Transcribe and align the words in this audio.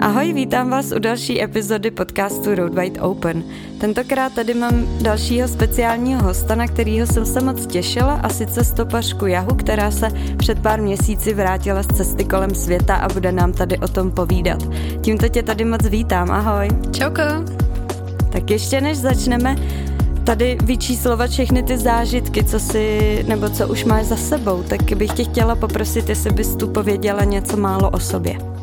Ahoj, 0.00 0.32
vítám 0.32 0.70
vás 0.70 0.92
u 0.92 0.98
další 0.98 1.42
epizody 1.42 1.90
podcastu 1.90 2.54
Road 2.54 2.78
Wide 2.78 3.00
Open. 3.00 3.44
Tentokrát 3.78 4.32
tady 4.32 4.54
mám 4.54 5.02
dalšího 5.02 5.48
speciálního 5.48 6.22
hosta, 6.22 6.54
na 6.54 6.66
kterého 6.66 7.06
jsem 7.06 7.26
se 7.26 7.40
moc 7.40 7.66
těšila, 7.66 8.14
a 8.14 8.28
sice 8.28 8.64
stopařku 8.64 9.26
Jahu, 9.26 9.54
která 9.54 9.90
se 9.90 10.08
před 10.36 10.58
pár 10.58 10.82
měsíci 10.82 11.34
vrátila 11.34 11.82
z 11.82 11.86
cesty 11.86 12.24
kolem 12.24 12.54
světa 12.54 12.96
a 12.96 13.08
bude 13.08 13.32
nám 13.32 13.52
tady 13.52 13.78
o 13.78 13.88
tom 13.88 14.10
povídat. 14.10 14.62
Tímto 15.00 15.28
tě 15.28 15.42
tady 15.42 15.64
moc 15.64 15.86
vítám, 15.86 16.30
ahoj. 16.30 16.68
Čauko. 16.92 17.22
Tak 18.32 18.50
ještě 18.50 18.80
než 18.80 18.98
začneme, 18.98 19.56
tady 20.24 20.58
vyčíslovat 20.64 21.30
všechny 21.30 21.62
ty 21.62 21.78
zážitky, 21.78 22.44
co 22.44 22.60
si, 22.60 23.24
nebo 23.28 23.48
co 23.48 23.68
už 23.68 23.84
máš 23.84 24.04
za 24.04 24.16
sebou, 24.16 24.62
tak 24.62 24.92
bych 24.96 25.12
tě 25.12 25.24
chtěla 25.24 25.54
poprosit, 25.54 26.08
jestli 26.08 26.30
bys 26.30 26.56
tu 26.56 26.68
pověděla 26.68 27.24
něco 27.24 27.56
málo 27.56 27.90
o 27.90 28.00
sobě. 28.00 28.55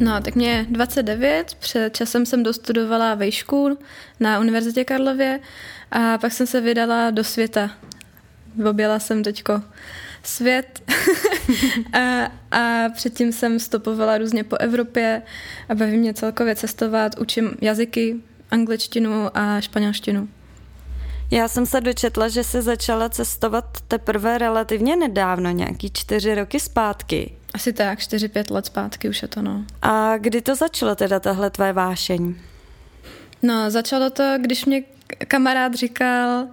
No, 0.00 0.20
tak 0.20 0.34
mě 0.34 0.66
29, 0.70 1.54
před 1.54 1.96
časem 1.96 2.26
jsem 2.26 2.42
dostudovala 2.42 3.14
vejšku 3.14 3.78
na 4.20 4.38
Univerzitě 4.38 4.84
Karlově 4.84 5.40
a 5.90 6.18
pak 6.18 6.32
jsem 6.32 6.46
se 6.46 6.60
vydala 6.60 7.10
do 7.10 7.24
světa. 7.24 7.70
Objela 8.70 8.98
jsem 8.98 9.22
teďko 9.22 9.62
svět 10.22 10.82
a, 11.92 12.32
a 12.58 12.88
předtím 12.88 13.32
jsem 13.32 13.60
stopovala 13.60 14.18
různě 14.18 14.44
po 14.44 14.56
Evropě 14.56 15.22
a 15.68 15.74
baví 15.74 15.96
mě 15.96 16.14
celkově 16.14 16.56
cestovat, 16.56 17.18
učím 17.18 17.56
jazyky, 17.60 18.16
angličtinu 18.50 19.38
a 19.38 19.60
španělštinu. 19.60 20.28
Já 21.30 21.48
jsem 21.48 21.66
se 21.66 21.80
dočetla, 21.80 22.28
že 22.28 22.44
se 22.44 22.62
začala 22.62 23.08
cestovat 23.08 23.64
teprve 23.88 24.38
relativně 24.38 24.96
nedávno, 24.96 25.50
nějaký 25.50 25.90
čtyři 25.90 26.34
roky 26.34 26.60
zpátky. 26.60 27.37
Asi 27.54 27.72
tak, 27.72 27.98
4-5 27.98 28.54
let 28.54 28.66
zpátky 28.66 29.08
už 29.08 29.22
je 29.22 29.28
to, 29.28 29.42
no. 29.42 29.64
A 29.82 30.16
kdy 30.18 30.40
to 30.40 30.54
začalo 30.54 30.94
teda 30.94 31.20
tahle 31.20 31.50
tvoje 31.50 31.72
vášeň? 31.72 32.34
No, 33.42 33.70
začalo 33.70 34.10
to, 34.10 34.34
když 34.40 34.64
mě 34.64 34.82
kamarád 35.28 35.74
říkal, 35.74 36.46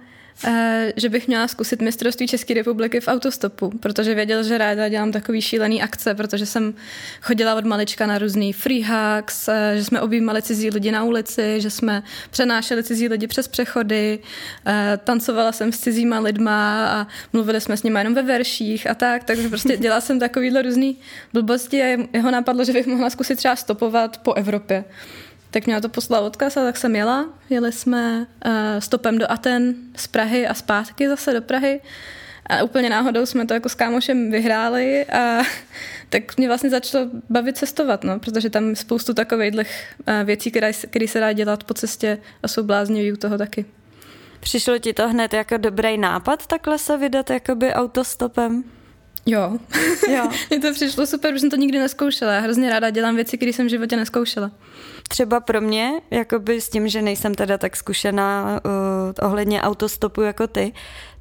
že 0.96 1.08
bych 1.08 1.26
měla 1.26 1.48
zkusit 1.48 1.82
mistrovství 1.82 2.26
České 2.26 2.54
republiky 2.54 3.00
v 3.00 3.08
autostopu, 3.08 3.70
protože 3.80 4.14
věděl, 4.14 4.42
že 4.42 4.58
ráda 4.58 4.88
dělám 4.88 5.12
takový 5.12 5.42
šílený 5.42 5.82
akce, 5.82 6.14
protože 6.14 6.46
jsem 6.46 6.74
chodila 7.22 7.54
od 7.54 7.64
malička 7.64 8.06
na 8.06 8.18
různý 8.18 8.52
free 8.52 8.84
hugs, 8.84 9.48
eh, 9.48 9.72
že 9.76 9.84
jsme 9.84 10.00
objímali 10.00 10.42
cizí 10.42 10.70
lidi 10.70 10.92
na 10.92 11.04
ulici, 11.04 11.60
že 11.60 11.70
jsme 11.70 12.02
přenášeli 12.30 12.82
cizí 12.82 13.08
lidi 13.08 13.26
přes 13.26 13.48
přechody, 13.48 14.18
eh, 14.66 14.98
tancovala 15.04 15.52
jsem 15.52 15.72
s 15.72 15.78
cizíma 15.78 16.18
lidma 16.18 16.86
a 16.86 17.06
mluvili 17.32 17.60
jsme 17.60 17.76
s 17.76 17.82
nimi 17.82 18.00
jenom 18.00 18.14
ve 18.14 18.22
verších 18.22 18.90
a 18.90 18.94
tak, 18.94 19.24
takže 19.24 19.48
prostě 19.48 19.76
dělala 19.76 20.00
jsem 20.00 20.20
takovýhle 20.20 20.62
různý 20.62 20.96
blbosti 21.32 21.82
a 21.82 22.06
jeho 22.12 22.30
napadlo, 22.30 22.64
že 22.64 22.72
bych 22.72 22.86
mohla 22.86 23.10
zkusit 23.10 23.36
třeba 23.36 23.56
stopovat 23.56 24.16
po 24.16 24.34
Evropě. 24.34 24.84
Tak 25.56 25.66
mě 25.66 25.80
to 25.80 25.88
poslal 25.88 26.24
odkaz 26.24 26.56
a 26.56 26.64
tak 26.64 26.76
jsem 26.76 26.96
jela. 26.96 27.28
Jeli 27.50 27.72
jsme 27.72 28.26
uh, 28.46 28.52
stopem 28.78 29.18
do 29.18 29.30
Aten 29.32 29.74
z 29.96 30.06
Prahy 30.06 30.46
a 30.46 30.54
zpátky 30.54 31.08
zase 31.08 31.32
do 31.32 31.42
Prahy. 31.42 31.80
A 32.46 32.62
úplně 32.62 32.90
náhodou 32.90 33.26
jsme 33.26 33.46
to 33.46 33.54
jako 33.54 33.68
s 33.68 33.74
kámošem 33.74 34.30
vyhráli 34.30 35.04
a 35.04 35.42
tak 36.08 36.36
mě 36.36 36.48
vlastně 36.48 36.70
začalo 36.70 37.06
bavit 37.30 37.56
cestovat, 37.56 38.04
no, 38.04 38.18
protože 38.18 38.50
tam 38.50 38.76
spoustu 38.76 39.14
takových 39.14 39.54
uh, 39.54 39.64
věcí, 40.24 40.50
které 40.90 41.08
se 41.08 41.20
dá 41.20 41.32
dělat 41.32 41.64
po 41.64 41.74
cestě 41.74 42.18
a 42.42 42.48
jsou 42.48 42.62
bláznivý 42.62 43.12
u 43.12 43.16
toho 43.16 43.38
taky. 43.38 43.64
Přišlo 44.40 44.78
ti 44.78 44.92
to 44.92 45.08
hned 45.08 45.34
jako 45.34 45.56
dobrý 45.56 45.98
nápad 45.98 46.46
takhle 46.46 46.78
se 46.78 46.96
vydat 46.96 47.30
jakoby 47.30 47.72
autostopem? 47.72 48.64
Jo. 49.26 49.58
jo. 50.08 50.28
Mně 50.50 50.60
to 50.60 50.72
přišlo 50.72 51.06
super, 51.06 51.30
protože 51.30 51.40
jsem 51.40 51.50
to 51.50 51.56
nikdy 51.56 51.78
neskoušela. 51.78 52.32
Já 52.32 52.40
hrozně 52.40 52.70
ráda 52.70 52.90
dělám 52.90 53.16
věci, 53.16 53.36
které 53.36 53.52
jsem 53.52 53.66
v 53.66 53.70
životě 53.70 53.96
neskoušela. 53.96 54.50
Třeba 55.08 55.40
pro 55.40 55.60
mě, 55.60 55.92
jakoby 56.10 56.60
s 56.60 56.68
tím, 56.68 56.88
že 56.88 57.02
nejsem 57.02 57.34
teda 57.34 57.58
tak 57.58 57.76
zkušená 57.76 58.60
uh, 58.64 58.70
ohledně 59.22 59.62
autostopu 59.62 60.22
jako 60.22 60.46
ty, 60.46 60.72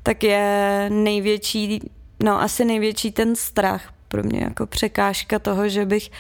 tak 0.03 0.23
je 0.23 0.85
největší, 0.89 1.91
no 2.23 2.41
asi 2.41 2.65
největší 2.65 3.11
ten 3.11 3.35
strach 3.35 3.93
pro 4.07 4.23
mě, 4.23 4.39
jako 4.43 4.65
překážka 4.65 5.39
toho, 5.39 5.69
že 5.69 5.85
bych 5.85 6.11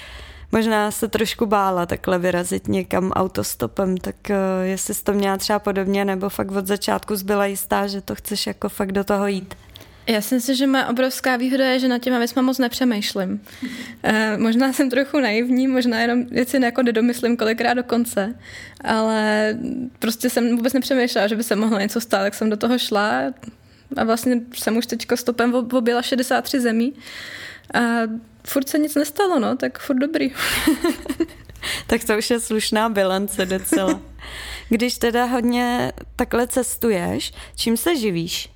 možná 0.51 0.91
se 0.91 1.07
trošku 1.07 1.45
bála 1.45 1.85
takhle 1.85 2.19
vyrazit 2.19 2.67
někam 2.67 3.11
autostopem, 3.11 3.97
tak 3.97 4.15
uh, 4.29 4.35
jestli 4.63 4.93
jsi 4.93 5.03
to 5.03 5.13
měla 5.13 5.37
třeba 5.37 5.59
podobně, 5.59 6.05
nebo 6.05 6.29
fakt 6.29 6.51
od 6.51 6.67
začátku 6.67 7.15
zbyla 7.15 7.45
jistá, 7.45 7.87
že 7.87 8.01
to 8.01 8.15
chceš 8.15 8.47
jako 8.47 8.69
fakt 8.69 8.91
do 8.91 9.03
toho 9.03 9.27
jít. 9.27 9.55
Já 10.07 10.21
si 10.21 10.35
myslím, 10.35 10.55
že 10.55 10.67
má 10.67 10.87
obrovská 10.87 11.37
výhoda 11.37 11.65
je, 11.65 11.79
že 11.79 11.87
na 11.87 11.99
těma 11.99 12.17
věcma 12.17 12.41
moc 12.41 12.57
nepřemýšlím. 12.57 13.41
E, 14.03 14.37
možná 14.37 14.73
jsem 14.73 14.89
trochu 14.89 15.19
naivní, 15.19 15.67
možná 15.67 16.01
jenom 16.01 16.25
věci 16.25 16.59
jako 16.63 16.83
nedomyslím 16.83 17.37
kolikrát 17.37 17.73
do 17.73 17.83
konce, 17.83 18.35
ale 18.81 19.57
prostě 19.99 20.29
jsem 20.29 20.55
vůbec 20.55 20.73
nepřemýšlela, 20.73 21.27
že 21.27 21.35
by 21.35 21.43
se 21.43 21.55
mohlo 21.55 21.79
něco 21.79 22.01
stát, 22.01 22.21
tak 22.21 22.33
jsem 22.33 22.49
do 22.49 22.57
toho 22.57 22.79
šla 22.79 23.21
a 23.97 24.03
vlastně 24.03 24.41
jsem 24.53 24.77
už 24.77 24.85
teďko 24.85 25.17
stopem 25.17 25.53
objela 25.53 26.01
63 26.01 26.59
zemí 26.59 26.93
a 27.73 27.79
furt 28.47 28.69
se 28.69 28.77
nic 28.77 28.95
nestalo, 28.95 29.39
no, 29.39 29.57
tak 29.57 29.79
furt 29.79 29.97
dobrý. 29.97 30.31
tak 31.87 32.03
to 32.03 32.17
už 32.17 32.29
je 32.29 32.39
slušná 32.39 32.89
bilance 32.89 33.45
docela. 33.45 34.01
Když 34.69 34.97
teda 34.97 35.25
hodně 35.25 35.91
takhle 36.15 36.47
cestuješ, 36.47 37.33
čím 37.55 37.77
se 37.77 37.95
živíš? 37.95 38.54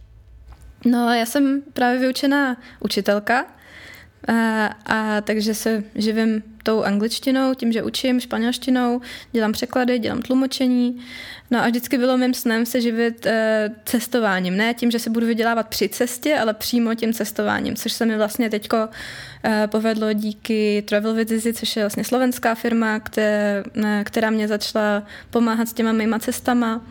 No, 0.85 1.13
já 1.13 1.25
jsem 1.25 1.61
právě 1.73 1.99
vyučená 1.99 2.57
učitelka, 2.79 3.45
a, 4.27 4.65
a 4.85 5.21
takže 5.21 5.53
se 5.53 5.83
živím 5.95 6.43
tou 6.63 6.83
angličtinou, 6.83 7.53
tím, 7.53 7.71
že 7.71 7.83
učím 7.83 8.19
španělštinou, 8.19 9.01
dělám 9.31 9.51
překlady, 9.51 9.99
dělám 9.99 10.21
tlumočení. 10.21 11.01
No 11.51 11.63
a 11.63 11.67
vždycky 11.67 11.97
bylo 11.97 12.17
mým 12.17 12.33
snem 12.33 12.65
se 12.65 12.81
živit 12.81 13.25
e, 13.25 13.69
cestováním. 13.85 14.57
Ne 14.57 14.73
tím, 14.73 14.91
že 14.91 14.99
se 14.99 15.09
budu 15.09 15.25
vydělávat 15.25 15.67
při 15.67 15.89
cestě, 15.89 16.37
ale 16.37 16.53
přímo 16.53 16.95
tím 16.95 17.13
cestováním, 17.13 17.75
což 17.75 17.93
se 17.93 18.05
mi 18.05 18.17
vlastně 18.17 18.49
teďko 18.49 18.89
e, 19.45 19.67
povedlo 19.67 20.13
díky 20.13 20.83
Travel 20.87 21.13
Vizizi, 21.13 21.53
což 21.53 21.75
je 21.75 21.83
vlastně 21.83 22.03
slovenská 22.03 22.55
firma, 22.55 22.99
které, 22.99 23.63
ne, 23.75 24.03
která 24.03 24.29
mě 24.29 24.47
začala 24.47 25.03
pomáhat 25.29 25.69
s 25.69 25.73
těma 25.73 25.91
mýma 25.91 26.19
cestama. 26.19 26.81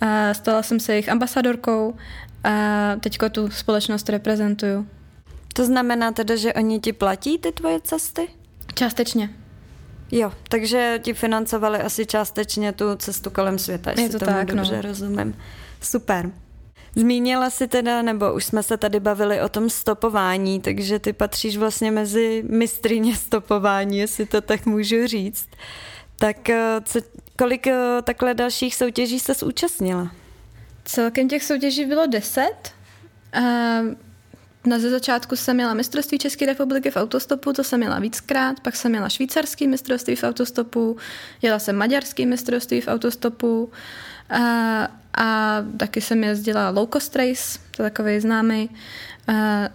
A 0.00 0.34
stala 0.34 0.62
jsem 0.62 0.80
se 0.80 0.92
jejich 0.92 1.08
ambasadorkou 1.08 1.96
a 2.44 2.96
teďko 3.00 3.28
tu 3.28 3.50
společnost 3.50 4.08
reprezentuju. 4.08 4.86
To 5.54 5.64
znamená 5.64 6.12
teda, 6.12 6.36
že 6.36 6.52
oni 6.52 6.80
ti 6.80 6.92
platí 6.92 7.38
ty 7.38 7.52
tvoje 7.52 7.80
cesty? 7.80 8.28
Částečně. 8.74 9.30
Jo, 10.12 10.32
takže 10.48 11.00
ti 11.02 11.14
financovali 11.14 11.78
asi 11.78 12.06
částečně 12.06 12.72
tu 12.72 12.84
cestu 12.96 13.30
kolem 13.30 13.58
světa, 13.58 13.90
jestli 13.90 14.02
Je 14.02 14.08
to 14.08 14.18
tomu 14.18 14.32
tak, 14.32 14.46
dobře 14.46 14.76
no. 14.76 14.82
rozumím. 14.82 15.36
Super. 15.80 16.30
Zmínila 16.96 17.50
si 17.50 17.68
teda, 17.68 18.02
nebo 18.02 18.34
už 18.34 18.44
jsme 18.44 18.62
se 18.62 18.76
tady 18.76 19.00
bavili 19.00 19.40
o 19.40 19.48
tom 19.48 19.70
stopování, 19.70 20.60
takže 20.60 20.98
ty 20.98 21.12
patříš 21.12 21.56
vlastně 21.56 21.90
mezi 21.90 22.44
mistrině 22.48 23.16
stopování, 23.16 23.98
jestli 23.98 24.26
to 24.26 24.40
tak 24.40 24.66
můžu 24.66 25.06
říct. 25.06 25.48
Tak 26.16 26.48
eh, 26.50 26.80
co, 26.84 27.00
kolik 27.38 27.66
eh, 27.66 28.02
takhle 28.02 28.34
dalších 28.34 28.74
soutěží 28.74 29.20
se 29.20 29.34
zúčastnila? 29.34 30.10
Celkem 30.88 31.28
těch 31.28 31.44
soutěží 31.44 31.84
bylo 31.84 32.06
deset. 32.06 32.72
Na 34.66 34.78
ze 34.78 34.90
začátku 34.90 35.36
jsem 35.36 35.56
měla 35.56 35.74
mistrovství 35.74 36.18
České 36.18 36.46
republiky 36.46 36.90
v 36.90 36.96
autostopu, 36.96 37.52
to 37.52 37.64
jsem 37.64 37.80
měla 37.80 37.98
víckrát, 37.98 38.60
pak 38.60 38.76
jsem 38.76 38.90
měla 38.90 39.08
švýcarský 39.08 39.68
mistrovství 39.68 40.16
v 40.16 40.24
autostopu, 40.24 40.96
jela 41.42 41.58
jsem 41.58 41.76
maďarský 41.76 42.26
mistrovství 42.26 42.80
v 42.80 42.88
autostopu 42.88 43.72
a, 44.30 44.88
a 45.14 45.56
taky 45.76 46.00
jsem 46.00 46.24
jezdila 46.24 46.70
low 46.70 46.88
cost 46.92 47.16
race, 47.16 47.58
to 47.76 47.82
je 47.82 47.90
takový 47.90 48.20
známý 48.20 48.70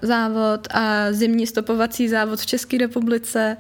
závod 0.02 0.68
a 0.72 1.12
zimní 1.12 1.47
stopovací 1.47 2.09
závod 2.09 2.40
v 2.40 2.46
České 2.46 2.78
republice. 2.78 3.58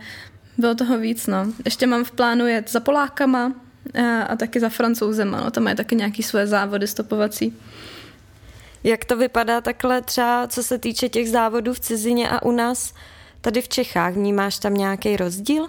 Bylo 0.57 0.75
toho 0.75 0.97
víc, 0.97 1.27
no. 1.27 1.47
Ještě 1.65 1.87
mám 1.87 2.03
v 2.03 2.11
plánu 2.11 2.47
jet 2.47 2.71
za 2.71 2.79
Polákama, 2.79 3.53
a, 3.93 4.21
a 4.21 4.35
taky 4.35 4.59
za 4.59 4.69
francouzema, 4.69 5.41
no, 5.41 5.51
tam 5.51 5.63
mají 5.63 5.75
taky 5.75 5.95
nějaký 5.95 6.23
své 6.23 6.47
závody 6.47 6.87
stopovací. 6.87 7.57
Jak 8.83 9.05
to 9.05 9.17
vypadá 9.17 9.61
takhle 9.61 10.01
třeba, 10.01 10.47
co 10.47 10.63
se 10.63 10.77
týče 10.77 11.09
těch 11.09 11.29
závodů 11.29 11.73
v 11.73 11.79
cizině 11.79 12.29
a 12.29 12.43
u 12.43 12.51
nás 12.51 12.93
tady 13.41 13.61
v 13.61 13.69
Čechách? 13.69 14.13
Vnímáš 14.13 14.59
tam 14.59 14.73
nějaký 14.73 15.17
rozdíl? 15.17 15.67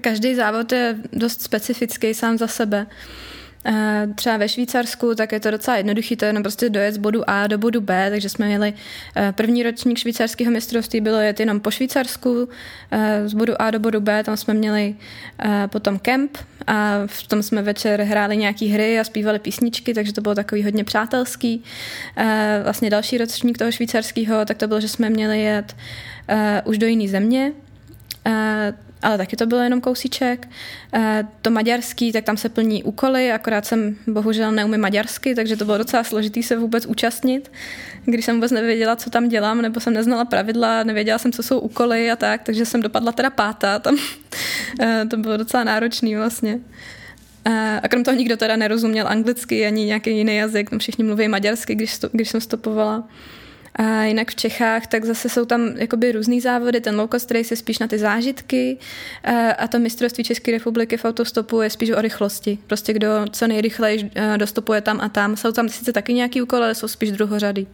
Každý 0.00 0.34
závod 0.34 0.72
je 0.72 0.96
dost 1.12 1.42
specifický 1.42 2.14
sám 2.14 2.38
za 2.38 2.46
sebe. 2.46 2.86
Eh, 3.64 4.08
třeba 4.14 4.36
ve 4.36 4.48
Švýcarsku, 4.48 5.14
tak 5.14 5.32
je 5.32 5.40
to 5.40 5.50
docela 5.50 5.76
jednoduché, 5.76 6.16
to 6.16 6.24
je 6.24 6.28
jenom 6.28 6.42
prostě 6.42 6.70
dojet 6.70 6.94
z 6.94 6.98
bodu 6.98 7.30
A 7.30 7.46
do 7.46 7.58
bodu 7.58 7.80
B, 7.80 8.10
takže 8.10 8.28
jsme 8.28 8.46
měli 8.46 8.72
eh, 9.16 9.32
první 9.32 9.62
ročník 9.62 9.98
švýcarského 9.98 10.50
mistrovství, 10.50 11.00
bylo 11.00 11.18
jet 11.18 11.40
jenom 11.40 11.60
po 11.60 11.70
Švýcarsku, 11.70 12.48
eh, 12.90 13.28
z 13.28 13.34
bodu 13.34 13.62
A 13.62 13.70
do 13.70 13.80
bodu 13.80 14.00
B, 14.00 14.24
tam 14.24 14.36
jsme 14.36 14.54
měli 14.54 14.94
potom 15.66 15.98
kemp 15.98 16.38
a 16.66 16.98
v 17.06 17.26
tom 17.26 17.42
jsme 17.42 17.62
večer 17.62 18.02
hráli 18.02 18.36
nějaký 18.36 18.68
hry 18.68 19.00
a 19.00 19.04
zpívali 19.04 19.38
písničky, 19.38 19.94
takže 19.94 20.12
to 20.12 20.20
bylo 20.20 20.34
takový 20.34 20.64
hodně 20.64 20.84
přátelský. 20.84 21.64
Vlastně 22.64 22.90
další 22.90 23.18
ročník 23.18 23.58
toho 23.58 23.72
švýcarského, 23.72 24.44
tak 24.44 24.56
to 24.56 24.68
bylo, 24.68 24.80
že 24.80 24.88
jsme 24.88 25.10
měli 25.10 25.40
jet 25.40 25.76
už 26.64 26.78
do 26.78 26.86
jiné 26.86 27.08
země, 27.08 27.52
ale 29.02 29.18
taky 29.18 29.36
to 29.36 29.46
bylo 29.46 29.60
jenom 29.60 29.80
kousíček. 29.80 30.48
Eh, 30.94 31.26
to 31.42 31.50
maďarský, 31.50 32.12
tak 32.12 32.24
tam 32.24 32.36
se 32.36 32.48
plní 32.48 32.82
úkoly, 32.82 33.32
akorát 33.32 33.66
jsem 33.66 33.96
bohužel 34.06 34.52
neumím 34.52 34.80
maďarsky, 34.80 35.34
takže 35.34 35.56
to 35.56 35.64
bylo 35.64 35.78
docela 35.78 36.04
složitý 36.04 36.42
se 36.42 36.56
vůbec 36.56 36.86
účastnit, 36.86 37.52
když 38.04 38.24
jsem 38.24 38.34
vůbec 38.36 38.52
nevěděla, 38.52 38.96
co 38.96 39.10
tam 39.10 39.28
dělám, 39.28 39.62
nebo 39.62 39.80
jsem 39.80 39.92
neznala 39.92 40.24
pravidla, 40.24 40.82
nevěděla 40.82 41.18
jsem, 41.18 41.32
co 41.32 41.42
jsou 41.42 41.58
úkoly 41.58 42.10
a 42.10 42.16
tak, 42.16 42.42
takže 42.42 42.66
jsem 42.66 42.82
dopadla 42.82 43.12
teda 43.12 43.30
pátá 43.30 43.78
tam. 43.78 43.96
Eh, 44.80 45.06
to 45.10 45.16
bylo 45.16 45.36
docela 45.36 45.64
náročný 45.64 46.16
vlastně. 46.16 46.60
A 47.82 47.88
krom 47.88 48.04
toho 48.04 48.16
nikdo 48.16 48.36
teda 48.36 48.56
nerozuměl 48.56 49.08
anglicky 49.08 49.66
ani 49.66 49.84
nějaký 49.84 50.16
jiný 50.16 50.36
jazyk, 50.36 50.70
tam 50.70 50.78
všichni 50.78 51.04
mluví 51.04 51.28
maďarsky, 51.28 51.74
když, 51.74 51.92
sto, 51.92 52.08
když 52.12 52.28
jsem 52.28 52.40
stopovala. 52.40 53.08
A 53.80 54.04
jinak 54.04 54.30
v 54.30 54.34
Čechách, 54.34 54.86
tak 54.86 55.04
zase 55.04 55.28
jsou 55.28 55.44
tam 55.44 55.68
jakoby 55.76 56.12
různý 56.12 56.40
závody, 56.40 56.80
ten 56.80 56.96
low 57.00 57.08
cost 57.10 57.30
race 57.30 57.52
je 57.52 57.56
spíš 57.56 57.78
na 57.78 57.86
ty 57.86 57.98
zážitky 57.98 58.78
a 59.58 59.68
to 59.68 59.78
mistrovství 59.78 60.24
České 60.24 60.50
republiky 60.50 60.96
v 60.96 61.04
autostopu 61.04 61.62
je 61.62 61.70
spíš 61.70 61.90
o 61.90 62.00
rychlosti. 62.00 62.58
Prostě 62.66 62.92
kdo 62.92 63.08
co 63.30 63.46
nejrychleji 63.46 64.10
dostupuje 64.36 64.80
tam 64.80 65.00
a 65.00 65.08
tam. 65.08 65.36
Jsou 65.36 65.52
tam 65.52 65.68
sice 65.68 65.92
taky 65.92 66.14
nějaký 66.14 66.42
úkoly, 66.42 66.62
ale 66.62 66.74
jsou 66.74 66.88
spíš 66.88 67.10
druhořady. 67.10 67.66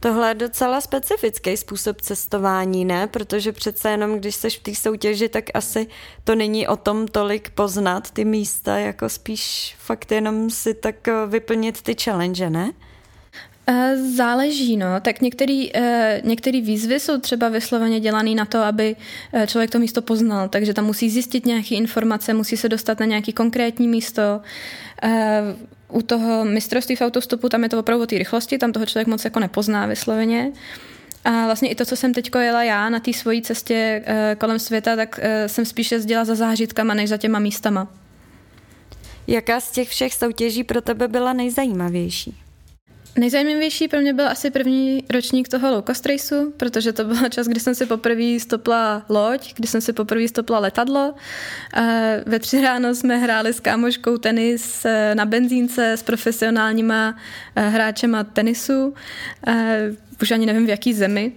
Tohle 0.00 0.28
je 0.28 0.34
docela 0.34 0.80
specifický 0.80 1.56
způsob 1.56 2.00
cestování, 2.00 2.84
ne? 2.84 3.06
Protože 3.06 3.52
přece 3.52 3.90
jenom, 3.90 4.18
když 4.18 4.34
jsi 4.34 4.50
v 4.50 4.58
té 4.58 4.74
soutěži, 4.74 5.28
tak 5.28 5.44
asi 5.54 5.86
to 6.24 6.34
není 6.34 6.68
o 6.68 6.76
tom 6.76 7.08
tolik 7.08 7.50
poznat 7.50 8.10
ty 8.10 8.24
místa, 8.24 8.78
jako 8.78 9.08
spíš 9.08 9.76
fakt 9.78 10.12
jenom 10.12 10.50
si 10.50 10.74
tak 10.74 11.08
vyplnit 11.26 11.82
ty 11.82 11.96
challenge, 12.04 12.50
ne? 12.50 12.72
Eh, 13.72 13.96
záleží, 13.96 14.76
no. 14.76 14.86
Tak 15.00 15.20
některý, 15.20 15.76
eh, 15.76 16.20
některý 16.24 16.60
výzvy 16.60 17.00
jsou 17.00 17.18
třeba 17.18 17.48
vysloveně 17.48 18.00
dělaný 18.00 18.34
na 18.34 18.44
to, 18.44 18.58
aby 18.58 18.96
eh, 19.32 19.46
člověk 19.46 19.70
to 19.70 19.78
místo 19.78 20.02
poznal, 20.02 20.48
takže 20.48 20.74
tam 20.74 20.84
musí 20.84 21.10
zjistit 21.10 21.46
nějaké 21.46 21.74
informace, 21.74 22.34
musí 22.34 22.56
se 22.56 22.68
dostat 22.68 23.00
na 23.00 23.06
nějaký 23.06 23.32
konkrétní 23.32 23.88
místo. 23.88 24.40
U 25.88 26.02
toho 26.02 26.44
mistrovství 26.44 26.96
v 26.96 27.00
autostopu 27.00 27.48
tam 27.48 27.62
je 27.62 27.68
to 27.68 27.78
opravdu 27.78 28.02
o 28.02 28.06
té 28.06 28.18
rychlosti, 28.18 28.58
tam 28.58 28.72
toho 28.72 28.86
člověk 28.86 29.08
moc 29.08 29.24
jako 29.24 29.40
nepozná 29.40 29.86
vysloveně. 29.86 30.52
A 31.24 31.30
vlastně 31.30 31.68
i 31.68 31.74
to, 31.74 31.84
co 31.84 31.96
jsem 31.96 32.14
teď 32.14 32.30
jela 32.38 32.62
já 32.62 32.88
na 32.88 33.00
té 33.00 33.12
svojí 33.12 33.42
cestě 33.42 34.04
kolem 34.38 34.58
světa, 34.58 34.96
tak 34.96 35.20
jsem 35.46 35.64
spíše 35.64 35.94
jezdila 35.94 36.24
za 36.24 36.34
zážitkama, 36.34 36.94
než 36.94 37.08
za 37.08 37.16
těma 37.16 37.38
místama. 37.38 37.88
Jaká 39.26 39.60
z 39.60 39.70
těch 39.70 39.88
všech 39.88 40.14
soutěží 40.14 40.64
pro 40.64 40.80
tebe 40.80 41.08
byla 41.08 41.32
nejzajímavější? 41.32 42.49
Nejzajímavější 43.18 43.88
pro 43.88 44.00
mě 44.00 44.12
byl 44.12 44.28
asi 44.28 44.50
první 44.50 45.04
ročník 45.10 45.48
toho 45.48 45.70
low 45.70 45.84
cost 45.86 46.06
raceu, 46.06 46.52
protože 46.56 46.92
to 46.92 47.04
byl 47.04 47.28
čas, 47.30 47.46
kdy 47.46 47.60
jsem 47.60 47.74
si 47.74 47.86
poprvé 47.86 48.40
stopla 48.40 49.02
loď, 49.08 49.54
kdy 49.54 49.68
jsem 49.68 49.80
si 49.80 49.92
poprvé 49.92 50.28
stopla 50.28 50.58
letadlo. 50.58 51.14
Ve 52.26 52.38
tři 52.38 52.60
ráno 52.60 52.94
jsme 52.94 53.16
hráli 53.16 53.52
s 53.52 53.60
kámoškou 53.60 54.18
tenis 54.18 54.84
eh, 54.84 55.14
na 55.14 55.24
benzínce 55.24 55.92
s 55.92 56.02
profesionálníma 56.02 57.16
eh, 57.56 57.68
hráčema 57.68 58.24
tenisu. 58.24 58.94
Už 60.22 60.30
ani 60.30 60.46
nevím 60.46 60.66
v 60.66 60.68
jaký 60.68 60.94
zemi, 60.94 61.32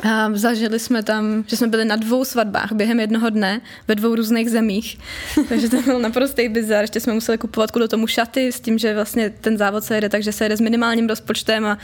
a 0.00 0.30
zažili 0.32 0.78
jsme 0.78 1.02
tam, 1.02 1.44
že 1.46 1.56
jsme 1.56 1.66
byli 1.66 1.84
na 1.84 1.96
dvou 1.96 2.24
svatbách 2.24 2.72
během 2.72 3.00
jednoho 3.00 3.30
dne 3.30 3.60
ve 3.88 3.94
dvou 3.94 4.14
různých 4.14 4.50
zemích. 4.50 4.98
Takže 5.48 5.68
to 5.68 5.82
byl 5.82 5.98
naprostý 5.98 6.48
bizar. 6.48 6.80
Ještě 6.80 7.00
jsme 7.00 7.12
museli 7.12 7.38
kupovat 7.38 7.70
kvůli 7.70 7.88
tomu 7.88 8.06
šaty 8.06 8.52
s 8.52 8.60
tím, 8.60 8.78
že 8.78 8.94
vlastně 8.94 9.30
ten 9.30 9.58
závod 9.58 9.84
se 9.84 9.94
jede, 9.94 10.08
takže 10.08 10.32
se 10.32 10.44
jede 10.44 10.56
s 10.56 10.60
minimálním 10.60 11.08
rozpočtem 11.08 11.66
a 11.66 11.78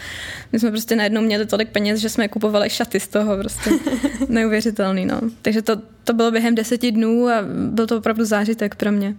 my 0.52 0.58
jsme 0.58 0.70
prostě 0.70 0.96
najednou 0.96 1.20
měli 1.20 1.46
tolik 1.46 1.68
peněz, 1.68 2.00
že 2.00 2.08
jsme 2.08 2.28
kupovali 2.28 2.70
šaty 2.70 3.00
z 3.00 3.08
toho. 3.08 3.36
Prostě 3.36 3.70
neuvěřitelný. 4.28 5.06
No. 5.06 5.20
Takže 5.42 5.62
to, 5.62 5.76
to 6.04 6.12
bylo 6.12 6.30
během 6.30 6.54
deseti 6.54 6.92
dnů 6.92 7.28
a 7.28 7.42
byl 7.70 7.86
to 7.86 7.98
opravdu 7.98 8.24
zážitek 8.24 8.74
pro 8.74 8.92
mě. 8.92 9.14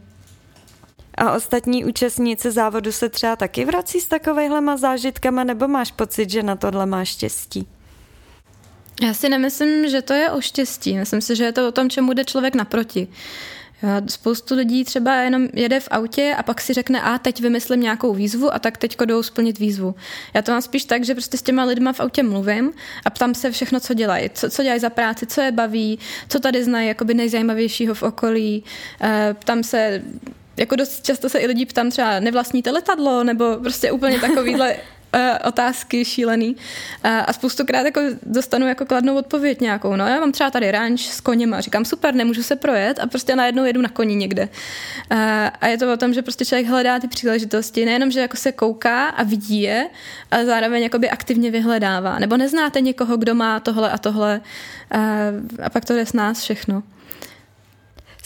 A 1.16 1.32
ostatní 1.32 1.86
účastníci 1.86 2.52
závodu 2.52 2.92
se 2.92 3.10
třeba 3.10 3.36
taky 3.36 3.66
vrací 3.66 4.00
s 4.02 4.06
takovejhlema 4.06 4.78
zážitkama, 4.78 5.44
nebo 5.44 5.68
máš 5.68 5.92
pocit, 5.92 6.30
že 6.30 6.44
na 6.44 6.56
tohle 6.56 6.86
máš 6.86 7.10
štěstí? 7.10 7.68
Já 9.02 9.14
si 9.14 9.30
nemyslím, 9.30 9.90
že 9.90 10.02
to 10.02 10.14
je 10.14 10.32
o 10.32 10.42
štěstí. 10.42 10.98
Myslím 10.98 11.22
si, 11.22 11.36
že 11.36 11.44
je 11.44 11.52
to 11.52 11.68
o 11.68 11.72
tom, 11.72 11.90
čemu 11.90 12.14
jde 12.14 12.26
člověk 12.26 12.56
naproti. 12.56 13.08
Já, 13.82 14.02
spoustu 14.08 14.56
lidí 14.56 14.84
třeba 14.84 15.16
jenom 15.16 15.48
jede 15.54 15.80
v 15.80 15.88
autě 15.92 16.36
a 16.38 16.44
pak 16.44 16.62
si 16.62 16.74
řekne, 16.74 17.02
a 17.02 17.18
teď 17.18 17.42
vymyslím 17.42 17.82
nějakou 17.82 18.14
výzvu 18.14 18.54
a 18.54 18.60
tak 18.60 18.78
teď 18.78 18.98
jdou 19.06 19.24
splnit 19.24 19.60
výzvu. 19.60 19.96
Já 20.34 20.42
to 20.42 20.52
mám 20.52 20.62
spíš 20.62 20.86
tak, 20.86 21.06
že 21.06 21.14
prostě 21.14 21.38
s 21.38 21.42
těma 21.42 21.64
lidma 21.64 21.94
v 21.94 22.00
autě 22.00 22.24
mluvím 22.24 22.72
a 23.06 23.10
ptám 23.10 23.36
se 23.36 23.52
všechno, 23.52 23.80
co 23.80 23.94
dělají. 23.94 24.30
Co, 24.34 24.50
co 24.50 24.64
dělají 24.64 24.80
za 24.80 24.90
práci, 24.90 25.26
co 25.26 25.42
je 25.42 25.52
baví, 25.52 26.00
co 26.30 26.40
tady 26.40 26.64
znají 26.64 26.88
jakoby 26.88 27.14
nejzajímavějšího 27.14 27.94
v 27.94 28.04
okolí. 28.04 28.64
E, 29.02 29.34
ptám 29.40 29.64
se 29.64 30.04
jako 30.58 30.76
dost 30.76 31.06
často 31.06 31.30
se 31.30 31.40
i 31.40 31.48
lidi 31.48 31.66
ptám 31.66 31.90
třeba, 31.90 32.20
nevlastníte 32.20 32.72
letadlo, 32.72 33.24
nebo 33.24 33.56
prostě 33.56 33.92
úplně 33.92 34.20
takovýhle 34.20 34.76
otázky 35.46 36.06
šílený 36.06 36.56
uh, 36.56 37.12
a 37.26 37.34
spoustukrát 37.34 37.86
jako 37.86 38.02
dostanu 38.24 38.68
jako 38.68 38.86
kladnou 38.86 39.18
odpověď 39.18 39.62
nějakou. 39.62 39.96
No 39.96 40.08
já 40.08 40.20
mám 40.20 40.32
třeba 40.32 40.52
tady 40.52 40.72
ranč 40.72 41.08
s 41.08 41.22
koněma, 41.22 41.62
říkám 41.62 41.86
super, 41.86 42.14
nemůžu 42.14 42.44
se 42.44 42.56
projet 42.56 43.00
a 43.00 43.08
prostě 43.08 43.36
najednou 43.36 43.64
jedu 43.64 43.82
na 43.82 43.90
koni 43.90 44.16
někde. 44.16 44.50
Uh, 45.12 45.18
a 45.62 45.68
je 45.68 45.78
to 45.78 45.94
o 45.94 45.98
tom, 45.98 46.14
že 46.14 46.22
prostě 46.22 46.46
člověk 46.46 46.68
hledá 46.68 47.00
ty 47.00 47.08
příležitosti, 47.08 47.86
nejenom, 47.86 48.12
že 48.12 48.20
jako 48.20 48.38
se 48.38 48.52
kouká 48.52 49.08
a 49.08 49.24
vidí 49.24 49.62
je, 49.62 49.90
ale 50.32 50.46
zároveň 50.46 50.84
jakoby 50.84 51.10
aktivně 51.10 51.52
vyhledává. 51.52 52.20
Nebo 52.20 52.38
neznáte 52.38 52.82
někoho, 52.82 53.18
kdo 53.18 53.36
má 53.36 53.60
tohle 53.60 53.92
a 53.92 53.98
tohle 53.98 54.42
a 55.64 55.70
pak 55.70 55.86
to 55.86 55.94
jde 55.94 56.06
s 56.06 56.14
nás 56.14 56.42
všechno. 56.42 56.84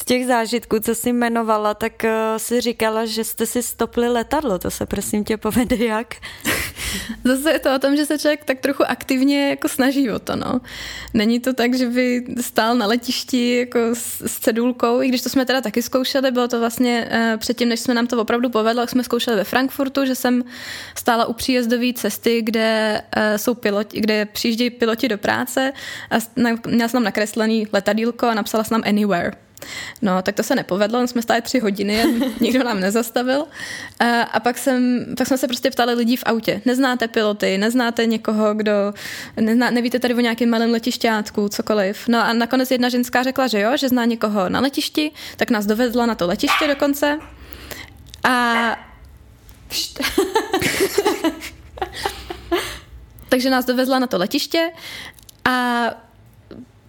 Těch 0.06 0.28
zážitků, 0.28 0.80
co 0.80 0.96
jsi 0.96 1.10
jmenovala, 1.10 1.74
tak 1.74 1.94
uh, 2.04 2.10
si 2.38 2.62
říkala, 2.62 3.06
že 3.06 3.24
jste 3.24 3.46
si 3.46 3.64
stopli 3.64 4.10
letadlo. 4.10 4.60
To 4.60 4.72
se 4.72 4.86
prosím 4.86 5.24
tě 5.24 5.38
povede 5.38 5.76
jak? 5.76 6.16
Zase 7.24 7.52
je 7.52 7.60
to 7.60 7.76
o 7.76 7.80
tom, 7.80 7.96
že 7.96 8.06
se 8.06 8.20
člověk 8.20 8.46
tak 8.46 8.60
trochu 8.60 8.84
aktivně 8.88 9.50
jako 9.50 9.70
snaží 9.70 10.12
o 10.12 10.20
to, 10.20 10.36
no. 10.36 10.62
Není 11.14 11.40
to 11.40 11.54
tak, 11.54 11.74
že 11.74 11.88
by 11.88 12.26
stál 12.42 12.76
na 12.76 12.88
letišti 12.88 13.56
jako 13.56 13.80
s, 13.94 14.22
s 14.22 14.40
cedulkou, 14.40 15.02
i 15.02 15.08
když 15.08 15.22
to 15.22 15.30
jsme 15.30 15.46
teda 15.46 15.62
taky 15.62 15.82
zkoušeli, 15.82 16.32
bylo 16.32 16.48
to 16.48 16.60
vlastně 16.60 17.10
uh, 17.12 17.40
předtím, 17.40 17.70
než 17.70 17.80
jsme 17.80 17.94
nám 17.94 18.08
to 18.08 18.22
opravdu 18.22 18.50
povedlo, 18.50 18.88
jsme 18.88 19.04
zkoušeli 19.04 19.38
ve 19.38 19.44
Frankfurtu, 19.44 20.06
že 20.06 20.16
jsem 20.16 20.44
stála 20.96 21.26
u 21.26 21.34
příjezdové 21.34 21.94
cesty, 21.94 22.42
kde 22.42 23.02
uh, 23.18 23.38
jsou 23.38 23.54
piloti, 23.54 24.02
kde 24.02 24.26
přijíždějí 24.26 24.70
piloti 24.70 25.08
do 25.08 25.18
práce 25.18 25.74
a 26.12 26.16
na, 26.36 26.50
měla 26.68 26.88
jsem 26.88 26.98
tam 26.98 27.04
nakreslený 27.04 27.68
letadílko 27.74 28.28
a 28.28 28.34
napsala 28.34 28.64
jsem 28.64 28.82
tam 28.82 28.90
Anywhere. 28.90 29.32
No, 30.02 30.22
tak 30.22 30.36
to 30.36 30.44
se 30.44 30.56
nepovedlo, 30.56 31.08
jsme 31.08 31.22
stáli 31.22 31.42
tři 31.42 31.60
hodiny 31.60 32.04
a 32.04 32.06
nikdo 32.42 32.64
nám 32.64 32.80
nezastavil. 32.80 33.46
A, 34.00 34.22
a 34.22 34.40
pak, 34.40 34.58
jsem, 34.58 35.06
pak 35.18 35.28
jsme 35.28 35.38
se 35.38 35.48
prostě 35.48 35.72
ptali 35.72 35.94
lidí 35.94 36.18
v 36.18 36.24
autě. 36.26 36.62
Neznáte 36.66 37.08
piloty, 37.08 37.58
neznáte 37.58 38.06
někoho, 38.06 38.54
kdo, 38.54 38.94
nezná, 39.40 39.70
nevíte 39.70 40.00
tady 40.00 40.14
o 40.14 40.20
nějakém 40.20 40.50
malém 40.50 40.72
letišťátku, 40.72 41.50
cokoliv. 41.50 42.08
No 42.08 42.20
a 42.20 42.34
nakonec 42.34 42.72
jedna 42.72 42.90
ženská 42.90 43.24
řekla, 43.24 43.48
že 43.48 43.60
jo, 43.60 43.78
že 43.78 43.90
zná 43.90 44.06
někoho 44.06 44.50
na 44.50 44.60
letišti, 44.60 45.12
tak 45.38 45.52
nás 45.52 45.66
dovedla 45.66 46.06
na 46.06 46.16
to 46.16 46.28
letiště 46.28 46.68
dokonce. 46.68 47.20
A... 48.24 48.54
Takže 53.30 53.50
nás 53.50 53.66
dovezla 53.66 54.00
na 54.00 54.08
to 54.08 54.18
letiště 54.18 54.72
a 55.46 55.86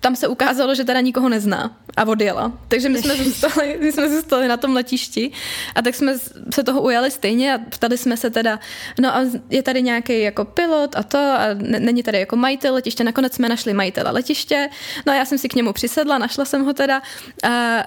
tam 0.05 0.17
se 0.17 0.29
ukázalo, 0.29 0.75
že 0.75 0.85
teda 0.85 1.01
nikoho 1.01 1.29
nezná 1.29 1.73
a 1.97 2.05
odjela. 2.05 2.53
Takže 2.69 2.89
my 2.89 2.99
jsme, 2.99 3.17
zůstali, 3.17 3.79
my 3.81 3.93
jsme 3.93 4.09
zůstali 4.11 4.49
na 4.49 4.57
tom 4.57 4.75
letišti 4.75 5.33
a 5.75 5.83
tak 5.83 5.95
jsme 5.95 6.19
se 6.55 6.63
toho 6.65 6.83
ujali 6.83 7.11
stejně 7.11 7.55
a 7.55 7.59
ptali 7.59 7.99
jsme 7.99 8.17
se 8.17 8.31
teda, 8.31 8.61
no 9.01 9.17
a 9.17 9.25
je 9.51 9.63
tady 9.63 9.83
nějaký 9.83 10.21
jako 10.21 10.45
pilot 10.45 10.97
a 10.97 11.03
to 11.03 11.19
a 11.19 11.57
není 11.59 12.03
tady 12.03 12.19
jako 12.19 12.37
majitel 12.37 12.75
letiště. 12.75 13.05
Nakonec 13.05 13.35
jsme 13.35 13.49
našli 13.49 13.73
majitele 13.75 14.11
letiště, 14.11 14.69
no 15.07 15.13
a 15.13 15.17
já 15.17 15.25
jsem 15.25 15.39
si 15.39 15.49
k 15.49 15.55
němu 15.55 15.73
přisedla, 15.73 16.19
našla 16.19 16.45
jsem 16.45 16.65
ho 16.65 16.73
teda 16.73 17.03
a, 17.43 17.87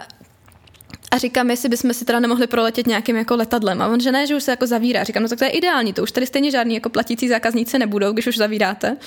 a 1.11 1.17
říkám, 1.17 1.49
jestli 1.49 1.69
bychom 1.69 1.93
si 1.93 2.05
teda 2.05 2.19
nemohli 2.19 2.47
proletět 2.47 2.87
nějakým 2.87 3.15
jako 3.15 3.35
letadlem. 3.35 3.81
A 3.81 3.87
on, 3.87 3.99
že 3.99 4.11
ne, 4.11 4.27
že 4.27 4.35
už 4.35 4.43
se 4.43 4.51
jako 4.51 4.67
zavírá. 4.67 5.03
Říkám, 5.03 5.23
no 5.23 5.29
tak 5.29 5.39
to 5.39 5.45
je 5.45 5.51
ideální, 5.51 5.93
to 5.93 6.03
už 6.03 6.11
tady 6.11 6.25
stejně 6.25 6.51
žádný 6.51 6.75
jako 6.75 6.89
platící 6.89 7.27
zákazníci 7.27 7.79
nebudou, 7.79 8.11
když 8.11 8.27
už 8.27 8.37
zavíráte. 8.37 8.97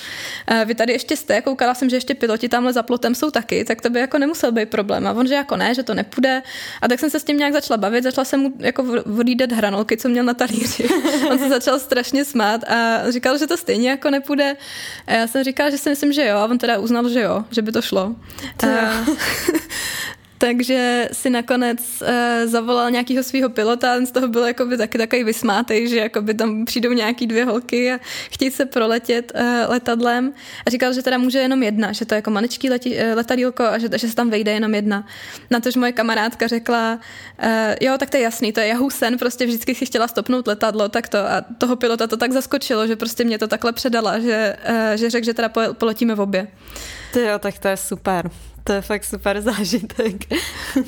A 0.47 0.63
vy 0.63 0.75
tady 0.75 0.93
ještě 0.93 1.17
jste, 1.17 1.41
koukala 1.41 1.73
jsem, 1.73 1.89
že 1.89 1.95
ještě 1.95 2.15
piloti 2.15 2.49
tamhle 2.49 2.73
za 2.73 2.83
plotem 2.83 3.15
jsou 3.15 3.31
taky, 3.31 3.65
tak 3.65 3.81
to 3.81 3.89
by 3.89 3.99
jako 3.99 4.17
nemusel 4.17 4.51
být 4.51 4.69
problém. 4.69 5.07
A 5.07 5.13
on, 5.13 5.27
že 5.27 5.33
jako 5.33 5.57
ne, 5.57 5.75
že 5.75 5.83
to 5.83 5.93
nepůjde. 5.93 6.43
A 6.81 6.87
tak 6.87 6.99
jsem 6.99 7.09
se 7.09 7.19
s 7.19 7.23
tím 7.23 7.37
nějak 7.37 7.53
začala 7.53 7.77
bavit, 7.77 8.03
začala 8.03 8.25
jsem 8.25 8.39
mu 8.39 8.53
jako 8.59 8.85
vodídat 9.05 9.51
hranolky, 9.51 9.97
co 9.97 10.09
měl 10.09 10.23
na 10.23 10.33
talíři. 10.33 10.89
on 11.29 11.39
se 11.39 11.49
začal 11.49 11.79
strašně 11.79 12.25
smát 12.25 12.63
a 12.63 13.11
říkal, 13.11 13.37
že 13.37 13.47
to 13.47 13.57
stejně 13.57 13.89
jako 13.89 14.09
nepůjde. 14.09 14.57
A 15.07 15.13
já 15.13 15.27
jsem 15.27 15.43
říkala, 15.43 15.69
že 15.69 15.77
si 15.77 15.89
myslím, 15.89 16.13
že 16.13 16.25
jo. 16.25 16.37
A 16.37 16.45
on 16.45 16.57
teda 16.57 16.79
uznal, 16.79 17.09
že 17.09 17.21
jo, 17.21 17.45
že 17.51 17.61
by 17.61 17.71
to 17.71 17.81
šlo. 17.81 18.15
A, 18.63 18.67
takže 20.41 21.09
si 21.11 21.29
nakonec 21.29 21.79
uh, 22.01 22.07
zavolal 22.49 22.91
nějakého 22.91 23.23
svého 23.23 23.49
pilota, 23.49 23.95
ten 23.95 24.05
z 24.05 24.11
toho 24.11 24.27
byl 24.27 24.43
jakoby 24.43 24.77
taky 24.77 24.97
takový 24.97 25.23
vysmátej, 25.23 25.87
že 25.87 25.97
jakoby 25.97 26.33
tam 26.33 26.65
přijdou 26.65 26.91
nějaký 26.91 27.27
dvě 27.27 27.45
holky 27.45 27.91
a 27.93 27.99
chtějí 28.31 28.51
se 28.51 28.65
proletět 28.65 29.31
uh, 29.35 29.41
letadlem 29.71 30.33
a 30.65 30.69
říkal, 30.69 30.93
že 30.93 31.01
teda 31.01 31.17
může 31.17 31.39
jenom 31.39 31.63
jedna, 31.63 31.91
že 31.91 32.05
to 32.05 32.13
je 32.13 32.17
jako 32.17 32.31
maličký 32.31 32.69
leti, 32.69 32.97
uh, 32.97 33.15
letadílko 33.15 33.63
a 33.63 33.77
že, 33.77 33.89
že 33.93 34.07
se 34.09 34.15
tam 34.15 34.29
vejde 34.29 34.51
jenom 34.51 34.75
jedna. 34.75 35.07
Na 35.49 35.59
tož 35.59 35.75
moje 35.75 35.91
kamarádka 35.91 36.47
řekla, 36.47 36.99
uh, 37.43 37.49
jo, 37.81 37.95
tak 37.97 38.09
to 38.09 38.17
je 38.17 38.23
jasný, 38.23 38.51
to 38.51 38.59
je 38.59 38.67
Yahoo 38.67 38.89
sen, 38.89 39.17
prostě 39.17 39.45
vždycky 39.45 39.75
si 39.75 39.85
chtěla 39.85 40.07
stopnout 40.07 40.47
letadlo, 40.47 40.89
tak 40.89 41.09
to 41.09 41.17
a 41.17 41.41
toho 41.57 41.75
pilota 41.75 42.07
to 42.07 42.17
tak 42.17 42.31
zaskočilo, 42.31 42.87
že 42.87 42.95
prostě 42.95 43.23
mě 43.23 43.37
to 43.37 43.47
takhle 43.47 43.73
předala, 43.73 44.19
že, 44.19 44.57
uh, 44.69 44.75
že 44.95 45.09
řekl, 45.09 45.25
že 45.25 45.33
teda 45.33 45.49
poletíme 45.73 46.15
v 46.15 46.21
obě. 46.21 46.47
Ty 47.11 47.21
jo, 47.21 47.39
tak 47.39 47.59
to 47.59 47.67
je 47.67 47.77
super. 47.77 48.31
To 48.63 48.73
je 48.73 48.81
fakt 48.81 49.03
super 49.03 49.41
zážitek. 49.51 50.15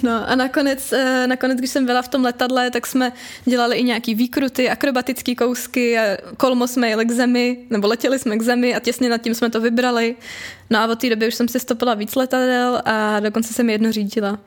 No 0.04 0.30
a 0.30 0.36
nakonec, 0.36 0.94
eh, 0.94 1.28
nakonec, 1.28 1.58
když 1.60 1.70
jsem 1.70 1.86
byla 1.86 2.02
v 2.02 2.08
tom 2.08 2.24
letadle, 2.24 2.72
tak 2.72 2.88
jsme 2.88 3.12
dělali 3.46 3.78
i 3.78 3.84
nějaký 3.84 4.16
výkruty, 4.16 4.70
akrobatické 4.70 5.36
kousky 5.36 6.00
a 6.00 6.18
kolmo 6.38 6.68
jsme 6.68 6.90
jeli 6.90 7.06
k 7.06 7.12
zemi, 7.12 7.58
nebo 7.70 7.88
letěli 7.88 8.20
jsme 8.20 8.38
k 8.38 8.42
zemi 8.42 8.76
a 8.76 8.80
těsně 8.80 9.10
nad 9.10 9.22
tím 9.22 9.36
jsme 9.36 9.50
to 9.50 9.62
vybrali. 9.62 10.16
No 10.70 10.80
a 10.80 10.88
od 10.88 11.00
té 11.00 11.10
doby 11.10 11.28
už 11.28 11.36
jsem 11.36 11.48
si 11.48 11.60
stopila 11.60 11.94
víc 11.94 12.16
letadel 12.16 12.82
a 12.86 13.20
dokonce 13.20 13.54
jsem 13.54 13.70
jedno 13.70 13.92
řídila. 13.92 14.40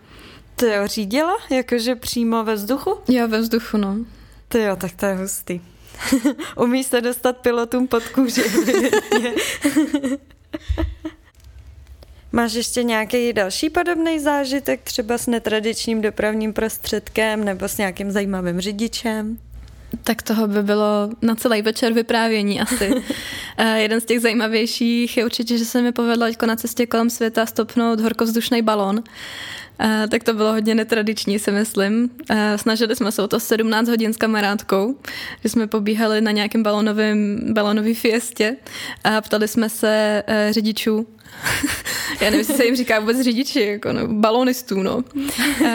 Ty 0.57 0.67
jo, 0.67 0.87
řídila? 0.87 1.37
Jakože 1.51 1.95
přímo 1.97 2.45
ve 2.45 2.55
vzduchu? 2.55 2.99
Jo, 3.09 3.29
ve 3.29 3.39
vzduchu, 3.41 3.77
no. 3.77 3.97
Ty 4.49 4.63
jo, 4.63 4.77
tak 4.77 4.93
to 4.93 5.07
je 5.07 5.15
hustý. 5.15 5.61
Umíš 6.57 6.87
se 6.87 7.01
dostat 7.01 7.37
pilotům 7.37 7.89
pod 7.89 8.09
kůži, 8.09 8.43
Máš 12.37 12.55
ještě 12.55 12.83
nějaký 12.83 13.33
další 13.33 13.71
podobný 13.71 14.21
zážitek, 14.21 14.81
třeba 14.85 15.19
s 15.19 15.27
netradičním 15.27 16.03
dopravním 16.03 16.53
prostředkem 16.53 17.45
nebo 17.45 17.69
s 17.69 17.79
nějakým 17.79 18.11
zajímavým 18.11 18.61
řidičem? 18.61 19.39
Tak 20.05 20.23
toho 20.23 20.49
by 20.49 20.63
bylo 20.63 21.11
na 21.23 21.35
celý 21.35 21.63
večer 21.63 21.93
vyprávění 21.93 22.61
asi. 22.61 22.91
Eh, 23.59 23.81
jeden 23.81 24.01
z 24.01 24.05
těch 24.05 24.21
zajímavějších 24.21 25.17
je 25.17 25.25
určitě, 25.25 25.59
že 25.59 25.65
se 25.65 25.83
mi 25.83 25.93
povedlo 25.93 26.27
na 26.47 26.57
cestě 26.57 26.87
kolem 26.87 27.11
světa 27.11 27.47
stopnout 27.47 28.01
horkovzdušný 28.01 28.63
balón. 28.63 28.97
Uh, 28.97 30.07
tak 30.09 30.25
to 30.25 30.35
bylo 30.35 30.53
hodně 30.53 30.75
netradiční, 30.75 31.39
si 31.39 31.51
myslím. 31.51 32.11
Uh, 32.31 32.37
snažili 32.57 32.97
jsme 32.97 33.13
se 33.13 33.23
o 33.23 33.29
to 33.29 33.41
17 33.41 33.89
hodin 33.89 34.13
s 34.13 34.17
kamarádkou, 34.17 34.97
že 35.43 35.49
jsme 35.49 35.67
pobíhali 35.67 36.21
na 36.21 36.31
nějakém 36.31 36.63
balonovém, 36.63 37.39
balonový 37.53 37.95
fiestě 37.95 38.57
a 39.05 39.21
ptali 39.21 39.49
jsme 39.49 39.69
se 39.69 40.23
uh, 40.29 40.53
řidičů, 40.53 41.07
já 42.21 42.25
nevím, 42.25 42.39
jestli 42.39 42.55
se 42.55 42.65
jim 42.65 42.77
říká 42.77 43.01
vůbec 43.01 43.21
řidiči, 43.21 43.61
jako 43.61 43.93
no, 43.93 44.09
balonistů, 44.09 44.83
no. 44.83 45.05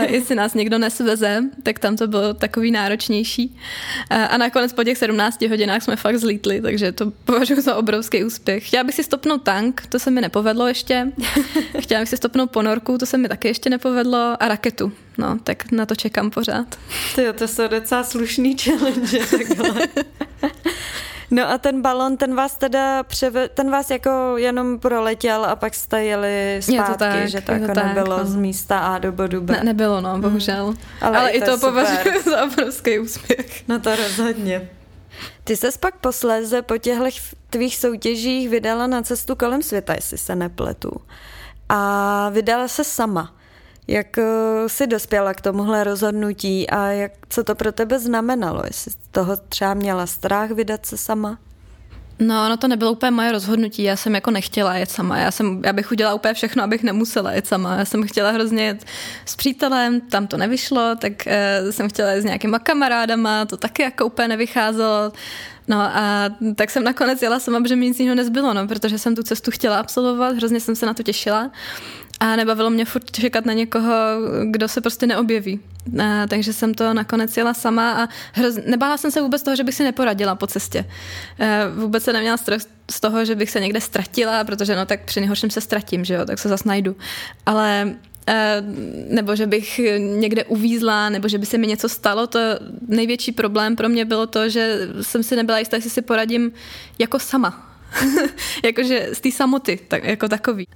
jestli 0.08 0.36
nás 0.36 0.54
někdo 0.54 0.78
nesveze, 0.78 1.44
tak 1.64 1.80
tam 1.80 1.98
to 1.98 2.08
bylo 2.08 2.34
takový 2.34 2.72
náročnější. 2.72 3.58
A 4.10 4.38
nakonec 4.38 4.74
po 4.74 4.84
těch 4.84 4.98
17 4.98 5.42
hodinách 5.42 5.84
jsme 5.84 5.96
fakt 5.96 6.18
zlítli, 6.18 6.62
takže 6.62 6.92
to 6.92 7.12
považuji 7.26 7.62
za 7.62 7.76
obrovský 7.76 8.24
úspěch. 8.24 8.68
Chtěla 8.68 8.84
bych 8.84 8.96
si 8.96 9.04
stopnout 9.04 9.44
tank, 9.44 9.84
to 9.90 10.00
se 10.00 10.12
mi 10.12 10.22
nepovedlo 10.22 10.68
ještě. 10.68 11.12
Chtěla 11.80 12.02
bych 12.02 12.10
si 12.10 12.18
stopnout 12.18 12.52
ponorku, 12.52 12.98
to 12.98 13.06
se 13.06 13.18
mi 13.18 13.28
taky 13.28 13.48
ještě 13.48 13.70
nepovedlo. 13.70 14.36
A 14.40 14.48
raketu, 14.48 14.92
no, 15.18 15.40
tak 15.44 15.72
na 15.72 15.86
to 15.86 15.96
čekám 15.96 16.30
pořád. 16.30 16.80
Ty 17.16 17.26
to 17.36 17.48
jsou 17.48 17.68
docela 17.68 18.04
slušný 18.04 18.58
challenge, 18.58 19.20
takhle. 19.20 19.88
No 21.32 21.50
a 21.50 21.58
ten 21.58 21.82
balon, 21.82 22.18
ten 22.18 22.36
vás 22.36 22.58
teda 22.58 23.04
převe, 23.04 23.50
ten 23.50 23.72
vás 23.72 23.90
jako 23.90 24.38
jenom 24.38 24.80
proletěl 24.80 25.46
a 25.46 25.56
pak 25.56 25.76
jste 25.76 26.04
jeli 26.04 26.60
zpátky, 26.62 26.92
to 26.92 26.98
tak, 26.98 27.28
že 27.28 27.42
to 27.42 27.52
jako 27.52 27.74
to 27.74 27.84
nebylo 27.84 28.18
tak, 28.18 28.26
no. 28.26 28.32
z 28.32 28.36
místa 28.36 28.80
A 28.80 28.98
do 28.98 29.12
bodu 29.12 29.42
B. 29.42 29.54
Ne, 29.54 29.64
nebylo, 29.64 30.02
no, 30.02 30.20
bohužel. 30.20 30.66
Hmm. 30.66 30.78
Ale, 31.02 31.18
Ale 31.18 31.30
i 31.30 31.40
to, 31.40 31.46
to 31.46 31.58
považuji 31.58 32.22
za 32.24 32.44
obrovský 32.44 33.00
úspěch. 33.00 33.68
No 33.68 33.80
to 33.80 33.96
rozhodně. 33.96 34.70
Ty 35.44 35.58
ses 35.58 35.78
pak 35.78 35.96
posléze 35.96 36.62
po 36.62 36.78
těchto 36.78 37.06
tvých 37.50 37.78
soutěžích 37.78 38.50
vydala 38.50 38.88
na 38.88 39.02
cestu 39.02 39.36
kolem 39.36 39.62
světa, 39.62 39.94
jestli 39.94 40.18
se 40.18 40.36
nepletu. 40.36 40.92
A 41.70 42.30
vydala 42.30 42.68
se 42.68 42.84
sama. 42.84 43.36
Jak 43.92 44.18
eh, 44.18 44.24
jsi 44.68 44.88
dospěla 44.88 45.34
k 45.34 45.42
tomuhle 45.42 45.84
rozhodnutí 45.84 46.70
a 46.70 46.88
jak, 46.88 47.12
co 47.30 47.44
to 47.44 47.56
pro 47.56 47.72
tebe 47.72 48.00
znamenalo? 48.00 48.62
Jestli 48.66 48.92
toho 49.12 49.38
třeba 49.38 49.74
měla 49.74 50.08
strach 50.08 50.52
vydat 50.52 50.86
se 50.86 50.98
sama? 50.98 51.38
No, 52.20 52.50
no 52.50 52.58
to 52.58 52.68
nebylo 52.68 52.92
úplně 52.92 53.12
moje 53.12 53.32
rozhodnutí, 53.32 53.84
já 53.84 53.96
jsem 53.96 54.16
jako 54.16 54.32
nechtěla 54.32 54.76
jet 54.76 54.92
sama, 54.92 55.18
já, 55.18 55.32
jsem, 55.32 55.62
já 55.66 55.74
bych 55.74 55.92
udělala 55.92 56.16
úplně 56.16 56.34
všechno, 56.34 56.64
abych 56.64 56.84
nemusela 56.84 57.32
jet 57.32 57.48
sama, 57.48 57.76
já 57.76 57.86
jsem 57.86 58.08
chtěla 58.08 58.32
hrozně 58.32 58.64
jet 58.64 58.86
s 59.26 59.36
přítelem, 59.36 60.02
tam 60.02 60.28
to 60.28 60.38
nevyšlo, 60.38 60.96
tak 60.96 61.12
uh, 61.64 61.72
jsem 61.72 61.90
chtěla 61.90 62.10
jet 62.10 62.22
s 62.22 62.26
nějakýma 62.26 62.60
kamarádama, 62.60 63.46
to 63.46 63.58
taky 63.58 63.82
jako 63.82 64.06
úplně 64.06 64.28
nevycházelo, 64.28 65.12
No 65.68 65.82
a 65.82 66.30
tak 66.56 66.70
jsem 66.70 66.84
nakonec 66.84 67.22
jela 67.22 67.40
sama, 67.40 67.62
protože 67.62 67.76
mi 67.76 67.86
nic 67.86 68.00
jiného 68.00 68.16
nezbylo, 68.16 68.54
no, 68.54 68.68
protože 68.68 69.00
jsem 69.00 69.16
tu 69.16 69.24
cestu 69.24 69.52
chtěla 69.52 69.80
absolvovat, 69.80 70.36
hrozně 70.36 70.60
jsem 70.60 70.76
se 70.76 70.86
na 70.86 70.94
to 70.94 71.04
těšila 71.04 71.52
a 72.22 72.36
nebavilo 72.36 72.70
mě 72.70 72.86
furt 72.86 73.12
čekat 73.12 73.46
na 73.46 73.54
někoho, 73.54 73.94
kdo 74.46 74.68
se 74.68 74.82
prostě 74.82 75.08
neobjeví. 75.08 75.60
A, 76.04 76.28
takže 76.28 76.54
jsem 76.54 76.74
to 76.74 76.94
nakonec 76.94 77.38
jela 77.38 77.54
sama 77.54 78.04
a 78.04 78.08
hroz... 78.34 78.56
nebála 78.66 78.98
jsem 78.98 79.12
se 79.12 79.22
vůbec 79.22 79.44
toho, 79.44 79.56
že 79.56 79.64
bych 79.64 79.76
si 79.76 79.84
neporadila 79.84 80.36
po 80.36 80.48
cestě. 80.48 80.86
A, 81.40 81.46
vůbec 81.76 82.04
se 82.04 82.14
neměla 82.14 82.38
strach 82.38 82.62
z 82.92 83.00
toho, 83.00 83.26
že 83.26 83.36
bych 83.36 83.50
se 83.50 83.60
někde 83.60 83.82
ztratila, 83.82 84.44
protože 84.44 84.76
no 84.76 84.86
tak 84.86 85.06
při 85.06 85.20
nejhorším 85.20 85.50
se 85.50 85.62
ztratím, 85.62 86.06
že 86.06 86.14
jo, 86.14 86.26
tak 86.26 86.40
se 86.40 86.50
zas 86.50 86.64
najdu. 86.64 86.96
Ale 87.46 87.96
nebo 89.10 89.36
že 89.36 89.48
bych 89.48 89.82
někde 89.98 90.44
uvízla, 90.44 91.10
nebo 91.10 91.28
že 91.28 91.38
by 91.38 91.46
se 91.46 91.58
mi 91.58 91.68
něco 91.68 91.90
stalo, 91.90 92.28
to 92.28 92.40
největší 92.88 93.32
problém 93.32 93.76
pro 93.76 93.90
mě 93.90 94.06
bylo 94.06 94.28
to, 94.28 94.50
že 94.50 94.80
jsem 95.02 95.24
si 95.24 95.36
nebyla 95.36 95.60
jistá, 95.60 95.78
jestli 95.78 95.90
si 95.90 96.02
poradím 96.02 96.52
jako 97.00 97.20
sama. 97.20 97.78
Jakože 98.64 99.10
z 99.14 99.22
té 99.22 99.32
samoty, 99.32 99.80
tak, 99.88 100.04
jako 100.04 100.28
takový. 100.28 100.68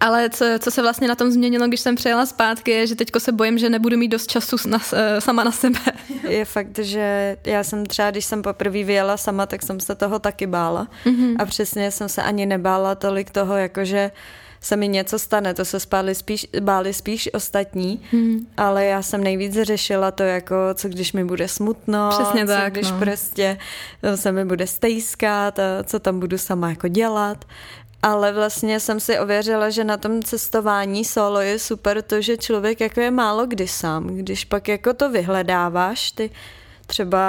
Ale 0.00 0.30
co, 0.30 0.44
co 0.58 0.70
se 0.70 0.82
vlastně 0.82 1.08
na 1.08 1.14
tom 1.14 1.30
změnilo, 1.30 1.68
když 1.68 1.80
jsem 1.80 1.94
přejela 1.94 2.26
zpátky, 2.26 2.70
je, 2.70 2.86
že 2.86 2.94
teďko 2.94 3.20
se 3.20 3.32
bojím, 3.32 3.58
že 3.58 3.70
nebudu 3.70 3.96
mít 3.96 4.08
dost 4.08 4.30
času 4.30 4.56
na, 4.66 4.78
eh, 4.92 5.20
sama 5.20 5.44
na 5.44 5.52
sebe. 5.52 5.78
Je 6.28 6.44
fakt, 6.44 6.78
že 6.78 7.36
já 7.44 7.64
jsem 7.64 7.86
třeba, 7.86 8.10
když 8.10 8.24
jsem 8.24 8.42
poprvé 8.42 8.84
vyjela 8.84 9.16
sama, 9.16 9.46
tak 9.46 9.62
jsem 9.62 9.80
se 9.80 9.94
toho 9.94 10.18
taky 10.18 10.46
bála. 10.46 10.88
Mm-hmm. 11.04 11.36
A 11.38 11.44
přesně 11.44 11.90
jsem 11.90 12.08
se 12.08 12.22
ani 12.22 12.46
nebála 12.46 12.94
tolik 12.94 13.30
toho, 13.30 13.56
jakože 13.56 14.10
se 14.60 14.76
mi 14.76 14.88
něco 14.88 15.18
stane, 15.18 15.54
to 15.54 15.64
se 15.64 15.80
spáli 15.80 16.14
spíš, 16.14 16.46
báli 16.60 16.94
spíš 16.94 17.28
ostatní, 17.32 18.02
hmm. 18.10 18.46
ale 18.56 18.84
já 18.84 19.02
jsem 19.02 19.24
nejvíc 19.24 19.54
řešila 19.62 20.10
to 20.10 20.22
jako, 20.22 20.54
co 20.74 20.88
když 20.88 21.12
mi 21.12 21.24
bude 21.24 21.48
smutno, 21.48 22.08
Přesně 22.10 22.46
co 22.46 22.52
tak, 22.52 22.72
když 22.72 22.90
no. 22.90 22.98
prostě 22.98 23.58
se 24.14 24.32
mi 24.32 24.44
bude 24.44 24.66
stejskat, 24.66 25.58
co 25.84 25.98
tam 25.98 26.20
budu 26.20 26.38
sama 26.38 26.68
jako 26.68 26.88
dělat 26.88 27.44
ale 28.02 28.32
vlastně 28.32 28.80
jsem 28.80 29.00
si 29.00 29.18
ověřila, 29.18 29.70
že 29.70 29.84
na 29.84 29.96
tom 29.96 30.22
cestování 30.22 31.04
solo 31.04 31.40
je 31.40 31.58
super 31.58 32.02
to, 32.02 32.20
že 32.20 32.36
člověk 32.36 32.80
jako 32.80 33.00
je 33.00 33.10
málo 33.10 33.46
kdy 33.46 33.68
sám. 33.68 34.06
Když 34.06 34.44
pak 34.44 34.68
jako 34.68 34.94
to 34.94 35.10
vyhledáváš, 35.10 36.10
ty 36.10 36.30
třeba 36.86 37.20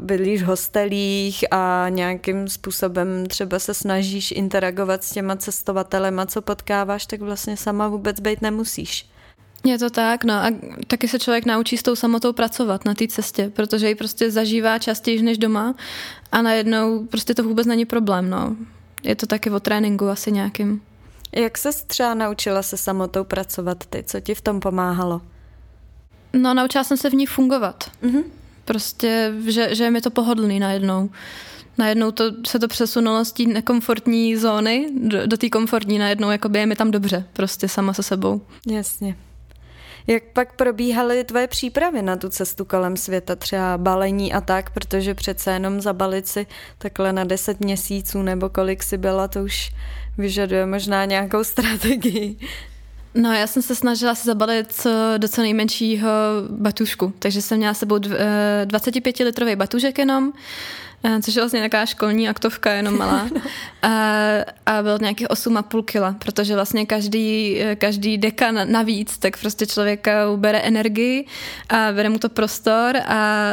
bydlíš 0.00 0.42
v 0.42 0.46
hostelích 0.46 1.44
a 1.50 1.86
nějakým 1.88 2.48
způsobem 2.48 3.26
třeba 3.26 3.58
se 3.58 3.74
snažíš 3.74 4.30
interagovat 4.30 5.04
s 5.04 5.10
těma 5.10 5.36
cestovatelema, 5.36 6.26
co 6.26 6.42
potkáváš, 6.42 7.06
tak 7.06 7.20
vlastně 7.20 7.56
sama 7.56 7.88
vůbec 7.88 8.20
být 8.20 8.42
nemusíš. 8.42 9.08
Je 9.64 9.78
to 9.78 9.90
tak, 9.90 10.24
no 10.24 10.34
a 10.34 10.50
taky 10.86 11.08
se 11.08 11.18
člověk 11.18 11.46
naučí 11.46 11.76
s 11.76 11.82
tou 11.82 11.96
samotou 11.96 12.32
pracovat 12.32 12.84
na 12.84 12.94
té 12.94 13.08
cestě, 13.08 13.50
protože 13.54 13.88
ji 13.88 13.94
prostě 13.94 14.30
zažívá 14.30 14.78
častěji 14.78 15.22
než 15.22 15.38
doma 15.38 15.74
a 16.32 16.42
najednou 16.42 17.06
prostě 17.06 17.34
to 17.34 17.42
vůbec 17.42 17.66
není 17.66 17.84
problém, 17.84 18.30
no 18.30 18.56
je 19.04 19.14
to 19.14 19.26
taky 19.26 19.50
o 19.50 19.60
tréninku 19.60 20.08
asi 20.08 20.32
nějakým. 20.32 20.80
Jak 21.36 21.58
se 21.58 21.70
třeba 21.86 22.14
naučila 22.14 22.62
se 22.62 22.76
samotou 22.76 23.24
pracovat 23.24 23.86
ty? 23.86 24.04
Co 24.06 24.20
ti 24.20 24.34
v 24.34 24.40
tom 24.40 24.60
pomáhalo? 24.60 25.20
No, 26.32 26.54
naučila 26.54 26.84
jsem 26.84 26.96
se 26.96 27.10
v 27.10 27.14
ní 27.14 27.26
fungovat. 27.26 27.90
Mm-hmm. 28.02 28.24
Prostě, 28.64 29.34
že, 29.46 29.74
že 29.74 29.84
je 29.84 29.90
mi 29.90 30.00
to 30.00 30.10
pohodlný 30.10 30.60
najednou. 30.60 31.10
Najednou 31.78 32.10
to, 32.10 32.24
se 32.46 32.58
to 32.58 32.68
přesunulo 32.68 33.24
z 33.24 33.32
té 33.32 33.42
nekomfortní 33.42 34.36
zóny 34.36 34.88
do, 34.96 35.26
do 35.26 35.36
té 35.36 35.48
komfortní. 35.48 35.98
Najednou 35.98 36.30
jakoby 36.30 36.58
je 36.58 36.66
mi 36.66 36.76
tam 36.76 36.90
dobře, 36.90 37.24
prostě 37.32 37.68
sama 37.68 37.92
se 37.92 38.02
sebou. 38.02 38.40
Jasně. 38.66 39.16
Jak 40.06 40.22
pak 40.32 40.52
probíhaly 40.52 41.24
tvoje 41.24 41.46
přípravy 41.46 42.02
na 42.02 42.16
tu 42.16 42.28
cestu 42.28 42.64
kolem 42.64 42.96
světa, 42.96 43.36
třeba 43.36 43.78
balení 43.78 44.32
a 44.32 44.40
tak, 44.40 44.70
protože 44.70 45.14
přece 45.14 45.52
jenom 45.52 45.80
zabalit 45.80 46.28
si 46.28 46.46
takhle 46.78 47.12
na 47.12 47.24
10 47.24 47.60
měsíců 47.60 48.22
nebo 48.22 48.48
kolik 48.48 48.82
si 48.82 48.98
byla, 48.98 49.28
to 49.28 49.42
už 49.42 49.72
vyžaduje 50.18 50.66
možná 50.66 51.04
nějakou 51.04 51.44
strategii. 51.44 52.36
No, 53.14 53.32
já 53.32 53.46
jsem 53.46 53.62
se 53.62 53.74
snažila 53.74 54.14
se 54.14 54.26
zabalit 54.26 54.86
do 55.18 55.28
co 55.28 55.42
nejmenšího 55.42 56.08
batušku, 56.50 57.12
takže 57.18 57.42
jsem 57.42 57.58
měla 57.58 57.74
sebou 57.74 57.96
25-litrový 57.96 59.52
eh, 59.52 59.56
batužek 59.56 59.98
jenom, 59.98 60.32
což 61.22 61.34
je 61.34 61.42
vlastně 61.42 61.56
nějaká 61.56 61.86
školní 61.86 62.28
aktovka, 62.28 62.72
jenom 62.72 62.98
malá. 62.98 63.28
A, 63.82 63.88
a 64.66 64.82
bylo 64.82 64.98
to 64.98 65.04
nějakých 65.04 65.28
8,5 65.28 65.84
kila, 65.84 66.16
protože 66.18 66.54
vlastně 66.54 66.86
každý, 66.86 67.58
každý 67.78 68.18
deka 68.18 68.52
navíc, 68.52 69.18
tak 69.18 69.40
prostě 69.40 69.66
člověka 69.66 70.30
ubere 70.30 70.58
energii 70.58 71.26
a 71.68 71.92
bere 71.92 72.08
mu 72.08 72.18
to 72.18 72.28
prostor 72.28 72.96
a 72.96 73.50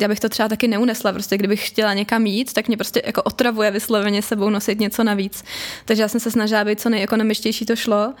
já 0.00 0.08
bych 0.08 0.20
to 0.20 0.28
třeba 0.28 0.48
taky 0.48 0.68
neunesla, 0.68 1.12
prostě 1.12 1.36
kdybych 1.36 1.68
chtěla 1.68 1.94
někam 1.94 2.26
jít, 2.26 2.52
tak 2.52 2.68
mě 2.68 2.76
prostě 2.76 3.02
jako 3.06 3.22
otravuje 3.22 3.70
vysloveně 3.70 4.22
sebou 4.22 4.50
nosit 4.50 4.80
něco 4.80 5.04
navíc. 5.04 5.44
Takže 5.84 6.02
já 6.02 6.08
jsem 6.08 6.20
se 6.20 6.30
snažila 6.30 6.64
být 6.64 6.80
co 6.80 6.88
nejekonomičtější 6.88 7.66
to 7.66 7.76
šlo. 7.76 8.14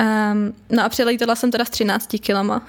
Um, 0.00 0.54
no 0.70 0.84
a 0.84 0.88
přelítala 0.88 1.34
jsem 1.34 1.50
teda 1.50 1.64
s 1.64 1.70
13 1.70 2.08
kilama. 2.20 2.66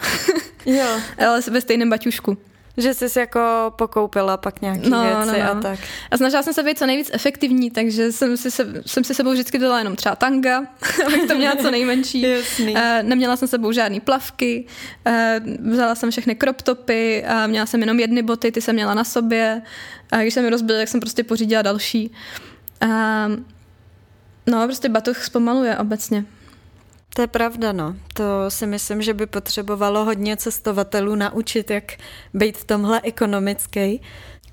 jo. 0.65 0.99
Ale 1.27 1.41
ve 1.51 1.61
stejném 1.61 1.89
baťušku. 1.89 2.37
Že 2.79 2.93
jsi 2.93 3.19
jako 3.19 3.39
pokoupila 3.75 4.37
pak 4.37 4.61
nějaké 4.61 4.89
no, 4.89 5.01
věci 5.01 5.39
no, 5.39 5.45
no. 5.45 5.51
a 5.51 5.61
tak. 5.61 5.79
A 6.11 6.17
snažila 6.17 6.43
jsem 6.43 6.53
se 6.53 6.63
být 6.63 6.77
co 6.77 6.85
nejvíc 6.85 7.09
efektivní, 7.13 7.71
takže 7.71 8.11
jsem 8.11 8.37
si, 8.37 8.51
se, 8.51 8.81
jsem 8.85 9.03
si 9.03 9.13
sebou 9.13 9.31
vždycky 9.31 9.59
dala 9.59 9.79
jenom 9.79 9.95
třeba 9.95 10.15
tanga, 10.15 10.65
abych 11.05 11.27
to 11.27 11.35
měla 11.35 11.55
co 11.55 11.71
nejmenší. 11.71 12.21
Jasný. 12.21 12.73
Uh, 12.73 12.81
neměla 13.01 13.35
jsem 13.35 13.47
sebou 13.47 13.71
žádný 13.71 13.99
plavky, 13.99 14.65
uh, 15.07 15.71
vzala 15.71 15.95
jsem 15.95 16.11
všechny 16.11 16.35
crop 16.35 16.61
topy 16.61 17.25
a 17.25 17.47
měla 17.47 17.65
jsem 17.65 17.81
jenom 17.81 17.99
jedny 17.99 18.21
boty, 18.21 18.51
ty 18.51 18.61
jsem 18.61 18.75
měla 18.75 18.93
na 18.93 19.03
sobě. 19.03 19.61
A 20.11 20.17
když 20.17 20.33
jsem 20.33 20.43
mi 20.43 20.49
rozbila, 20.49 20.79
tak 20.79 20.87
jsem 20.87 20.99
prostě 20.99 21.23
pořídila 21.23 21.61
další. 21.61 22.11
Uh, 22.83 23.35
no, 24.47 24.65
prostě 24.65 24.89
batoh 24.89 25.23
zpomaluje 25.23 25.77
obecně. 25.77 26.25
To 27.15 27.21
je 27.21 27.27
pravda, 27.27 27.71
no. 27.71 27.95
To 28.13 28.23
si 28.51 28.67
myslím, 28.67 29.01
že 29.01 29.13
by 29.13 29.25
potřebovalo 29.25 30.05
hodně 30.05 30.37
cestovatelů 30.37 31.15
naučit, 31.15 31.69
jak 31.71 31.91
být 32.33 32.57
v 32.57 32.63
tomhle 32.63 33.01
ekonomický. 33.03 34.01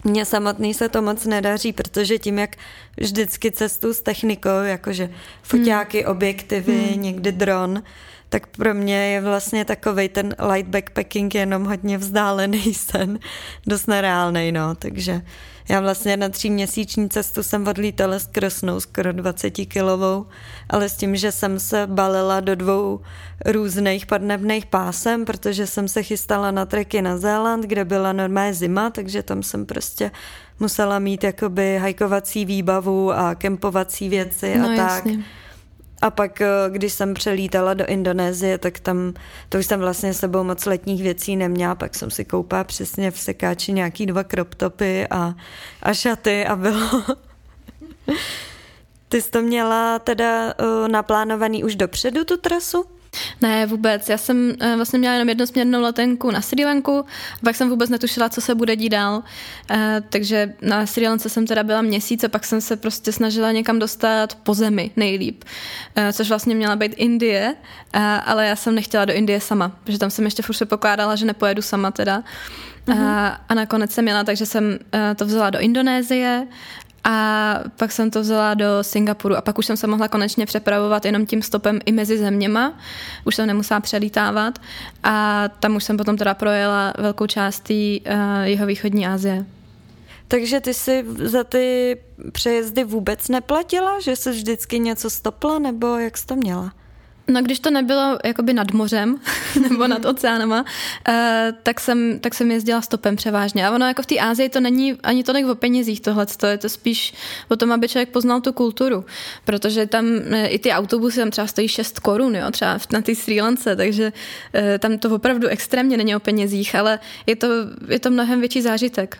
Mně 0.05 0.25
samotný 0.25 0.75
se 0.75 0.89
to 0.89 1.03
moc 1.03 1.27
nedaří, 1.27 1.73
protože 1.73 2.19
tím, 2.19 2.39
jak 2.39 2.57
vždycky 2.97 3.51
cestu 3.51 3.95
s 3.95 4.01
technikou, 4.01 4.63
jakože 4.63 5.11
foťáky, 5.43 6.03
hmm. 6.03 6.13
objektivy, 6.13 6.79
hmm. 6.79 7.03
někdy 7.03 7.33
dron, 7.33 7.83
tak 8.29 8.47
pro 8.47 8.75
mě 8.75 8.97
je 8.97 9.21
vlastně 9.21 9.65
takový 9.65 10.09
ten 10.09 10.35
light 10.53 10.71
backpacking 10.71 11.35
jenom 11.35 11.65
hodně 11.65 11.99
vzdálený 11.99 12.75
sen, 12.75 13.19
dost 13.67 13.87
nereálný, 13.87 14.53
no, 14.53 14.75
takže 14.75 15.23
já 15.69 15.81
vlastně 15.81 16.17
na 16.17 16.29
tříměsíční 16.29 17.09
cestu 17.09 17.43
jsem 17.43 17.69
odlítala 17.69 18.19
s 18.19 18.27
krosnou, 18.27 18.81
skoro 18.81 19.13
20 19.13 19.51
kilovou, 19.51 20.27
ale 20.71 20.89
s 20.89 20.97
tím, 20.97 21.17
že 21.17 21.33
jsem 21.33 21.61
se 21.61 21.87
balila 21.87 22.41
do 22.41 22.55
dvou 22.55 23.01
různých 23.47 24.07
podnebných 24.07 24.67
pásem, 24.67 25.25
protože 25.25 25.67
jsem 25.67 25.89
se 25.89 26.03
chystala 26.03 26.51
na 26.51 26.67
treky 26.67 27.03
na 27.03 27.19
Zéland, 27.19 27.65
kde 27.65 27.85
byla 27.85 28.13
normální 28.13 28.55
zima, 28.55 28.91
takže 28.91 29.23
tam 29.23 29.43
jsem 29.43 29.67
prostě 29.67 30.11
musela 30.61 30.99
mít 30.99 31.25
jakoby 31.25 31.79
hajkovací 31.79 32.45
výbavu 32.45 33.13
a 33.13 33.35
kempovací 33.35 34.09
věci 34.09 34.59
no, 34.59 34.65
a 34.65 34.77
tak. 34.77 35.07
Jasně. 35.07 35.25
A 36.03 36.11
pak, 36.11 36.41
eh, 36.41 36.49
když 36.69 36.93
jsem 36.93 37.15
přelítala 37.15 37.75
do 37.75 37.87
Indonésie, 37.87 38.59
tak 38.59 38.81
tam, 38.81 39.15
to 39.49 39.59
už 39.59 39.67
jsem 39.67 39.81
vlastně 39.81 40.15
sebou 40.15 40.45
moc 40.45 40.67
letních 40.67 41.03
věcí 41.03 41.37
neměla, 41.37 41.75
pak 41.75 41.95
jsem 41.95 42.11
si 42.11 42.25
koupala 42.25 42.65
přesně 42.65 43.11
v 43.11 43.19
sekáči 43.19 43.73
nějaký 43.73 44.07
dva 44.07 44.25
crop 44.25 44.55
topy 44.55 45.07
a, 45.11 45.35
a 45.83 45.95
šaty 45.95 46.47
a 46.47 46.57
bylo... 46.57 47.03
Ty 49.09 49.23
jsi 49.23 49.31
to 49.31 49.43
měla 49.43 49.99
teda 49.99 50.55
uh, 50.61 50.89
naplánovaný 50.89 51.65
už 51.65 51.77
dopředu, 51.77 52.25
tu 52.25 52.37
trasu? 52.37 52.96
Ne, 53.43 53.67
vůbec. 53.67 54.09
Já 54.09 54.19
jsem 54.19 54.53
uh, 54.63 54.77
vlastně 54.77 54.99
měla 54.99 55.15
jenom 55.15 55.29
jednosměrnou 55.29 55.81
letenku 55.81 56.31
na 56.31 56.41
Sri 56.41 56.65
Lanku, 56.65 57.05
pak 57.45 57.57
jsem 57.57 57.71
vůbec 57.71 57.91
netušila, 57.91 58.29
co 58.29 58.41
se 58.41 58.55
bude 58.55 58.77
dít 58.77 58.89
dál. 58.89 59.17
Uh, 59.17 59.77
takže 60.09 60.55
na 60.63 60.87
Sri 60.87 61.09
Lance 61.09 61.29
jsem 61.29 61.47
teda 61.47 61.63
byla 61.63 61.83
měsíc 61.83 62.25
a 62.25 62.29
pak 62.29 62.45
jsem 62.45 62.61
se 62.61 62.77
prostě 62.77 63.13
snažila 63.13 63.53
někam 63.53 63.79
dostat 63.79 64.35
po 64.35 64.55
zemi 64.55 64.91
nejlíp, 64.97 65.45
uh, 65.45 66.09
což 66.13 66.29
vlastně 66.29 66.55
měla 66.55 66.77
být 66.77 66.95
Indie, 66.97 67.55
uh, 67.97 68.03
ale 68.27 68.47
já 68.47 68.57
jsem 68.57 68.75
nechtěla 68.75 69.05
do 69.05 69.13
Indie 69.13 69.41
sama, 69.41 69.73
protože 69.85 69.99
tam 69.99 70.11
jsem 70.11 70.25
ještě 70.25 70.43
furt 70.43 70.57
se 70.57 70.67
pokládala, 70.67 71.17
že 71.17 71.27
nepojedu 71.27 71.63
sama 71.63 71.91
teda. 71.91 72.23
Uh-huh. 72.87 73.07
A, 73.09 73.41
a 73.49 73.55
nakonec 73.55 73.91
jsem 73.91 74.09
jela, 74.09 74.25
takže 74.25 74.47
jsem 74.47 74.79
to 75.17 75.27
vzala 75.27 75.51
do 75.51 75.59
Indonésie 75.59 76.47
a 77.09 77.59
pak 77.77 77.93
jsem 77.93 78.11
to 78.11 78.21
vzala 78.21 78.55
do 78.55 78.67
Singapuru 78.83 79.37
a 79.37 79.41
pak 79.41 79.59
už 79.59 79.67
jsem 79.67 79.77
se 79.77 79.87
mohla 79.87 80.09
konečně 80.09 80.47
přepravovat 80.47 81.05
jenom 81.05 81.27
tím 81.27 81.43
stopem 81.43 81.79
i 81.85 81.93
mezi 81.93 82.19
zeměma. 82.19 82.79
Už 83.25 83.35
jsem 83.35 83.47
nemusela 83.47 83.81
přelítávat 83.81 84.59
a 85.03 85.45
tam 85.61 85.77
už 85.77 85.85
jsem 85.85 85.97
potom 85.97 86.17
teda 86.17 86.35
projela 86.35 86.93
velkou 86.99 87.27
částí 87.27 88.03
uh, 88.07 88.43
jeho 88.43 88.67
východní 88.67 89.07
Asie. 89.07 89.47
Takže 90.29 90.61
ty 90.61 90.75
si 90.75 91.05
za 91.25 91.45
ty 91.45 91.97
přejezdy 92.33 92.85
vůbec 92.85 93.29
neplatila, 93.29 94.01
že 94.01 94.17
jsi 94.17 94.31
vždycky 94.31 94.79
něco 94.79 95.11
stopla, 95.11 95.59
nebo 95.59 95.99
jak 95.99 96.19
jsi 96.19 96.27
to 96.27 96.37
měla? 96.37 96.73
No, 97.29 97.43
když 97.43 97.61
to 97.61 97.71
nebylo 97.71 98.19
jakoby 98.25 98.53
nad 98.53 98.73
mořem 98.73 99.21
nebo 99.71 99.87
nad 99.87 100.05
oceánama, 100.05 100.61
uh, 101.09 101.15
tak, 101.63 101.81
jsem, 101.81 102.19
tak 102.21 102.35
jsem 102.35 102.51
jezdila 102.51 102.83
stopem 102.83 103.17
převážně. 103.17 103.67
A 103.67 103.71
ono 103.71 103.87
jako 103.87 104.03
v 104.03 104.07
té 104.07 104.19
Ázii 104.19 104.49
to 104.49 104.61
není 104.61 104.99
ani 105.03 105.25
tolik 105.25 105.47
o 105.47 105.55
penězích 105.55 106.01
tohle, 106.01 106.27
to 106.27 106.47
je 106.47 106.59
to 106.59 106.69
spíš 106.69 107.15
o 107.49 107.57
tom, 107.57 107.73
aby 107.73 107.89
člověk 107.89 108.09
poznal 108.09 108.41
tu 108.41 108.53
kulturu. 108.53 109.05
Protože 109.45 109.87
tam 109.87 110.07
uh, 110.07 110.35
i 110.49 110.59
ty 110.59 110.73
autobusy 110.73 111.21
tam 111.21 111.31
třeba 111.31 111.47
stojí 111.47 111.69
6 111.69 112.01
korun, 112.01 112.37
jo, 112.37 112.51
třeba 112.51 112.79
na 112.93 113.01
té 113.01 113.15
Sri 113.15 113.41
Lance, 113.41 113.77
takže 113.77 114.13
uh, 114.55 114.61
tam 114.79 114.99
to 114.99 115.15
opravdu 115.15 115.49
extrémně 115.49 115.97
není 115.97 116.17
o 116.17 116.21
penězích, 116.21 116.75
ale 116.75 116.99
je 117.27 117.37
to, 117.37 117.47
je 117.89 118.01
to 118.01 118.11
mnohem 118.11 118.41
větší 118.41 118.63
zážitek. 118.63 119.19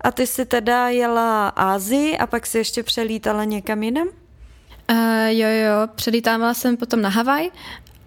A 0.00 0.10
ty 0.10 0.26
jsi 0.26 0.46
teda 0.46 0.88
jela 0.88 1.48
Ázii 1.48 2.18
a 2.18 2.26
pak 2.26 2.46
si 2.46 2.58
ještě 2.58 2.82
přelítala 2.82 3.44
někam 3.44 3.82
jinam? 3.82 4.08
Uh, 4.90 5.26
jo, 5.26 5.48
jo, 5.48 5.88
předlítávala 5.94 6.54
jsem 6.54 6.76
potom 6.76 7.02
na 7.02 7.08
Havaj 7.08 7.50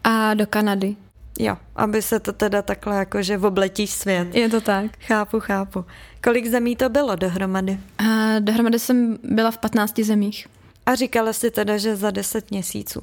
a 0.04 0.34
do 0.34 0.48
Kanady. 0.48 0.96
Jo, 1.40 1.58
aby 1.76 2.02
se 2.02 2.20
to 2.20 2.34
teda 2.34 2.62
takhle 2.62 2.98
jakože 2.98 3.38
obletíš 3.38 3.92
svět. 3.92 4.36
Je 4.36 4.50
to 4.50 4.62
tak. 4.62 4.86
Chápu, 5.00 5.40
chápu. 5.40 5.86
Kolik 6.24 6.48
zemí 6.48 6.76
to 6.76 6.90
bylo 6.90 7.16
dohromady? 7.16 7.80
Uh, 8.02 8.08
dohromady 8.40 8.80
jsem 8.80 9.18
byla 9.24 9.52
v 9.52 9.58
15 9.58 10.00
zemích. 10.00 10.48
A 10.86 10.96
říkala 10.96 11.34
si 11.34 11.52
teda, 11.52 11.78
že 11.78 11.96
za 11.96 12.12
10 12.12 12.52
měsíců. 12.52 13.02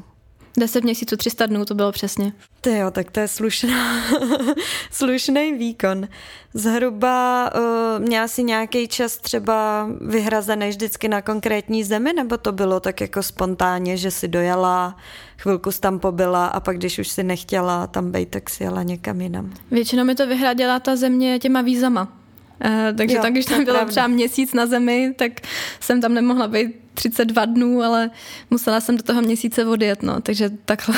10 0.59 0.85
měsíců, 0.85 1.17
300 1.17 1.47
dnů 1.47 1.65
to 1.65 1.75
bylo 1.75 1.93
přesně. 1.93 2.33
Ty 2.61 2.79
jo, 2.79 2.91
tak 2.91 3.11
to 3.11 3.21
je 3.21 3.29
slušná, 3.29 4.03
slušný 4.91 5.53
výkon. 5.53 6.09
Zhruba 6.55 7.51
uh, 7.55 8.05
měla 8.05 8.29
si 8.29 8.43
nějaký 8.43 8.89
čas 8.89 9.17
třeba 9.17 9.89
vyhrazený 10.01 10.69
vždycky 10.69 11.09
na 11.09 11.23
konkrétní 11.23 11.85
zemi, 11.85 12.13
nebo 12.13 12.37
to 12.37 12.53
bylo 12.53 12.81
tak 12.81 13.01
jako 13.01 13.23
spontánně, 13.23 13.97
že 13.97 14.11
si 14.11 14.29
dojela, 14.29 14.97
chvilku 15.39 15.71
jsi 15.71 15.81
tam 15.81 15.99
pobyla 15.99 16.47
a 16.47 16.61
pak, 16.61 16.77
když 16.77 16.99
už 16.99 17.09
si 17.09 17.23
nechtěla 17.23 17.87
tam 17.87 18.13
být, 18.13 18.29
tak 18.31 18.51
si 18.51 18.65
jela 18.65 18.83
někam 18.83 19.21
jinam? 19.21 19.55
Většinou 19.71 20.05
mi 20.05 20.15
to 20.15 20.27
vyhradila 20.27 20.81
ta 20.81 20.97
země 20.97 21.39
těma 21.39 21.63
vízama. 21.63 22.18
Uh, 22.65 22.97
takže 22.97 23.17
jo, 23.17 23.23
tak, 23.23 23.33
když 23.33 23.45
tam 23.45 23.65
bylo 23.65 23.85
třeba 23.85 24.07
měsíc 24.07 24.53
na 24.53 24.67
zemi, 24.67 25.15
tak 25.17 25.33
jsem 25.81 26.01
tam 26.01 26.15
nemohla 26.15 26.49
být 26.49 26.77
32 26.95 27.45
dnů, 27.45 27.83
ale 27.83 28.11
musela 28.51 28.81
jsem 28.81 28.97
do 28.97 29.03
toho 29.03 29.23
měsíce 29.23 29.67
odjet, 29.67 30.03
no, 30.03 30.21
takže 30.21 30.51
takhle. 30.65 30.97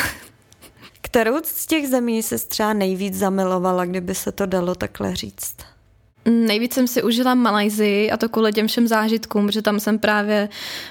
Kterou 1.03 1.38
z 1.44 1.66
těch 1.66 1.88
zemí 1.88 2.23
se 2.23 2.38
třeba 2.38 2.73
nejvíc 2.73 3.14
zamilovala, 3.14 3.85
kdyby 3.85 4.14
se 4.14 4.33
to 4.33 4.46
dalo 4.46 4.75
takhle 4.75 5.16
říct? 5.16 5.57
Nejvíc 6.31 6.75
jsem 6.75 6.87
si 6.87 7.03
užila 7.03 7.35
Malajzii 7.35 8.11
a 8.11 8.16
to 8.16 8.29
kvůli 8.29 8.53
těm 8.53 8.66
všem 8.66 8.88
zážitkům, 8.88 9.47
protože 9.47 9.62
tam 9.62 9.81
jsem 9.81 9.99
právě 9.99 10.49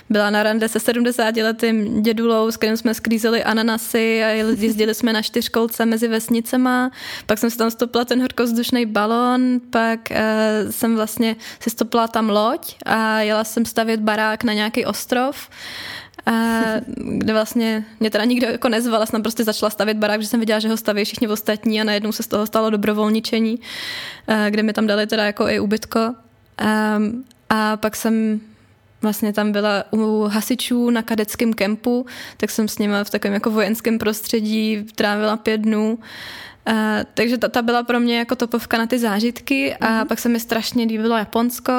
byla 0.10 0.30
na 0.30 0.44
rande 0.44 0.68
se 0.68 0.80
70 0.80 1.38
letým 1.38 2.04
dědulou, 2.04 2.52
s 2.52 2.58
kterým 2.58 2.78
jsme 2.78 2.94
sklízeli 2.94 3.44
ananasy 3.44 4.24
a 4.24 4.28
jezdili 4.28 4.94
jsme 4.94 5.14
na 5.14 5.22
čtyřkolce 5.22 5.86
mezi 5.86 6.08
vesnicema, 6.08 6.92
pak 7.26 7.40
jsem 7.40 7.50
si 7.50 7.58
tam 7.58 7.72
stopla 7.72 8.06
ten 8.06 8.22
horkozdušný 8.22 8.86
balon, 8.86 9.60
pak 9.70 10.00
uh, 10.12 10.72
jsem 10.72 10.96
vlastně 10.96 11.36
si 11.60 11.70
stopla 11.70 12.08
tam 12.08 12.30
loď 12.30 12.76
a 12.86 13.20
jela 13.20 13.44
jsem 13.44 13.66
stavět 13.66 14.00
barák 14.00 14.44
na 14.44 14.54
nějaký 14.54 14.86
ostrov 14.86 15.50
a 16.26 16.62
kde 16.96 17.34
vlastně 17.34 17.86
mě 18.00 18.10
teda 18.10 18.26
nikdo 18.26 18.48
jako 18.48 18.70
nezval, 18.70 19.06
jsem 19.06 19.22
prostě 19.22 19.44
začala 19.44 19.70
stavět 19.70 19.98
barák, 19.98 20.22
že 20.22 20.28
jsem 20.28 20.40
viděla, 20.40 20.60
že 20.60 20.70
ho 20.70 20.78
staví 20.78 21.06
všichni 21.06 21.28
ostatní 21.28 21.82
a 21.82 21.84
najednou 21.84 22.12
se 22.12 22.24
z 22.24 22.28
toho 22.28 22.46
stalo 22.46 22.70
dobrovolničení, 22.70 23.60
kde 24.50 24.64
mi 24.64 24.74
tam 24.74 24.88
dali 24.88 25.08
teda 25.08 25.26
jako 25.26 25.48
i 25.48 25.60
ubytko. 25.60 26.16
A 27.50 27.78
pak 27.78 27.96
jsem 27.96 28.42
vlastně 29.02 29.34
tam 29.34 29.52
byla 29.52 29.84
u 29.94 30.24
hasičů 30.24 30.90
na 30.90 31.02
kadeckém 31.02 31.54
kempu, 31.54 32.06
tak 32.38 32.50
jsem 32.50 32.68
s 32.68 32.78
nimi 32.78 32.96
v 33.04 33.10
takovém 33.10 33.34
jako 33.34 33.52
vojenském 33.52 33.98
prostředí 33.98 34.86
trávila 34.96 35.38
pět 35.38 35.62
dnů. 35.62 36.00
Uh, 36.70 36.76
takže 37.14 37.38
ta, 37.38 37.48
ta 37.48 37.62
byla 37.62 37.84
pro 37.84 38.00
mě 38.00 38.18
jako 38.18 38.36
topovka 38.36 38.78
na 38.78 38.88
ty 38.88 39.00
zážitky 39.00 39.76
a 39.76 39.88
mm-hmm. 39.88 40.08
pak 40.08 40.20
se 40.20 40.30
mi 40.30 40.40
strašně 40.40 40.86
líbilo 40.86 41.18
Japonsko 41.18 41.72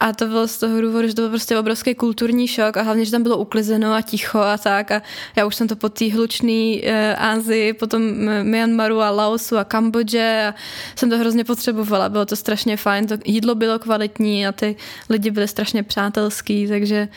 a 0.00 0.12
to 0.12 0.26
bylo 0.26 0.48
z 0.48 0.58
toho 0.58 0.80
důvodu, 0.80 1.08
že 1.08 1.14
to 1.14 1.22
byl 1.22 1.28
prostě 1.28 1.58
obrovský 1.58 1.94
kulturní 1.94 2.48
šok 2.48 2.76
a 2.76 2.82
hlavně, 2.82 3.04
že 3.04 3.10
tam 3.10 3.22
bylo 3.22 3.38
uklizeno 3.38 3.94
a 3.94 4.02
ticho 4.02 4.38
a 4.38 4.58
tak 4.58 4.90
a 4.90 5.02
já 5.36 5.46
už 5.46 5.54
jsem 5.54 5.68
to 5.68 5.76
po 5.76 5.88
té 5.88 6.12
hlučné 6.12 6.76
uh, 6.76 7.24
Ázii, 7.24 7.72
potom 7.72 8.02
Myanmaru 8.42 9.00
a 9.00 9.10
Laosu 9.10 9.58
a 9.58 9.64
Kambodže 9.64 10.44
a 10.48 10.54
jsem 10.96 11.10
to 11.10 11.18
hrozně 11.18 11.44
potřebovala, 11.44 12.08
bylo 12.08 12.26
to 12.26 12.36
strašně 12.36 12.76
fajn, 12.76 13.06
to 13.06 13.14
jídlo 13.24 13.54
bylo 13.54 13.78
kvalitní 13.78 14.46
a 14.46 14.52
ty 14.52 14.76
lidi 15.10 15.30
byli 15.30 15.48
strašně 15.48 15.82
přátelský, 15.82 16.68
takže 16.68 17.08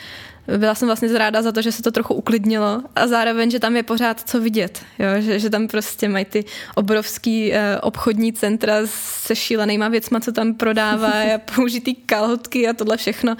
byla 0.58 0.76
jsem 0.76 0.88
vlastně 0.88 1.10
zráda 1.10 1.42
za 1.42 1.52
to, 1.52 1.62
že 1.62 1.72
se 1.72 1.82
to 1.82 1.92
trochu 1.92 2.14
uklidnilo 2.14 2.82
a 2.96 3.08
zároveň, 3.08 3.52
že 3.52 3.60
tam 3.60 3.76
je 3.76 3.84
pořád 3.84 4.30
co 4.30 4.42
vidět, 4.42 4.82
jo? 5.00 5.08
Že, 5.20 5.40
že 5.40 5.50
tam 5.50 5.68
prostě 5.68 6.10
mají 6.10 6.26
ty 6.26 6.46
obrovský 6.76 7.54
eh, 7.54 7.80
obchodní 7.82 8.34
centra 8.34 8.76
se 8.86 9.36
šílenýma 9.36 9.88
věcma, 9.88 10.20
co 10.20 10.32
tam 10.32 10.54
prodává 10.54 11.12
a 11.12 11.38
použitý 11.56 11.96
kalhotky 11.96 12.68
a 12.68 12.74
tohle 12.74 12.98
všechno. 12.98 13.36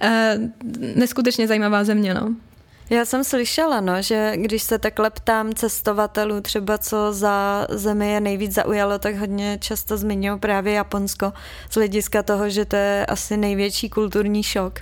Eh, 0.00 0.38
neskutečně 0.94 1.46
zajímavá 1.46 1.84
země, 1.84 2.14
no. 2.14 2.34
Já 2.90 3.04
jsem 3.04 3.24
slyšela, 3.24 3.80
no, 3.80 4.02
že 4.02 4.32
když 4.36 4.62
se 4.62 4.78
takhle 4.78 5.10
ptám 5.10 5.54
cestovatelů, 5.54 6.40
třeba 6.40 6.78
co 6.78 7.12
za 7.12 7.66
zemi 7.70 8.12
je 8.12 8.20
nejvíc 8.20 8.54
zaujalo, 8.54 8.98
tak 8.98 9.16
hodně 9.16 9.58
často 9.60 9.96
zmiňují 9.96 10.38
právě 10.38 10.72
Japonsko 10.72 11.32
z 11.70 11.74
hlediska 11.74 12.22
toho, 12.22 12.50
že 12.50 12.64
to 12.64 12.76
je 12.76 13.06
asi 13.06 13.36
největší 13.36 13.90
kulturní 13.90 14.42
šok 14.42 14.80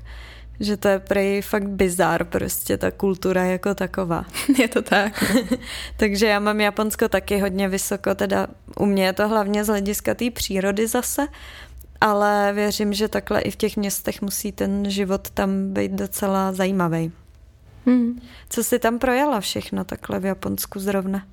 že 0.61 0.77
to 0.77 0.89
je 0.89 0.99
prej 0.99 1.43
fakt 1.43 1.69
bizar 1.69 2.25
prostě 2.25 2.77
ta 2.77 2.91
kultura 2.91 3.45
jako 3.45 3.75
taková. 3.75 4.25
Je 4.59 4.69
to 4.69 4.83
tak. 4.83 5.25
Takže 5.97 6.27
já 6.27 6.41
mám 6.41 6.61
Japonsko 6.61 7.09
taky 7.09 7.39
hodně 7.39 7.69
vysoko, 7.69 8.15
teda 8.15 8.47
u 8.81 8.87
mě 8.87 9.05
je 9.05 9.13
to 9.13 9.29
hlavně 9.29 9.65
z 9.65 9.67
hlediska 9.67 10.15
té 10.15 10.31
přírody 10.31 10.87
zase, 10.87 11.27
ale 12.01 12.53
věřím, 12.53 12.93
že 12.93 13.09
takhle 13.09 13.41
i 13.41 13.51
v 13.51 13.57
těch 13.57 13.77
městech 13.77 14.23
musí 14.23 14.53
ten 14.53 14.91
život 14.91 15.31
tam 15.31 15.73
být 15.73 15.93
docela 15.93 16.53
zajímavý. 16.53 17.13
Hmm. 17.87 18.21
Co 18.49 18.65
jsi 18.65 18.79
tam 18.79 18.99
projela 18.99 19.41
všechno 19.41 19.85
takhle 19.85 20.21
v 20.21 20.25
Japonsku 20.25 20.81
zrovna? 20.81 21.27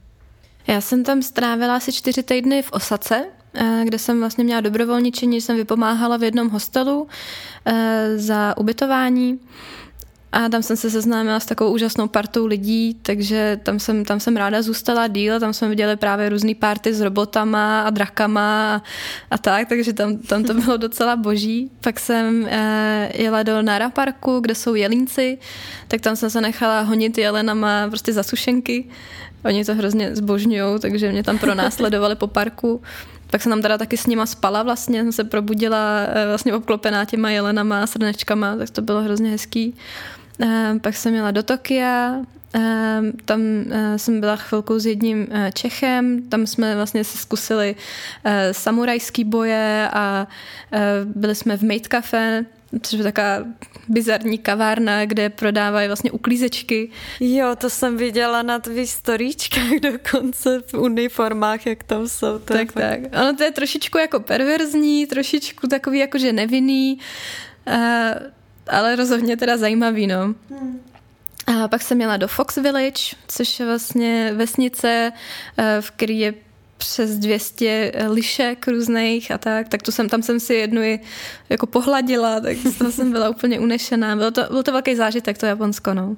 Já 0.67 0.81
jsem 0.81 1.03
tam 1.03 1.21
strávila 1.21 1.75
asi 1.75 1.93
čtyři 1.93 2.23
týdny 2.23 2.61
v 2.61 2.71
Osace, 2.71 3.25
kde 3.83 3.99
jsem 3.99 4.19
vlastně 4.19 4.43
měla 4.43 4.61
dobrovolničení, 4.61 5.41
jsem 5.41 5.57
vypomáhala 5.57 6.17
v 6.17 6.23
jednom 6.23 6.49
hostelu 6.49 7.07
eh, 7.65 8.13
za 8.17 8.57
ubytování. 8.57 9.39
A 10.35 10.49
tam 10.49 10.63
jsem 10.63 10.77
se 10.77 10.89
seznámila 10.89 11.39
s 11.39 11.45
takovou 11.45 11.73
úžasnou 11.73 12.07
partou 12.07 12.45
lidí, 12.45 12.97
takže 13.01 13.59
tam 13.63 13.79
jsem, 13.79 14.05
tam 14.05 14.19
jsem 14.19 14.37
ráda 14.37 14.61
zůstala 14.61 15.07
díl, 15.07 15.39
tam 15.39 15.53
jsme 15.53 15.69
viděli 15.69 15.95
právě 15.95 16.29
různé 16.29 16.55
party 16.55 16.93
s 16.93 17.01
robotama 17.01 17.81
a 17.81 17.89
drakama 17.89 18.75
a, 18.75 18.81
a 19.31 19.37
tak, 19.37 19.69
takže 19.69 19.93
tam, 19.93 20.17
tam 20.17 20.43
to 20.43 20.53
bylo 20.53 20.77
docela 20.77 21.15
boží. 21.15 21.71
Pak 21.81 21.99
jsem 21.99 22.47
e, 22.49 23.11
jela 23.13 23.43
do 23.43 23.61
Nara 23.61 23.89
parku, 23.89 24.39
kde 24.39 24.55
jsou 24.55 24.75
jelínci, 24.75 25.37
tak 25.87 26.01
tam 26.01 26.15
jsem 26.15 26.29
se 26.29 26.41
nechala 26.41 26.81
honit 26.81 27.17
jelenama 27.17 27.87
prostě 27.87 28.13
za 28.13 28.23
sušenky. 28.23 28.85
Oni 29.45 29.65
to 29.65 29.75
hrozně 29.75 30.15
zbožňují, 30.15 30.79
takže 30.79 31.11
mě 31.11 31.23
tam 31.23 31.37
pronásledovali 31.37 32.15
po 32.15 32.27
parku. 32.27 32.81
Tak 33.27 33.41
jsem 33.41 33.49
tam 33.49 33.61
teda 33.61 33.77
taky 33.77 33.97
s 33.97 34.07
nima 34.07 34.25
spala 34.25 34.63
vlastně, 34.63 35.03
jsem 35.03 35.11
se 35.11 35.23
probudila 35.23 35.99
eh, 35.99 36.27
vlastně 36.27 36.53
obklopená 36.53 37.05
těma 37.05 37.29
jelenama 37.29 37.83
a 37.83 37.87
srnečkama, 37.87 38.55
tak 38.55 38.69
to 38.69 38.81
bylo 38.81 39.01
hrozně 39.01 39.29
hezký. 39.29 39.75
Eh, 40.41 40.73
pak 40.81 40.95
jsem 40.95 41.15
jela 41.15 41.31
do 41.31 41.43
Tokia, 41.43 42.15
eh, 42.55 43.01
tam 43.25 43.41
jsem 43.97 44.19
byla 44.19 44.35
chvilku 44.35 44.79
s 44.79 44.85
jedním 44.85 45.27
Čechem, 45.53 46.21
tam 46.21 46.47
jsme 46.47 46.75
vlastně 46.75 47.03
si 47.03 47.17
zkusili 47.17 47.75
samurajský 48.51 49.23
boje 49.23 49.89
a 49.93 50.27
byli 51.03 51.35
jsme 51.35 51.57
v 51.57 51.61
Mate 51.61 51.89
Cafe, 51.91 52.45
což 52.81 52.97
je 52.97 53.03
taková 53.03 53.43
bizarní 53.87 54.37
kavárna, 54.37 55.05
kde 55.05 55.29
prodávají 55.29 55.87
vlastně 55.87 56.11
uklízečky. 56.11 56.89
Jo, 57.19 57.55
to 57.55 57.69
jsem 57.69 57.97
viděla 57.97 58.41
na 58.41 58.59
tvých 58.59 58.91
storíčkách 58.91 59.69
dokonce 59.81 60.61
v 60.67 60.73
uniformách, 60.73 61.65
jak 61.65 61.83
tam 61.83 62.07
jsou. 62.07 62.39
To 62.39 62.53
tak, 62.53 62.71
tak. 62.71 62.99
Ono 63.21 63.35
to 63.35 63.43
je 63.43 63.51
trošičku 63.51 63.97
jako 63.97 64.19
perverzní, 64.19 65.07
trošičku 65.07 65.67
takový 65.67 65.99
jakože 65.99 66.33
nevinný, 66.33 66.99
uh, 67.67 67.73
ale 68.67 68.95
rozhodně 68.95 69.37
teda 69.37 69.57
zajímavý, 69.57 70.07
no. 70.07 70.35
Hmm. 70.49 70.81
A 71.47 71.67
pak 71.67 71.81
jsem 71.81 71.97
měla 71.97 72.17
do 72.17 72.27
Fox 72.27 72.55
Village, 72.55 73.15
což 73.27 73.59
je 73.59 73.65
vlastně 73.65 74.33
vesnice, 74.35 75.11
eh, 75.57 75.77
v 75.81 75.91
které 75.91 76.13
je 76.13 76.33
přes 76.77 77.17
200 77.17 77.91
lišek 78.07 78.67
různých 78.67 79.31
a 79.31 79.37
tak, 79.37 79.69
tak 79.69 79.81
to 79.81 79.91
jsem, 79.91 80.09
tam 80.09 80.21
jsem 80.21 80.39
si 80.39 80.53
jednu 80.53 80.81
i 80.81 80.99
jako 81.49 81.65
pohladila, 81.67 82.39
tak 82.39 82.57
to 82.77 82.91
jsem 82.91 83.11
byla 83.11 83.29
úplně 83.29 83.59
unešená. 83.59 84.15
Byl 84.15 84.31
to, 84.31 84.43
byl 84.49 84.63
to 84.63 84.71
velký 84.71 84.95
zážitek, 84.95 85.37
to 85.37 85.45
Japonsko, 85.45 85.93
no. 85.93 86.15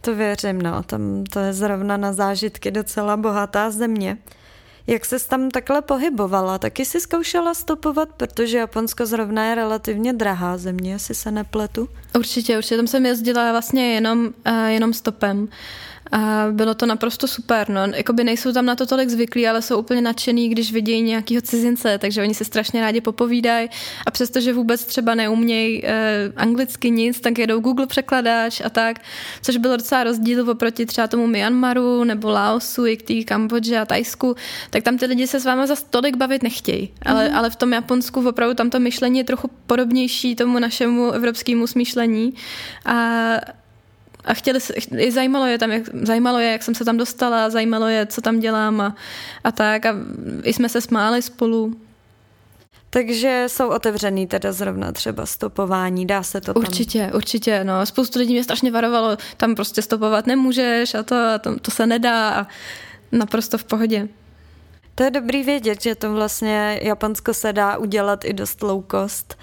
To 0.00 0.14
věřím, 0.14 0.62
no. 0.62 0.82
Tam 0.82 1.24
to 1.24 1.38
je 1.38 1.52
zrovna 1.52 1.96
na 1.96 2.12
zážitky 2.12 2.70
docela 2.70 3.16
bohatá 3.16 3.70
země. 3.70 4.18
Jak 4.86 5.04
se 5.04 5.28
tam 5.28 5.50
takhle 5.50 5.82
pohybovala? 5.82 6.58
Taky 6.58 6.84
si 6.84 7.00
zkoušela 7.00 7.54
stopovat, 7.54 8.08
protože 8.16 8.58
Japonsko 8.58 9.06
zrovna 9.06 9.44
je 9.44 9.54
relativně 9.54 10.12
drahá 10.12 10.56
země, 10.56 10.92
jestli 10.92 11.14
se 11.14 11.30
nepletu. 11.30 11.88
Určitě, 12.16 12.56
určitě. 12.56 12.76
Tam 12.76 12.86
jsem 12.86 13.06
jezdila 13.06 13.52
vlastně 13.52 13.94
jenom, 13.94 14.26
uh, 14.46 14.64
jenom 14.66 14.92
stopem. 14.92 15.48
A 16.12 16.46
bylo 16.50 16.74
to 16.74 16.86
naprosto 16.86 17.28
super. 17.28 17.70
No. 17.70 17.80
Jakoby 17.94 18.24
nejsou 18.24 18.52
tam 18.52 18.66
na 18.66 18.74
to 18.74 18.86
tolik 18.86 19.08
zvyklí, 19.08 19.48
ale 19.48 19.62
jsou 19.62 19.78
úplně 19.78 20.00
nadšený, 20.00 20.48
když 20.48 20.72
vidějí 20.72 21.02
nějakého 21.02 21.42
cizince, 21.42 21.98
takže 21.98 22.22
oni 22.22 22.34
se 22.34 22.44
strašně 22.44 22.80
rádi 22.80 23.00
popovídají. 23.00 23.68
A 24.06 24.10
přestože 24.10 24.52
vůbec 24.52 24.84
třeba 24.84 25.14
neumějí 25.14 25.84
eh, 25.84 26.32
anglicky 26.36 26.90
nic, 26.90 27.20
tak 27.20 27.38
jedou 27.38 27.60
Google 27.60 27.86
překladač 27.86 28.60
a 28.64 28.70
tak, 28.70 29.00
což 29.42 29.56
bylo 29.56 29.76
docela 29.76 30.04
rozdíl 30.04 30.50
oproti 30.50 30.86
třeba 30.86 31.06
tomu 31.06 31.26
Myanmaru 31.26 32.04
nebo 32.04 32.30
Laosu, 32.30 32.86
i 32.86 32.96
k 32.96 33.02
té 33.02 33.24
Kambodži 33.24 33.76
a 33.76 33.84
Tajsku, 33.84 34.36
tak 34.70 34.82
tam 34.82 34.98
ty 34.98 35.06
lidi 35.06 35.26
se 35.26 35.40
s 35.40 35.44
váma 35.44 35.66
za 35.66 35.74
tolik 35.90 36.16
bavit 36.16 36.42
nechtějí. 36.42 36.88
Ale, 37.06 37.28
mm. 37.28 37.36
ale 37.36 37.50
v 37.50 37.56
tom 37.56 37.72
Japonsku 37.72 38.28
opravdu 38.28 38.54
tam 38.54 38.70
to 38.70 38.80
myšlení 38.80 39.18
je 39.18 39.24
trochu 39.24 39.50
podobnější 39.66 40.36
tomu 40.36 40.58
našemu 40.58 41.10
evropskému 41.10 41.66
smýšlení. 41.66 42.34
A 42.84 43.36
a 44.24 44.34
chtěli, 44.34 44.58
i 44.98 45.12
zajímalo 45.12 45.46
je 45.46 45.58
tam, 45.58 45.70
jak, 45.70 45.82
zajímalo 46.02 46.38
je, 46.38 46.52
jak 46.52 46.62
jsem 46.62 46.74
se 46.74 46.84
tam 46.84 46.96
dostala, 46.96 47.50
zajímalo 47.50 47.86
je, 47.86 48.06
co 48.06 48.20
tam 48.20 48.40
dělám 48.40 48.80
a, 48.80 48.96
a 49.44 49.52
tak 49.52 49.86
a 49.86 49.94
i 50.42 50.52
jsme 50.52 50.68
se 50.68 50.80
smáli 50.80 51.22
spolu. 51.22 51.76
Takže 52.90 53.44
jsou 53.46 53.68
otevřený 53.68 54.26
teda 54.26 54.52
zrovna 54.52 54.92
třeba 54.92 55.26
stopování, 55.26 56.06
dá 56.06 56.22
se 56.22 56.40
to 56.40 56.54
tam? 56.54 56.62
Určitě, 56.62 57.10
určitě, 57.14 57.64
no. 57.64 57.86
Spoustu 57.86 58.18
lidí 58.18 58.32
mě 58.32 58.44
strašně 58.44 58.70
varovalo, 58.70 59.16
tam 59.36 59.54
prostě 59.54 59.82
stopovat 59.82 60.26
nemůžeš 60.26 60.94
a 60.94 61.02
to, 61.02 61.16
a 61.16 61.38
to, 61.38 61.58
to 61.60 61.70
se 61.70 61.86
nedá 61.86 62.30
a 62.30 62.46
naprosto 63.12 63.58
v 63.58 63.64
pohodě. 63.64 64.08
To 64.94 65.02
je 65.02 65.10
dobrý 65.10 65.42
vědět, 65.42 65.82
že 65.82 65.94
to 65.94 66.12
vlastně 66.12 66.80
Japonsko 66.82 67.34
se 67.34 67.52
dá 67.52 67.76
udělat 67.76 68.24
i 68.24 68.32
dost 68.32 68.62
low 68.62 68.84
cost. 68.90 69.38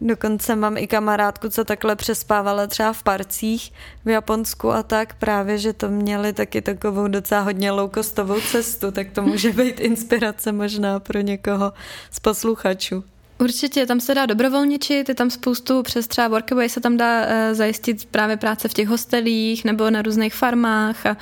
Dokonce 0.00 0.56
mám 0.56 0.76
i 0.76 0.86
kamarádku, 0.86 1.48
co 1.48 1.64
takhle 1.64 1.96
přespávala 1.96 2.66
třeba 2.66 2.92
v 2.92 3.02
parcích 3.02 3.72
v 4.04 4.08
Japonsku 4.08 4.70
a 4.70 4.82
tak 4.82 5.14
právě, 5.14 5.58
že 5.58 5.72
to 5.72 5.88
měli 5.88 6.32
taky 6.32 6.62
takovou 6.62 7.08
docela 7.08 7.40
hodně 7.40 7.70
loukostovou 7.70 8.40
cestu, 8.40 8.90
tak 8.90 9.10
to 9.10 9.22
může 9.22 9.52
být 9.52 9.80
inspirace 9.80 10.52
možná 10.52 11.00
pro 11.00 11.20
někoho 11.20 11.72
z 12.10 12.20
posluchačů. 12.20 13.04
Určitě, 13.42 13.86
tam 13.86 14.00
se 14.00 14.14
dá 14.14 14.26
dobrovolničit, 14.26 15.08
je 15.08 15.14
tam 15.14 15.30
spoustu, 15.30 15.82
přes 15.82 16.06
třeba 16.06 16.28
Workaway 16.28 16.68
se 16.68 16.80
tam 16.80 16.96
dá 16.96 17.24
e, 17.26 17.54
zajistit 17.54 18.04
právě 18.04 18.36
práce 18.36 18.68
v 18.68 18.74
těch 18.74 18.88
hostelích 18.88 19.64
nebo 19.64 19.90
na 19.90 20.02
různých 20.02 20.34
farmách 20.34 21.06
a 21.06 21.16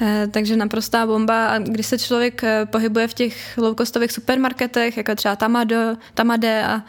Eh, 0.00 0.26
takže 0.30 0.56
naprostá 0.56 1.06
bomba. 1.06 1.48
A 1.48 1.58
když 1.58 1.86
se 1.86 1.98
člověk 1.98 2.44
eh, 2.44 2.66
pohybuje 2.66 3.08
v 3.08 3.14
těch 3.14 3.58
low-costových 3.58 4.10
supermarketech, 4.10 4.96
jako 4.96 5.14
třeba 5.14 5.36
Tamado, 5.36 5.96
Tamade 6.14 6.64
a, 6.64 6.82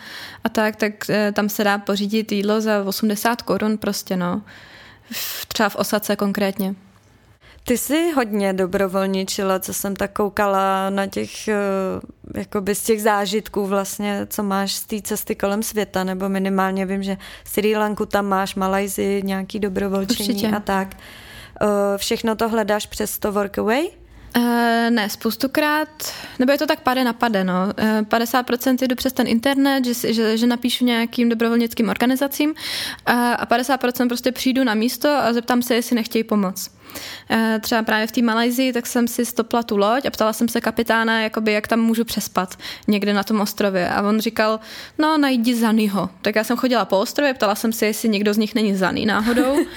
a 0.43 0.49
tak, 0.49 0.75
tak 0.75 0.93
tam 1.33 1.49
se 1.49 1.63
dá 1.63 1.77
pořídit 1.77 2.31
jídlo 2.31 2.61
za 2.61 2.83
80 2.83 3.41
korun 3.41 3.77
prostě, 3.77 4.17
no. 4.17 4.41
Třeba 5.47 5.69
v 5.69 5.75
Osace 5.75 6.15
konkrétně. 6.15 6.75
Ty 7.67 7.77
jsi 7.77 8.11
hodně 8.15 8.53
dobrovolničila, 8.53 9.59
co 9.59 9.73
jsem 9.73 9.95
tak 9.95 10.13
koukala 10.13 10.89
na 10.89 11.07
těch, 11.07 11.49
jakoby 12.35 12.75
z 12.75 12.83
těch 12.83 13.01
zážitků 13.01 13.65
vlastně, 13.65 14.27
co 14.29 14.43
máš 14.43 14.73
z 14.73 14.85
té 14.85 15.01
cesty 15.01 15.35
kolem 15.35 15.63
světa, 15.63 16.03
nebo 16.03 16.29
minimálně 16.29 16.85
vím, 16.85 17.03
že 17.03 17.17
Sri 17.45 17.77
Lanku 17.77 18.05
tam 18.05 18.25
máš, 18.25 18.55
Malajzi, 18.55 19.21
nějaký 19.25 19.59
dobrovolčení 19.59 20.29
Určitě. 20.29 20.47
a 20.47 20.59
tak. 20.59 20.87
Eh, 21.61 21.97
všechno 21.97 22.35
to 22.35 22.49
hledáš 22.49 22.85
přes 22.85 23.19
to 23.19 23.31
Workaway? 23.31 23.87
Uh, 24.37 24.43
ne, 24.89 25.09
spoustukrát, 25.09 25.89
nebo 26.39 26.51
je 26.51 26.57
to 26.57 26.65
tak 26.65 26.81
pade 26.81 27.03
na 27.03 27.13
pade, 27.13 27.43
no. 27.43 27.53
Uh, 27.53 27.71
eh, 27.77 28.01
50% 28.01 28.87
jdu 28.87 28.95
přes 28.95 29.13
ten 29.13 29.27
internet, 29.27 29.85
že, 29.85 30.13
že, 30.13 30.37
že 30.37 30.47
napíšu 30.47 30.85
nějakým 30.85 31.29
dobrovolnickým 31.29 31.89
organizacím 31.89 32.49
uh, 32.49 32.55
a 33.15 33.45
50% 33.45 34.07
prostě 34.07 34.31
přijdu 34.31 34.63
na 34.63 34.73
místo 34.73 35.09
a 35.09 35.33
zeptám 35.33 35.61
se, 35.61 35.75
jestli 35.75 35.95
nechtějí 35.95 36.23
pomoct. 36.23 36.76
Eh, 37.29 37.59
třeba 37.61 37.83
právě 37.83 38.07
v 38.07 38.11
té 38.11 38.21
Malajzii, 38.21 38.73
tak 38.73 38.87
jsem 38.87 39.07
si 39.07 39.25
stopla 39.25 39.63
tu 39.63 39.77
loď 39.77 40.05
a 40.05 40.09
ptala 40.09 40.33
jsem 40.33 40.47
se 40.47 40.61
kapitána, 40.61 41.21
jakoby, 41.21 41.51
jak 41.51 41.67
tam 41.67 41.79
můžu 41.79 42.05
přespat 42.05 42.57
někde 42.87 43.13
na 43.13 43.23
tom 43.23 43.41
ostrově. 43.41 43.89
A 43.89 44.01
on 44.01 44.19
říkal, 44.19 44.59
no 44.97 45.17
najdi 45.17 45.55
Zanyho. 45.55 46.09
Tak 46.21 46.35
já 46.35 46.43
jsem 46.43 46.57
chodila 46.57 46.85
po 46.85 46.99
ostrově, 46.99 47.33
ptala 47.33 47.55
jsem 47.55 47.73
se, 47.73 47.85
jestli 47.85 48.09
někdo 48.09 48.33
z 48.33 48.37
nich 48.37 48.55
není 48.55 48.75
Zany 48.75 49.05
náhodou. 49.05 49.57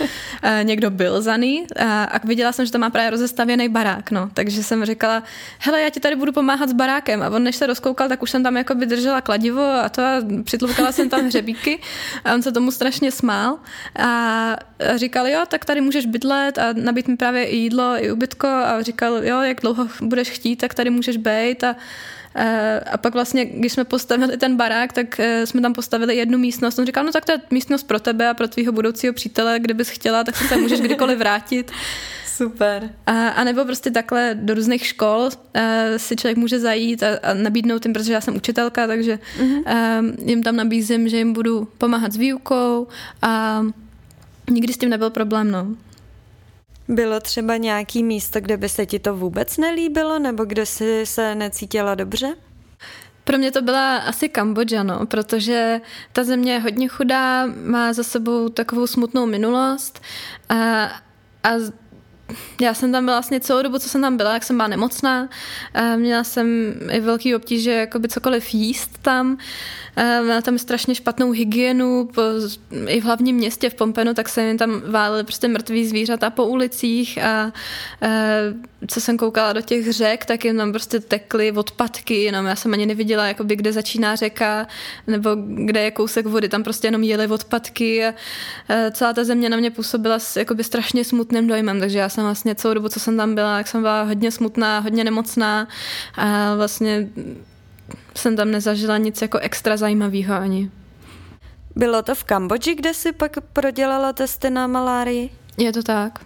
Eh, 0.42 0.60
někdo 0.64 0.90
byl 0.90 1.22
Zany 1.22 1.66
a 1.86 2.20
viděla 2.24 2.52
jsem, 2.52 2.66
že 2.66 2.72
tam 2.72 2.80
má 2.80 2.90
právě 2.90 3.10
rozestavěný 3.10 3.68
barák. 3.68 4.10
No. 4.10 4.30
Takže 4.34 4.62
jsem 4.62 4.84
říkala, 4.84 5.22
hele, 5.58 5.80
já 5.80 5.90
ti 5.90 6.00
tady 6.00 6.16
budu 6.16 6.32
pomáhat 6.32 6.68
s 6.68 6.72
barákem. 6.72 7.22
A 7.22 7.30
on 7.30 7.42
než 7.42 7.56
se 7.56 7.66
rozkoukal, 7.66 8.08
tak 8.08 8.22
už 8.22 8.30
jsem 8.30 8.42
tam 8.42 8.56
jako 8.56 8.74
držela 8.74 9.20
kladivo 9.20 9.62
a 9.62 9.88
to 9.88 10.02
a 10.02 10.22
přitloukala 10.44 10.92
jsem 10.92 11.08
tam 11.08 11.26
hřebíky 11.26 11.80
a 12.24 12.34
on 12.34 12.42
se 12.42 12.52
tomu 12.52 12.70
strašně 12.70 13.12
smál 13.12 13.58
a 13.98 14.56
říkal, 14.96 15.26
jo, 15.26 15.42
tak 15.48 15.64
tady 15.64 15.80
můžeš 15.80 16.06
bydlet 16.06 16.58
a 16.58 16.72
nabít 16.72 17.08
mi 17.10 17.16
právě 17.16 17.44
i 17.44 17.56
jídlo, 17.56 17.94
i 17.98 18.12
ubytko 18.12 18.46
a 18.46 18.82
říkal, 18.82 19.24
jo, 19.24 19.40
jak 19.40 19.60
dlouho 19.60 19.88
budeš 20.02 20.30
chtít, 20.30 20.56
tak 20.56 20.74
tady 20.74 20.90
můžeš 20.90 21.16
být 21.16 21.64
a 21.64 21.76
a 22.92 22.96
pak 22.96 23.14
vlastně, 23.14 23.44
když 23.44 23.72
jsme 23.72 23.84
postavili 23.84 24.36
ten 24.36 24.56
barák, 24.56 24.92
tak 24.92 25.20
e, 25.20 25.46
jsme 25.46 25.60
tam 25.60 25.72
postavili 25.72 26.16
jednu 26.16 26.38
místnost. 26.38 26.78
On 26.78 26.86
říkal, 26.86 27.04
no 27.04 27.12
tak 27.12 27.24
to 27.24 27.32
je 27.32 27.40
místnost 27.50 27.82
pro 27.82 28.00
tebe 28.00 28.28
a 28.28 28.34
pro 28.34 28.48
tvýho 28.48 28.72
budoucího 28.72 29.12
přítele, 29.12 29.58
kdybys 29.58 29.88
chtěla, 29.88 30.24
tak 30.24 30.36
se 30.36 30.48
tam 30.48 30.60
můžeš 30.60 30.80
kdykoliv 30.80 31.18
vrátit. 31.18 31.72
Super. 32.36 32.90
A, 33.06 33.28
a 33.28 33.44
nebo 33.44 33.64
prostě 33.64 33.90
takhle 33.90 34.34
do 34.34 34.54
různých 34.54 34.86
škol 34.86 35.20
uh, 35.20 35.62
si 35.96 36.16
člověk 36.16 36.38
může 36.38 36.60
zajít 36.60 37.02
a, 37.02 37.06
a 37.22 37.34
nabídnout 37.34 37.84
jim, 37.84 37.92
protože 37.92 38.12
já 38.12 38.20
jsem 38.20 38.36
učitelka, 38.36 38.86
takže 38.86 39.18
uh-huh. 39.40 40.00
uh, 40.20 40.28
jim 40.28 40.42
tam 40.42 40.56
nabízím, 40.56 41.08
že 41.08 41.16
jim 41.16 41.32
budu 41.32 41.68
pomáhat 41.78 42.12
s 42.12 42.16
výukou 42.16 42.86
a 43.22 43.62
nikdy 44.50 44.72
s 44.72 44.78
tím 44.78 44.88
nebyl 44.88 45.10
problém, 45.10 45.50
no. 45.50 45.66
Bylo 46.90 47.20
třeba 47.20 47.56
nějaký 47.56 48.02
místo, 48.02 48.40
kde 48.40 48.56
by 48.56 48.68
se 48.68 48.86
ti 48.86 48.98
to 48.98 49.16
vůbec 49.16 49.56
nelíbilo, 49.56 50.18
nebo 50.18 50.44
kde 50.44 50.66
jsi 50.66 51.06
se 51.06 51.34
necítila 51.34 51.94
dobře? 51.94 52.36
Pro 53.24 53.38
mě 53.38 53.50
to 53.50 53.62
byla 53.62 53.96
asi 53.96 54.28
Kambodža, 54.28 54.82
no, 54.82 55.06
protože 55.06 55.80
ta 56.12 56.24
země 56.24 56.52
je 56.52 56.58
hodně 56.58 56.88
chudá, 56.88 57.46
má 57.64 57.92
za 57.92 58.02
sebou 58.02 58.48
takovou 58.48 58.86
smutnou 58.86 59.26
minulost 59.26 60.02
a, 60.48 60.84
a 61.44 61.50
já 62.60 62.74
jsem 62.74 62.92
tam 62.92 63.04
byla 63.04 63.16
vlastně 63.16 63.40
celou 63.40 63.62
dobu, 63.62 63.78
co 63.78 63.88
jsem 63.88 64.00
tam 64.00 64.16
byla, 64.16 64.34
jak 64.34 64.42
jsem 64.42 64.56
byla 64.56 64.68
nemocná. 64.68 65.28
Měla 65.96 66.24
jsem 66.24 66.74
i 66.90 67.00
velký 67.00 67.34
obtíže 67.34 67.72
jakoby 67.72 68.08
cokoliv 68.08 68.54
jíst 68.54 68.98
tam. 69.02 69.38
Měla 69.96 70.40
tam 70.40 70.58
strašně 70.58 70.94
špatnou 70.94 71.30
hygienu. 71.30 72.08
Po, 72.14 72.22
I 72.86 73.00
v 73.00 73.04
hlavním 73.04 73.36
městě 73.36 73.70
v 73.70 73.74
Pompenu, 73.74 74.14
tak 74.14 74.28
se 74.28 74.52
mi 74.52 74.58
tam 74.58 74.82
válely 74.90 75.24
prostě 75.24 75.48
mrtví 75.48 75.86
zvířata 75.86 76.30
po 76.30 76.46
ulicích 76.46 77.18
a, 77.18 77.42
a 77.42 77.52
co 78.86 79.00
jsem 79.00 79.16
koukala 79.16 79.52
do 79.52 79.60
těch 79.60 79.92
řek, 79.92 80.24
tak 80.24 80.44
jim 80.44 80.56
tam 80.56 80.72
prostě 80.72 81.00
tekly 81.00 81.52
odpadky, 81.52 82.22
jenom 82.22 82.46
já 82.46 82.56
jsem 82.56 82.72
ani 82.72 82.86
neviděla, 82.86 83.26
jakoby, 83.26 83.56
kde 83.56 83.72
začíná 83.72 84.16
řeka 84.16 84.66
nebo 85.06 85.30
kde 85.44 85.80
je 85.80 85.90
kousek 85.90 86.26
vody, 86.26 86.48
tam 86.48 86.62
prostě 86.62 86.86
jenom 86.86 87.02
jeli 87.02 87.26
odpadky 87.26 88.06
a, 88.06 88.08
a 88.08 88.90
celá 88.90 89.12
ta 89.12 89.24
země 89.24 89.48
na 89.48 89.56
mě 89.56 89.70
působila 89.70 90.18
s 90.18 90.36
jakoby 90.36 90.64
strašně 90.64 91.04
smutným 91.04 91.46
dojmem, 91.46 91.80
takže 91.80 91.98
já 91.98 92.08
jsem 92.08 92.24
vlastně 92.24 92.54
celou 92.54 92.74
dobu, 92.74 92.88
co 92.88 93.00
jsem 93.00 93.16
tam 93.16 93.34
byla, 93.34 93.58
jak 93.58 93.68
jsem 93.68 93.80
byla 93.80 94.02
hodně 94.02 94.30
smutná, 94.30 94.78
hodně 94.78 95.04
nemocná 95.04 95.68
a 96.14 96.54
vlastně 96.54 97.08
jsem 98.16 98.36
tam 98.36 98.50
nezažila 98.50 98.98
nic 98.98 99.22
jako 99.22 99.38
extra 99.38 99.76
zajímavého 99.76 100.34
ani. 100.34 100.70
Bylo 101.76 102.02
to 102.02 102.14
v 102.14 102.24
Kambodži, 102.24 102.74
kde 102.74 102.94
jsi 102.94 103.12
pak 103.12 103.36
prodělala 103.52 104.12
testy 104.12 104.50
na 104.50 104.66
malárii? 104.66 105.30
Je 105.58 105.72
to 105.72 105.82
tak. 105.82 106.18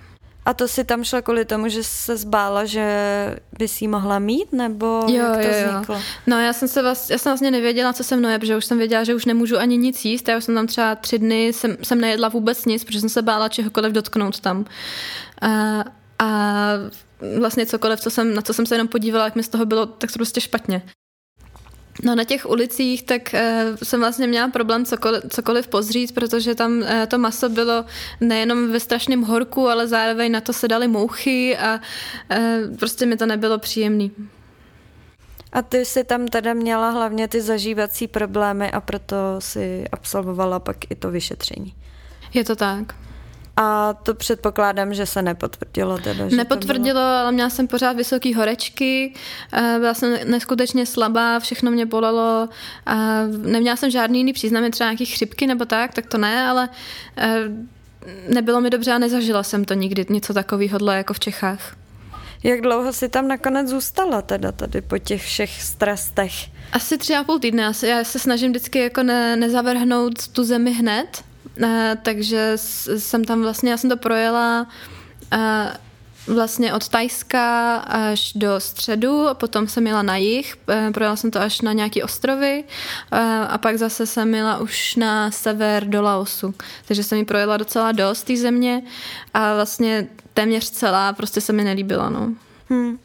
A 0.47 0.55
to 0.55 0.69
si 0.69 0.85
tam 0.85 1.05
šla 1.05 1.23
kvůli 1.23 1.45
tomu, 1.45 1.69
že 1.69 1.85
se 1.85 2.17
zbála, 2.17 2.65
že 2.65 2.87
by 3.59 3.69
si 3.69 3.87
mohla 3.87 4.19
mít, 4.19 4.53
nebo 4.53 5.07
jo, 5.09 5.17
jak 5.17 5.37
to 5.37 5.47
jo, 5.47 5.69
vzniklo? 5.69 5.95
Jo. 5.95 6.01
No 6.27 6.41
já 6.41 6.53
jsem, 6.53 6.69
se 6.69 6.83
vlastně, 6.83 7.15
já 7.15 7.19
jsem 7.19 7.31
vlastně 7.31 7.51
nevěděla, 7.51 7.93
co 7.93 8.05
se 8.05 8.17
mnou 8.17 8.29
je, 8.29 8.39
protože 8.39 8.57
už 8.57 8.65
jsem 8.65 8.79
věděla, 8.79 9.05
že 9.05 9.15
už 9.15 9.25
nemůžu 9.25 9.59
ani 9.59 9.77
nic 9.77 10.05
jíst. 10.05 10.29
Já 10.29 10.37
už 10.37 10.45
jsem 10.45 10.55
tam 10.55 10.67
třeba 10.67 10.95
tři 10.95 11.19
dny, 11.19 11.47
jsem, 11.47 11.77
jsem 11.83 12.01
nejedla 12.01 12.29
vůbec 12.29 12.65
nic, 12.65 12.85
protože 12.85 13.01
jsem 13.01 13.09
se 13.09 13.23
bála 13.23 13.49
čehokoliv 13.49 13.93
dotknout 13.93 14.41
tam. 14.41 14.65
A, 15.43 15.85
a 16.19 16.73
vlastně 17.39 17.67
cokoliv, 17.67 18.01
co 18.01 18.11
jsem, 18.11 18.35
na 18.35 18.43
co 18.43 18.55
jsem 18.55 18.67
se 18.67 18.75
jenom 18.75 18.89
podívala, 18.89 19.25
jak 19.25 19.35
mi 19.35 19.43
z 19.43 19.49
toho 19.49 19.67
bylo, 19.67 19.87
tak 19.87 20.13
to 20.13 20.19
prostě 20.19 20.41
špatně. 20.41 20.83
No 22.03 22.15
na 22.15 22.25
těch 22.25 22.47
ulicích 22.51 23.03
tak 23.03 23.35
uh, 23.35 23.77
jsem 23.83 24.01
vlastně 24.01 24.27
měla 24.27 24.49
problém 24.49 24.85
cokoliv, 24.85 25.23
cokoliv 25.29 25.69
pozřít, 25.69 26.15
protože 26.15 26.55
tam 26.55 26.79
uh, 26.79 26.87
to 27.09 27.19
maso 27.19 27.49
bylo 27.49 27.85
nejenom 28.21 28.73
ve 28.73 28.81
strašném 28.81 29.23
horku, 29.23 29.69
ale 29.69 29.89
zároveň 29.89 30.33
na 30.33 30.41
to 30.41 30.53
se 30.53 30.69
daly 30.69 30.89
mouchy 30.89 31.59
a 31.59 31.81
uh, 31.81 32.77
prostě 32.77 33.07
mi 33.07 33.17
to 33.17 33.27
nebylo 33.27 33.59
příjemný. 33.59 34.13
A 35.53 35.63
ty 35.63 35.85
jsi 35.85 36.05
tam 36.05 36.29
teda 36.29 36.55
měla 36.55 36.91
hlavně 36.91 37.29
ty 37.29 37.41
zažívací 37.41 38.07
problémy 38.07 38.71
a 38.71 38.81
proto 38.81 39.17
si 39.39 39.85
absolvovala 39.93 40.61
pak 40.61 40.91
i 40.91 40.95
to 40.95 41.11
vyšetření. 41.11 41.75
Je 42.35 42.45
to 42.45 42.57
tak. 42.57 42.95
A 43.57 43.95
to 44.03 44.15
předpokládám, 44.15 44.95
že 44.95 45.07
se 45.07 45.23
nepotvrdilo 45.23 45.99
teda. 45.99 46.29
Že 46.29 46.37
Nepotvrdilo, 46.37 47.01
ale 47.01 47.33
měla 47.33 47.51
jsem 47.51 47.69
pořád 47.69 47.97
vysoké 47.97 48.37
horečky, 48.37 49.15
byla 49.79 49.95
jsem 49.95 50.19
neskutečně 50.25 50.87
slabá, 50.87 51.39
všechno 51.39 51.71
mě 51.71 51.87
bolelo. 51.87 52.49
Neměla 53.37 53.77
jsem 53.77 53.91
žádný 53.91 54.19
jiný 54.19 54.33
příznamy, 54.33 54.71
třeba 54.71 54.91
nějaký 54.91 55.07
chřipky 55.07 55.47
nebo 55.47 55.65
tak, 55.65 55.95
tak 55.95 56.07
to 56.07 56.19
ne, 56.19 56.49
ale 56.49 56.69
e, 57.17 57.39
nebylo 58.29 58.61
mi 58.61 58.71
dobře 58.71 58.93
a 58.93 58.99
nezažila 58.99 59.43
jsem 59.43 59.65
to 59.65 59.75
nikdy, 59.75 60.07
něco 60.09 60.35
takového 60.35 60.79
jako 60.93 61.15
v 61.15 61.21
Čechách. 61.21 61.77
Jak 62.43 62.61
dlouho 62.61 62.93
si 62.93 63.09
tam 63.09 63.29
nakonec 63.29 63.69
zůstala 63.69 64.23
teda 64.23 64.53
tady 64.53 64.81
po 64.81 64.99
těch 64.99 65.23
všech 65.23 65.63
stresech? 65.63 66.33
Asi 66.73 66.99
tři 66.99 67.15
a 67.15 67.25
půl 67.25 67.39
týdne. 67.39 67.73
Já 67.87 68.05
se 68.05 68.19
snažím 68.19 68.51
vždycky 68.51 68.79
jako 68.79 69.03
ne, 69.03 69.37
nezavrhnout 69.37 70.29
tu 70.29 70.45
zemi 70.45 70.73
hned, 70.73 71.07
Eh, 71.09 71.34
takže 72.03 72.53
jsem 72.97 73.25
tam 73.25 73.43
vlastně, 73.43 73.71
já 73.71 73.77
jsem 73.77 73.91
to 73.91 73.97
projela 73.97 74.67
eh, 75.33 75.77
vlastně 76.27 76.75
od 76.75 76.89
Tajska 76.89 77.77
až 77.77 78.33
do 78.33 78.61
středu, 78.61 79.27
potom 79.33 79.69
jsem 79.69 79.87
jela 79.87 80.03
na 80.03 80.17
jih, 80.17 80.57
eh, 80.69 80.91
projela 80.95 81.17
jsem 81.17 81.31
to 81.31 81.41
až 81.41 81.61
na 81.61 81.73
nějaký 81.73 82.03
ostrovy 82.03 82.65
a 83.49 83.59
pak 83.59 83.79
zase 83.79 84.07
jsem 84.07 84.35
jela 84.35 84.59
už 84.59 84.97
na 84.97 85.31
sever 85.31 85.85
do 85.85 86.03
Laosu. 86.03 86.55
Takže 86.89 87.03
jsem 87.03 87.19
mi 87.19 87.25
projela 87.25 87.57
docela 87.57 87.93
dost 87.93 88.23
té 88.23 88.37
země 88.37 88.83
a 89.35 89.55
vlastně 89.55 90.09
téměř 90.35 90.71
celá 90.71 91.13
prostě 91.13 91.41
se 91.41 91.53
mi 91.53 91.65
nelíbila. 91.65 92.11
No. 92.11 92.33
Hmm. 92.69 92.99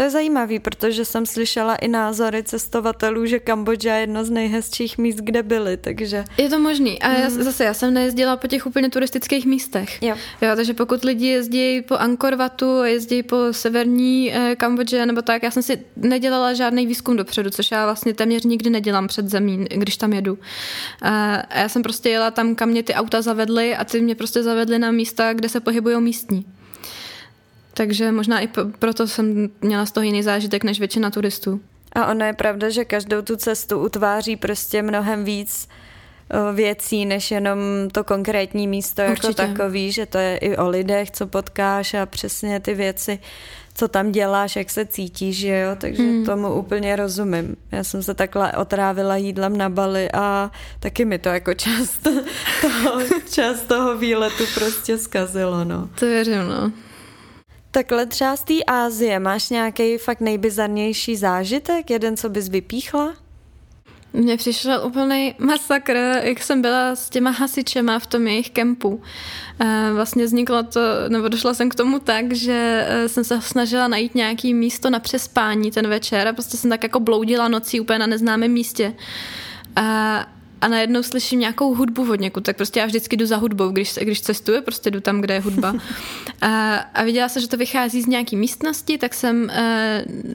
To 0.00 0.04
je 0.04 0.10
zajímavý, 0.10 0.58
protože 0.58 1.04
jsem 1.04 1.26
slyšela 1.26 1.74
i 1.74 1.88
názory 1.88 2.42
cestovatelů, 2.42 3.26
že 3.26 3.38
Kambodža 3.38 3.94
je 3.94 4.00
jedno 4.00 4.24
z 4.24 4.30
nejhezčích 4.30 4.98
míst, 4.98 5.16
kde 5.16 5.42
byli, 5.42 5.76
takže... 5.76 6.24
Je 6.36 6.48
to 6.48 6.58
možný. 6.58 7.02
A 7.02 7.12
já, 7.12 7.28
mm. 7.28 7.42
zase, 7.42 7.64
já 7.64 7.74
jsem 7.74 7.94
nejezdila 7.94 8.36
po 8.36 8.46
těch 8.46 8.66
úplně 8.66 8.90
turistických 8.90 9.46
místech. 9.46 10.02
Jo. 10.02 10.16
jo 10.40 10.50
takže 10.56 10.74
pokud 10.74 11.04
lidi 11.04 11.26
jezdí 11.26 11.82
po 11.82 11.96
Angkor 11.96 12.34
Watu, 12.34 12.84
jezdí 12.84 13.22
po 13.22 13.36
severní 13.50 14.32
eh, 14.34 14.56
Kambodži 14.56 15.06
nebo 15.06 15.22
tak, 15.22 15.42
já 15.42 15.50
jsem 15.50 15.62
si 15.62 15.84
nedělala 15.96 16.54
žádný 16.54 16.86
výzkum 16.86 17.16
dopředu, 17.16 17.50
což 17.50 17.70
já 17.70 17.84
vlastně 17.84 18.14
téměř 18.14 18.44
nikdy 18.44 18.70
nedělám 18.70 19.08
před 19.08 19.28
zemí, 19.28 19.66
když 19.70 19.96
tam 19.96 20.12
jedu. 20.12 20.38
A 21.02 21.42
já 21.60 21.68
jsem 21.68 21.82
prostě 21.82 22.08
jela 22.08 22.30
tam, 22.30 22.54
kam 22.54 22.68
mě 22.68 22.82
ty 22.82 22.94
auta 22.94 23.22
zavedly 23.22 23.76
a 23.76 23.84
ty 23.84 24.00
mě 24.00 24.14
prostě 24.14 24.42
zavedly 24.42 24.78
na 24.78 24.90
místa, 24.90 25.32
kde 25.32 25.48
se 25.48 25.60
pohybují 25.60 26.00
místní. 26.00 26.44
Takže 27.80 28.12
možná 28.12 28.40
i 28.40 28.48
proto 28.78 29.08
jsem 29.08 29.48
měla 29.60 29.86
z 29.86 29.92
toho 29.92 30.04
jiný 30.04 30.22
zážitek 30.22 30.64
než 30.64 30.78
většina 30.78 31.10
turistů. 31.10 31.60
A 31.92 32.06
ono 32.06 32.24
je 32.24 32.32
pravda, 32.32 32.70
že 32.70 32.84
každou 32.84 33.22
tu 33.22 33.36
cestu 33.36 33.78
utváří 33.78 34.36
prostě 34.36 34.82
mnohem 34.82 35.24
víc 35.24 35.68
věcí, 36.54 37.06
než 37.06 37.30
jenom 37.30 37.58
to 37.92 38.04
konkrétní 38.04 38.68
místo 38.68 39.02
jako 39.02 39.12
Určitě. 39.12 39.42
jako 39.42 39.52
takový, 39.52 39.92
že 39.92 40.06
to 40.06 40.18
je 40.18 40.36
i 40.36 40.56
o 40.56 40.68
lidech, 40.68 41.10
co 41.10 41.26
potkáš 41.26 41.94
a 41.94 42.06
přesně 42.06 42.60
ty 42.60 42.74
věci, 42.74 43.18
co 43.74 43.88
tam 43.88 44.12
děláš, 44.12 44.56
jak 44.56 44.70
se 44.70 44.86
cítíš, 44.86 45.36
že 45.36 45.58
jo, 45.58 45.70
takže 45.78 46.02
hmm. 46.02 46.24
tomu 46.24 46.54
úplně 46.54 46.96
rozumím. 46.96 47.56
Já 47.72 47.84
jsem 47.84 48.02
se 48.02 48.14
takhle 48.14 48.52
otrávila 48.52 49.16
jídlem 49.16 49.56
na 49.56 49.68
Bali 49.68 50.10
a 50.12 50.50
taky 50.80 51.04
mi 51.04 51.18
to 51.18 51.28
jako 51.28 51.54
část 51.54 51.98
toho, 52.60 53.00
část 53.30 53.62
toho 53.62 53.98
výletu 53.98 54.44
prostě 54.54 54.98
zkazilo, 54.98 55.64
no. 55.64 55.88
To 55.98 56.06
věřím, 56.06 56.48
no. 56.48 56.72
Takhle 57.70 58.06
třeba 58.06 58.36
z 58.36 58.44
té 58.44 58.54
Ázie 58.66 59.18
máš 59.18 59.50
nějaký 59.50 59.98
fakt 59.98 60.20
nejbizarnější 60.20 61.16
zážitek? 61.16 61.90
Jeden, 61.90 62.16
co 62.16 62.28
bys 62.28 62.48
vypíchla? 62.48 63.14
Mně 64.12 64.36
přišel 64.36 64.80
úplný 64.86 65.34
masakr, 65.38 65.96
jak 66.22 66.42
jsem 66.42 66.62
byla 66.62 66.96
s 66.96 67.10
těma 67.10 67.30
hasičema 67.30 67.98
v 67.98 68.06
tom 68.06 68.26
jejich 68.26 68.50
kempu. 68.50 69.02
Vlastně 69.94 70.24
vzniklo 70.24 70.62
to, 70.62 70.80
nebo 71.08 71.28
došla 71.28 71.54
jsem 71.54 71.68
k 71.68 71.74
tomu 71.74 71.98
tak, 71.98 72.32
že 72.32 72.86
e, 72.88 73.08
jsem 73.08 73.24
se 73.24 73.40
snažila 73.40 73.88
najít 73.88 74.14
nějaký 74.14 74.54
místo 74.54 74.90
na 74.90 74.98
přespání 74.98 75.70
ten 75.70 75.88
večer 75.88 76.28
a 76.28 76.32
prostě 76.32 76.56
jsem 76.56 76.70
tak 76.70 76.82
jako 76.82 77.00
bloudila 77.00 77.48
nocí 77.48 77.80
úplně 77.80 77.98
na 77.98 78.06
neznámém 78.06 78.50
místě. 78.50 78.94
A 79.76 80.26
a 80.60 80.68
najednou 80.68 81.02
slyším 81.02 81.40
nějakou 81.40 81.74
hudbu 81.74 82.12
od 82.12 82.20
někud, 82.20 82.44
tak 82.44 82.56
prostě 82.56 82.80
já 82.80 82.86
vždycky 82.86 83.16
jdu 83.16 83.26
za 83.26 83.36
hudbou, 83.36 83.68
když, 83.68 83.94
když 83.94 84.20
cestuju, 84.20 84.62
prostě 84.62 84.90
jdu 84.90 85.00
tam, 85.00 85.20
kde 85.20 85.34
je 85.34 85.40
hudba. 85.40 85.74
A, 86.40 86.74
a 86.76 87.04
viděla 87.04 87.28
jsem, 87.28 87.42
že 87.42 87.48
to 87.48 87.56
vychází 87.56 88.02
z 88.02 88.06
nějaký 88.06 88.36
místnosti, 88.36 88.98
tak 88.98 89.14
jsem 89.14 89.50
uh, 90.24 90.32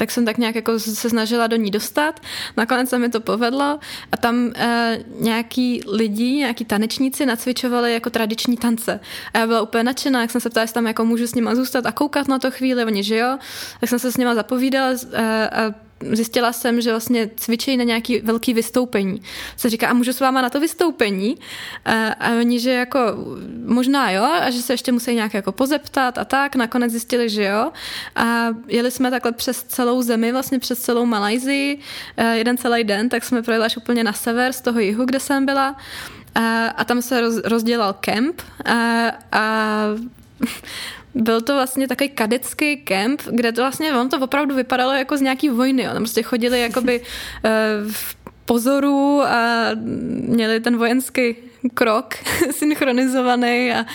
tak 0.00 0.10
jsem 0.10 0.24
tak 0.24 0.38
nějak 0.38 0.54
jako 0.54 0.78
se 0.78 1.10
snažila 1.10 1.46
do 1.46 1.56
ní 1.56 1.70
dostat. 1.70 2.20
Nakonec 2.56 2.88
se 2.88 2.98
mi 2.98 3.08
to 3.08 3.20
povedlo 3.20 3.78
a 4.12 4.16
tam 4.16 4.52
e, 4.56 4.98
nějaký 5.20 5.82
lidi, 5.86 6.32
nějaký 6.32 6.64
tanečníci 6.64 7.26
nacvičovali 7.26 7.92
jako 7.92 8.10
tradiční 8.10 8.56
tance. 8.56 9.00
A 9.34 9.38
já 9.38 9.46
byla 9.46 9.62
úplně 9.62 9.84
nadšená, 9.84 10.20
jak 10.20 10.30
jsem 10.30 10.40
se 10.40 10.50
ptala, 10.50 10.62
jestli 10.62 10.74
tam 10.74 10.86
jako 10.86 11.04
můžu 11.04 11.26
s 11.26 11.34
nima 11.34 11.54
zůstat 11.54 11.86
a 11.86 11.92
koukat 11.92 12.28
na 12.28 12.38
to 12.38 12.50
chvíli, 12.50 12.84
oni 12.84 13.02
že 13.02 13.16
jo. 13.16 13.38
Tak 13.80 13.88
jsem 13.88 13.98
se 13.98 14.12
s 14.12 14.16
nima 14.16 14.34
zapovídala 14.34 14.94
e, 15.12 15.48
a 15.48 15.74
zjistila 16.12 16.52
jsem, 16.52 16.80
že 16.80 16.90
vlastně 16.90 17.30
cvičí 17.36 17.76
na 17.76 17.84
nějaký 17.84 18.20
velký 18.20 18.54
vystoupení. 18.54 19.22
Se 19.56 19.70
říká, 19.70 19.88
a 19.88 19.92
můžu 19.92 20.12
s 20.12 20.20
váma 20.20 20.42
na 20.42 20.50
to 20.50 20.60
vystoupení? 20.60 21.38
A, 21.84 22.08
a 22.08 22.30
oni, 22.38 22.60
že 22.60 22.70
jako 22.70 22.98
možná 23.66 24.10
jo, 24.10 24.24
a 24.24 24.50
že 24.50 24.62
se 24.62 24.72
ještě 24.72 24.92
musí 24.92 25.14
nějak 25.14 25.34
jako 25.34 25.52
pozeptat 25.52 26.18
a 26.18 26.24
tak. 26.24 26.56
Nakonec 26.56 26.92
zjistili, 26.92 27.28
že 27.28 27.44
jo. 27.44 27.72
A 28.16 28.48
jeli 28.66 28.90
jsme 28.90 29.10
takhle 29.10 29.32
přes 29.32 29.62
celou 29.62 30.02
zemi, 30.02 30.32
vlastně 30.32 30.58
přes 30.58 30.78
celou 30.78 31.06
Malajzii, 31.06 31.78
jeden 32.32 32.58
celý 32.58 32.84
den, 32.84 33.08
tak 33.08 33.24
jsme 33.24 33.42
projeli 33.42 33.64
až 33.64 33.76
úplně 33.76 34.04
na 34.04 34.12
sever 34.12 34.52
z 34.52 34.60
toho 34.60 34.80
jihu, 34.80 35.04
kde 35.04 35.20
jsem 35.20 35.46
byla. 35.46 35.76
A, 36.34 36.66
a 36.66 36.84
tam 36.84 37.02
se 37.02 37.20
roz, 37.20 37.36
rozdělal 37.44 37.92
kemp 38.00 38.42
a, 38.64 39.12
a 39.32 39.84
byl 41.14 41.40
to 41.40 41.54
vlastně 41.54 41.88
takový 41.88 42.08
kadecký 42.08 42.76
kemp, 42.76 43.22
kde 43.30 43.52
to 43.52 43.62
vlastně, 43.62 43.94
on 43.94 44.08
to 44.08 44.18
opravdu 44.18 44.54
vypadalo 44.54 44.92
jako 44.92 45.16
z 45.16 45.20
nějaký 45.20 45.48
vojny. 45.48 45.82
Jo. 45.82 45.92
Tam 45.92 46.02
prostě 46.02 46.22
chodili 46.22 46.60
jakoby 46.60 47.00
uh, 47.00 47.06
v 47.92 48.16
pozoru 48.44 49.22
a 49.22 49.70
měli 50.28 50.60
ten 50.60 50.76
vojenský 50.76 51.36
krok 51.74 52.14
synchronizovaný 52.50 53.72
a, 53.72 53.86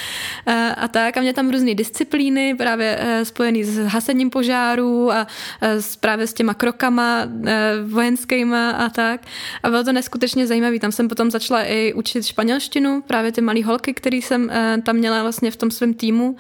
a, 0.46 0.70
a 0.70 0.88
tak. 0.88 1.18
A 1.18 1.22
mě 1.22 1.34
tam 1.34 1.50
různé 1.50 1.76
disciplíny 1.76 2.56
právě 2.56 2.98
e, 3.00 3.26
spojený 3.26 3.64
s 3.64 3.78
hasením 3.78 4.30
požárů 4.30 5.12
a, 5.12 5.16
a 5.22 5.28
s, 5.62 5.96
právě 5.96 6.28
s 6.28 6.34
těma 6.34 6.54
krokama 6.54 7.22
e, 7.46 7.74
vojenskýma 7.84 8.70
a 8.72 8.90
tak. 8.90 9.22
A 9.64 9.70
bylo 9.70 9.84
to 9.84 9.94
neskutečně 9.94 10.48
zajímavé. 10.48 10.80
Tam 10.80 10.92
jsem 10.92 11.08
potom 11.08 11.32
začala 11.32 11.64
i 11.64 11.94
učit 11.94 12.26
španělštinu, 12.26 13.02
právě 13.02 13.32
ty 13.32 13.42
malé 13.42 13.64
holky, 13.64 13.94
které 13.94 14.18
jsem 14.18 14.50
e, 14.50 14.82
tam 14.82 14.96
měla 14.96 15.22
vlastně 15.22 15.52
v 15.52 15.56
tom 15.56 15.72
svém 15.72 15.94
týmu, 15.94 16.38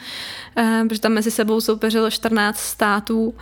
protože 0.87 1.01
tam 1.01 1.11
mezi 1.11 1.31
sebou 1.31 1.61
soupeřilo 1.61 2.11
14 2.11 2.57
států 2.57 3.35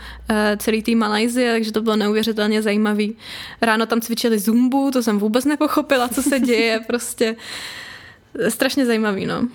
celý 0.57 0.83
tým 0.83 0.99
Malajzie, 0.99 1.51
takže 1.51 1.71
to 1.71 1.81
bylo 1.81 1.95
neuvěřitelně 1.95 2.61
zajímavý. 2.61 3.17
Ráno 3.61 3.85
tam 3.85 4.01
cvičili 4.01 4.39
zumbu, 4.39 4.91
to 4.91 5.03
jsem 5.03 5.19
vůbec 5.19 5.45
nepochopila, 5.45 6.07
co 6.07 6.23
se 6.23 6.39
děje, 6.39 6.79
prostě 6.87 7.35
strašně 8.49 8.85
zajímavý, 8.85 9.25
no. 9.25 9.47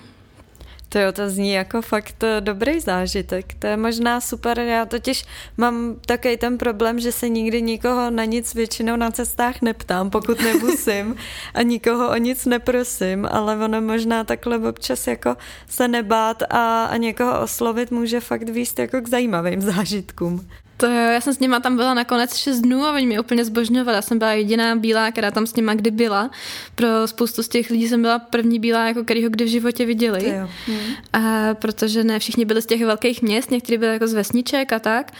To 0.89 0.99
jo, 0.99 1.11
to 1.11 1.29
zní 1.29 1.51
jako 1.51 1.81
fakt 1.81 2.23
eh, 2.23 2.41
dobrý 2.41 2.79
zážitek. 2.79 3.53
To 3.59 3.67
je 3.67 3.77
možná 3.77 4.21
super. 4.21 4.59
Já 4.59 4.85
totiž 4.85 5.25
mám 5.57 5.95
takový 6.05 6.37
ten 6.37 6.57
problém, 6.57 6.99
že 6.99 7.11
se 7.11 7.29
nikdy 7.29 7.61
nikoho 7.61 8.11
na 8.11 8.25
nic 8.25 8.55
většinou 8.55 8.95
na 8.95 9.11
cestách 9.11 9.61
neptám, 9.61 10.09
pokud 10.09 10.41
nemusím 10.41 11.15
a 11.53 11.61
nikoho 11.61 12.09
o 12.09 12.17
nic 12.17 12.45
neprosím, 12.45 13.27
ale 13.31 13.57
ono 13.57 13.81
možná 13.81 14.23
takhle 14.23 14.57
občas 14.57 15.07
jako 15.07 15.37
se 15.69 15.87
nebát 15.87 16.43
a, 16.49 16.85
a 16.85 16.97
někoho 16.97 17.41
oslovit 17.41 17.91
může 17.91 18.19
fakt 18.19 18.49
výst 18.49 18.79
jako 18.79 19.01
k 19.01 19.09
zajímavým 19.09 19.61
zážitkům. 19.61 20.47
To 20.79 20.85
jo, 20.85 21.11
já 21.11 21.21
jsem 21.21 21.33
s 21.33 21.39
nima 21.39 21.59
tam 21.59 21.75
byla 21.75 21.93
nakonec 21.93 22.35
6 22.35 22.59
dnů 22.59 22.85
a 22.85 22.93
oni 22.93 23.05
mě 23.05 23.19
úplně 23.19 23.45
zbožňovali. 23.45 23.95
Já 23.95 24.01
jsem 24.01 24.19
byla 24.19 24.31
jediná 24.31 24.75
bílá, 24.75 25.11
která 25.11 25.31
tam 25.31 25.47
s 25.47 25.55
nima 25.55 25.73
kdy 25.73 25.91
byla. 25.91 26.31
Pro 26.75 26.87
spoustu 27.05 27.43
z 27.43 27.47
těch 27.47 27.69
lidí 27.69 27.87
jsem 27.87 28.01
byla 28.01 28.19
první 28.19 28.59
bílá, 28.59 28.87
jako 28.87 29.03
kterýho 29.03 29.29
kdy 29.29 29.45
v 29.45 29.47
životě 29.47 29.85
viděli. 29.85 30.33
Hmm. 30.67 30.77
A 31.13 31.53
protože 31.53 32.03
ne 32.03 32.19
všichni 32.19 32.45
byli 32.45 32.61
z 32.61 32.65
těch 32.65 32.85
velkých 32.85 33.21
měst, 33.21 33.51
někteří 33.51 33.77
byli 33.77 33.93
jako 33.93 34.07
z 34.07 34.13
vesniček 34.13 34.73
a 34.73 34.79
tak. 34.79 35.11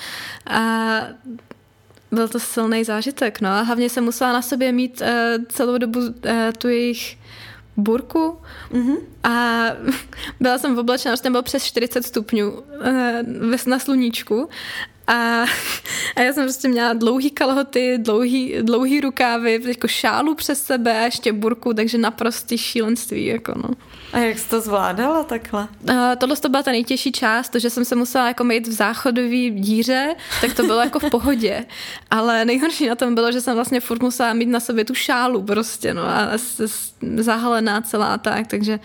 A 0.48 1.02
byl 2.12 2.28
to 2.28 2.40
silný 2.40 2.84
zážitek, 2.84 3.42
no 3.42 3.50
a 3.50 3.62
hlavně 3.62 3.90
jsem 3.90 4.04
musela 4.04 4.34
na 4.34 4.42
sobě 4.42 4.72
mít 4.72 5.02
uh, 5.02 5.44
celou 5.50 5.78
dobu 5.78 6.00
uh, 6.00 6.12
tu 6.58 6.68
jejich 6.68 7.18
burku 7.78 8.38
mm-hmm. 8.72 8.98
a 9.24 9.64
byla 10.40 10.58
jsem 10.58 10.76
v 10.76 10.80
oblečená, 10.80 11.18
tam 11.18 11.32
bylo 11.32 11.44
přes 11.44 11.64
40 11.64 12.06
stupňů 12.06 12.52
uh, 12.52 13.58
na 13.68 13.80
sluníčku 13.80 14.50
a, 15.10 15.46
a 16.16 16.22
já 16.22 16.34
jsem 16.34 16.44
prostě 16.44 16.68
měla 16.68 16.94
dlouhý 16.94 17.32
kalhoty, 17.32 17.98
dlouhý, 17.98 18.56
dlouhý 18.62 19.02
rukávy, 19.02 19.60
jako 19.64 19.88
šálu 19.88 20.36
přes 20.36 20.64
sebe 20.64 21.00
a 21.00 21.06
ještě 21.06 21.34
burku, 21.34 21.74
takže 21.74 21.98
naprostý 21.98 22.58
šílenství. 22.58 23.26
Jako 23.26 23.54
no. 23.56 23.70
A 24.14 24.18
jak 24.18 24.40
jsi 24.40 24.50
to 24.50 24.62
zvládala 24.62 25.24
takhle? 25.24 25.68
Uh, 25.90 25.96
tohle 26.18 26.38
to 26.38 26.50
byla 26.50 26.64
ta 26.64 26.72
nejtěžší 26.72 27.12
část, 27.12 27.50
to, 27.50 27.60
že 27.60 27.70
jsem 27.70 27.86
se 27.86 27.96
musela 27.96 28.28
jako 28.28 28.44
mít 28.44 28.68
v 28.68 28.72
záchodové 28.72 29.50
díře, 29.50 30.16
tak 30.42 30.54
to 30.54 30.64
bylo 30.64 30.80
jako 30.80 31.00
v 31.00 31.10
pohodě. 31.10 31.66
Ale 32.12 32.46
nejhorší 32.46 32.88
na 32.88 32.96
tom 32.96 33.16
bylo, 33.16 33.32
že 33.32 33.42
jsem 33.42 33.56
vlastně 33.56 33.80
furt 33.80 34.02
musela 34.02 34.34
mít 34.34 34.50
na 34.50 34.60
sobě 34.60 34.86
tu 34.86 34.96
šálu 34.96 35.44
prostě, 35.44 35.94
no 35.94 36.02
a 36.02 36.32
zahalená 37.18 37.82
celá 37.82 38.18
tak, 38.18 38.48
takže 38.48 38.80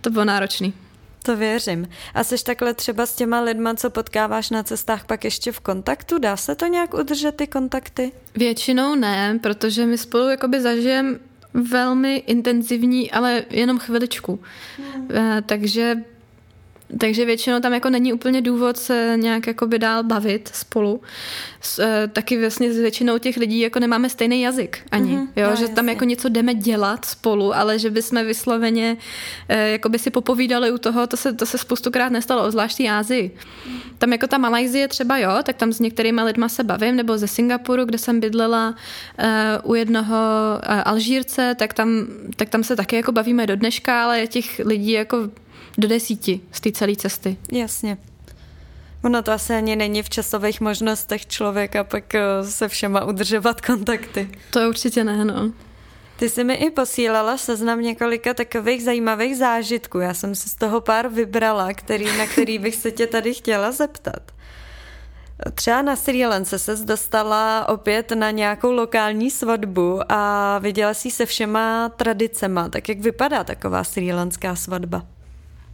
to 0.00 0.10
bylo 0.10 0.24
náročný. 0.24 0.74
To 1.22 1.36
věřím. 1.36 1.88
A 2.14 2.24
jsi 2.24 2.44
takhle 2.44 2.74
třeba 2.74 3.06
s 3.06 3.14
těma 3.14 3.40
lidma, 3.40 3.74
co 3.74 3.90
potkáváš 3.90 4.50
na 4.50 4.62
cestách, 4.62 5.04
pak 5.04 5.24
ještě 5.24 5.52
v 5.52 5.60
kontaktu? 5.60 6.18
Dá 6.18 6.36
se 6.36 6.54
to 6.54 6.66
nějak 6.66 6.94
udržet, 6.94 7.36
ty 7.36 7.46
kontakty? 7.46 8.12
Většinou 8.34 8.94
ne, 8.94 9.38
protože 9.42 9.86
my 9.86 9.98
spolu 9.98 10.28
jakoby 10.28 10.60
zažijeme 10.60 11.18
velmi 11.54 12.16
intenzivní, 12.16 13.10
ale 13.10 13.44
jenom 13.50 13.78
chviličku. 13.78 14.40
Hmm. 14.76 15.08
Eh, 15.14 15.42
takže 15.46 15.96
takže 16.98 17.24
většinou 17.24 17.60
tam 17.60 17.72
jako 17.72 17.90
není 17.90 18.12
úplně 18.12 18.42
důvod 18.42 18.76
se 18.76 19.14
nějak 19.16 19.46
jakoby 19.46 19.78
dál 19.78 20.02
bavit 20.02 20.50
spolu. 20.52 21.00
S, 21.60 21.78
e, 21.78 22.08
taky 22.08 22.40
vlastně 22.40 22.72
s 22.72 22.78
většinou 22.78 23.18
těch 23.18 23.36
lidí 23.36 23.60
jako 23.60 23.78
nemáme 23.80 24.08
stejný 24.08 24.42
jazyk 24.42 24.78
ani. 24.90 25.16
Mm-hmm, 25.16 25.28
jo, 25.36 25.50
jo, 25.50 25.56
že 25.56 25.62
jasně. 25.62 25.74
tam 25.74 25.88
jako 25.88 26.04
něco 26.04 26.28
jdeme 26.28 26.54
dělat 26.54 27.04
spolu, 27.04 27.54
ale 27.54 27.78
že 27.78 27.90
bychom 27.90 28.26
vysloveně 28.26 28.96
e, 29.48 29.68
jakoby 29.68 29.98
si 29.98 30.10
popovídali 30.10 30.70
u 30.70 30.78
toho, 30.78 31.06
to 31.06 31.16
se, 31.16 31.32
to 31.32 31.46
se 31.46 31.58
spoustukrát 31.58 32.12
nestalo, 32.12 32.50
zvlášť 32.50 32.78
v 32.78 32.88
Ázii. 32.88 33.30
Tam 33.98 34.12
jako 34.12 34.26
ta 34.26 34.38
Malajzie 34.38 34.88
třeba 34.88 35.18
jo, 35.18 35.30
tak 35.42 35.56
tam 35.56 35.72
s 35.72 35.80
některými 35.80 36.22
lidma 36.22 36.48
se 36.48 36.64
bavím, 36.64 36.96
nebo 36.96 37.18
ze 37.18 37.28
Singapuru, 37.28 37.84
kde 37.84 37.98
jsem 37.98 38.20
bydlela 38.20 38.74
e, 39.18 39.58
u 39.62 39.74
jednoho 39.74 40.16
e, 40.62 40.82
Alžírce, 40.82 41.54
tak 41.58 41.74
tam, 41.74 42.06
tak 42.36 42.48
tam 42.48 42.64
se 42.64 42.76
taky 42.76 42.96
jako 42.96 43.12
bavíme 43.12 43.46
do 43.46 43.56
dneška, 43.56 44.04
ale 44.04 44.26
těch 44.26 44.58
lidí 44.64 44.90
jako 44.90 45.16
do 45.80 45.88
desíti 45.88 46.40
z 46.52 46.60
té 46.60 46.72
celé 46.72 46.96
cesty. 46.96 47.36
Jasně. 47.52 47.98
Ono 49.04 49.22
to 49.22 49.32
asi 49.32 49.54
ani 49.54 49.76
není 49.76 50.02
v 50.02 50.10
časových 50.10 50.60
možnostech 50.60 51.26
člověka 51.26 51.84
pak 51.84 52.14
eh, 52.14 52.44
se 52.44 52.68
všema 52.68 53.04
udržovat 53.04 53.60
kontakty. 53.60 54.30
To 54.50 54.68
určitě 54.68 55.04
ne, 55.04 55.24
no. 55.24 55.52
Ty 56.16 56.28
jsi 56.28 56.44
mi 56.44 56.54
i 56.54 56.70
posílala 56.70 57.36
seznam 57.36 57.80
několika 57.80 58.34
takových 58.34 58.84
zajímavých 58.84 59.36
zážitků. 59.36 59.98
Já 59.98 60.14
jsem 60.14 60.34
si 60.34 60.48
z 60.48 60.54
toho 60.54 60.80
pár 60.80 61.08
vybrala, 61.08 61.72
který, 61.72 62.18
na 62.18 62.26
který 62.26 62.58
bych 62.58 62.74
se 62.74 62.90
tě 62.90 63.06
tady 63.06 63.34
chtěla 63.34 63.72
zeptat. 63.72 64.32
Třeba 65.54 65.82
na 65.82 65.96
Sri 65.96 66.26
Lance 66.26 66.58
se 66.58 66.76
dostala 66.76 67.68
opět 67.68 68.10
na 68.10 68.30
nějakou 68.30 68.72
lokální 68.72 69.30
svatbu 69.30 70.00
a 70.08 70.58
viděla 70.58 70.94
jsi 70.94 71.10
se 71.10 71.26
všema 71.26 71.88
tradicema. 71.88 72.68
Tak 72.68 72.88
jak 72.88 72.98
vypadá 72.98 73.44
taková 73.44 73.84
sri 73.84 74.12
lanská 74.12 74.56
svatba? 74.56 75.02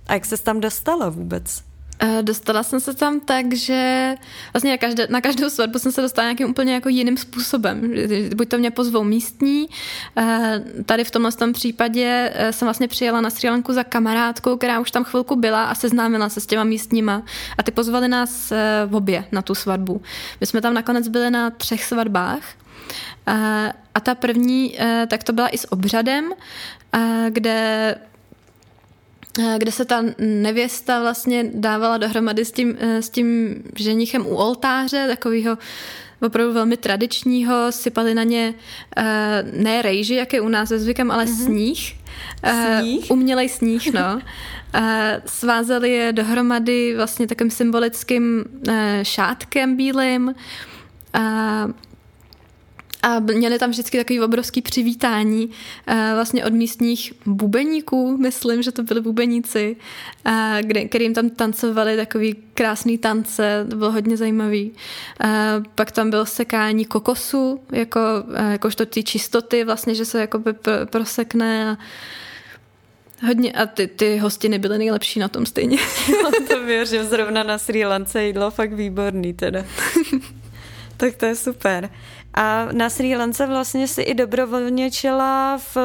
A 0.07 0.15
jak 0.15 0.27
se 0.27 0.37
tam 0.37 0.61
dostala 0.61 1.09
vůbec? 1.09 1.63
Eh, 2.01 2.23
dostala 2.23 2.63
jsem 2.63 2.81
se 2.81 2.95
tam 2.95 3.21
tak, 3.21 3.55
že 3.55 4.15
vlastně 4.53 4.71
na, 4.71 4.77
každé, 4.77 5.07
na 5.11 5.21
každou 5.21 5.51
svatbu 5.51 5.79
jsem 5.79 5.93
se 5.93 6.03
dostala 6.03 6.27
nějakým 6.29 6.51
úplně 6.51 6.75
jako 6.75 6.89
jiným 6.89 7.17
způsobem. 7.17 7.95
Buď 8.37 8.49
to 8.49 8.59
mě 8.59 8.71
pozvou 8.71 9.05
místní, 9.05 9.69
eh, 10.17 10.65
tady 10.87 11.05
v 11.05 11.11
tomhle 11.11 11.33
tom 11.33 11.53
případě 11.53 12.33
eh, 12.35 12.53
jsem 12.53 12.67
vlastně 12.67 12.89
přijela 12.89 13.21
na 13.21 13.31
Sri 13.31 13.51
Lanku 13.51 13.73
za 13.73 13.85
kamarádkou, 13.85 14.57
která 14.57 14.81
už 14.81 14.91
tam 14.91 15.05
chvilku 15.05 15.37
byla 15.37 15.65
a 15.65 15.75
seznámila 15.75 16.29
se 16.29 16.41
s 16.41 16.47
těma 16.47 16.65
místníma 16.65 17.23
a 17.59 17.63
ty 17.63 17.71
pozvali 17.71 18.09
nás 18.09 18.53
v 18.87 18.95
obě 18.95 19.25
na 19.33 19.43
tu 19.43 19.55
svatbu. 19.55 20.03
My 20.41 20.47
jsme 20.47 20.61
tam 20.61 20.75
nakonec 20.75 21.09
byli 21.09 21.31
na 21.31 21.51
třech 21.51 21.85
svatbách 21.85 22.43
a 23.95 24.01
ta 24.03 24.15
první, 24.15 24.79
tak 25.09 25.25
to 25.25 25.33
byla 25.33 25.49
i 25.49 25.59
s 25.59 25.73
obřadem, 25.73 26.33
kde 27.31 27.95
kde 29.59 29.73
se 29.73 29.85
ta 29.85 30.05
nevěsta 30.19 31.01
vlastně 31.01 31.45
dávala 31.55 31.99
dohromady 31.99 32.45
s 32.45 32.53
tím, 32.53 32.77
eh, 32.79 33.03
s 33.03 33.11
tím 33.11 33.55
ženichem 33.77 34.27
u 34.27 34.37
oltáře, 34.37 35.07
takového 35.09 35.59
opravdu 36.23 36.53
velmi 36.53 36.77
tradičního, 36.77 37.73
sypali 37.73 38.15
na 38.15 38.23
ně 38.23 38.55
eh, 38.97 39.45
ne 39.53 39.83
rejži, 39.83 40.15
jak 40.15 40.33
je 40.33 40.41
u 40.41 40.49
nás 40.49 40.71
ve 40.71 40.79
zvykem, 40.79 41.11
ale 41.11 41.25
mm-hmm. 41.25 41.45
sníh. 41.45 41.95
Sníh? 42.81 43.11
Umělej 43.11 43.49
sníh, 43.49 43.93
no. 43.93 44.21
Svázali 45.27 45.91
je 45.91 46.13
dohromady 46.13 46.95
vlastně 46.97 47.27
takovým 47.27 47.51
symbolickým 47.51 48.45
šátkem 49.03 49.77
bílým 49.77 50.35
a 53.03 53.21
měli 53.21 53.59
tam 53.59 53.71
vždycky 53.71 53.99
takový 53.99 54.21
obrovský 54.21 54.63
přivítání 54.63 55.51
eh, 55.87 56.11
vlastně 56.15 56.45
od 56.45 56.53
místních 56.53 57.13
bubeníků, 57.27 58.17
myslím, 58.17 58.63
že 58.63 58.73
to 58.73 58.83
byly 58.83 59.01
bubeníci, 59.01 59.77
eh, 60.25 60.61
kde, 60.65 60.85
kterým 60.85 61.15
tam 61.15 61.31
tancovali 61.31 61.97
takový 61.97 62.37
krásný 62.55 62.99
tance, 62.99 63.67
to 63.71 63.77
bylo 63.77 63.93
hodně 63.93 64.17
zajímavý. 64.17 64.73
Eh, 65.21 65.27
pak 65.75 65.93
tam 65.93 66.11
bylo 66.11 66.27
sekání 66.27 66.85
kokosu, 66.85 67.61
jako, 67.73 68.01
jakožto 68.51 68.87
ty 68.87 69.03
čistoty, 69.03 69.65
vlastně, 69.65 69.95
že 69.95 70.05
se 70.05 70.21
jakoby 70.21 70.55
prosekne 70.91 71.71
a 71.71 71.79
Hodně 73.27 73.53
a 73.53 73.67
ty, 73.67 73.87
ty 73.87 74.19
hostiny 74.19 74.59
byly 74.59 74.79
nejlepší 74.79 75.21
na 75.21 75.29
tom 75.29 75.47
stejně. 75.47 75.79
To 76.49 76.65
věřím, 76.65 77.05
zrovna 77.05 77.43
na 77.43 77.59
Sri 77.59 77.85
Lance 77.85 78.25
jídlo 78.25 78.51
fakt 78.51 78.73
výborný 78.73 79.35
teda. 79.35 79.65
tak 80.97 81.17
to 81.17 81.27
je 81.27 81.37
super. 81.37 81.91
A 82.37 82.69
na 82.73 82.91
Sri 82.91 83.17
Lance 83.17 83.47
vlastně 83.47 83.89
si 83.89 84.03
i 84.03 84.15
dobrovolně 84.15 84.91
čela 84.91 85.59
v, 85.75 85.77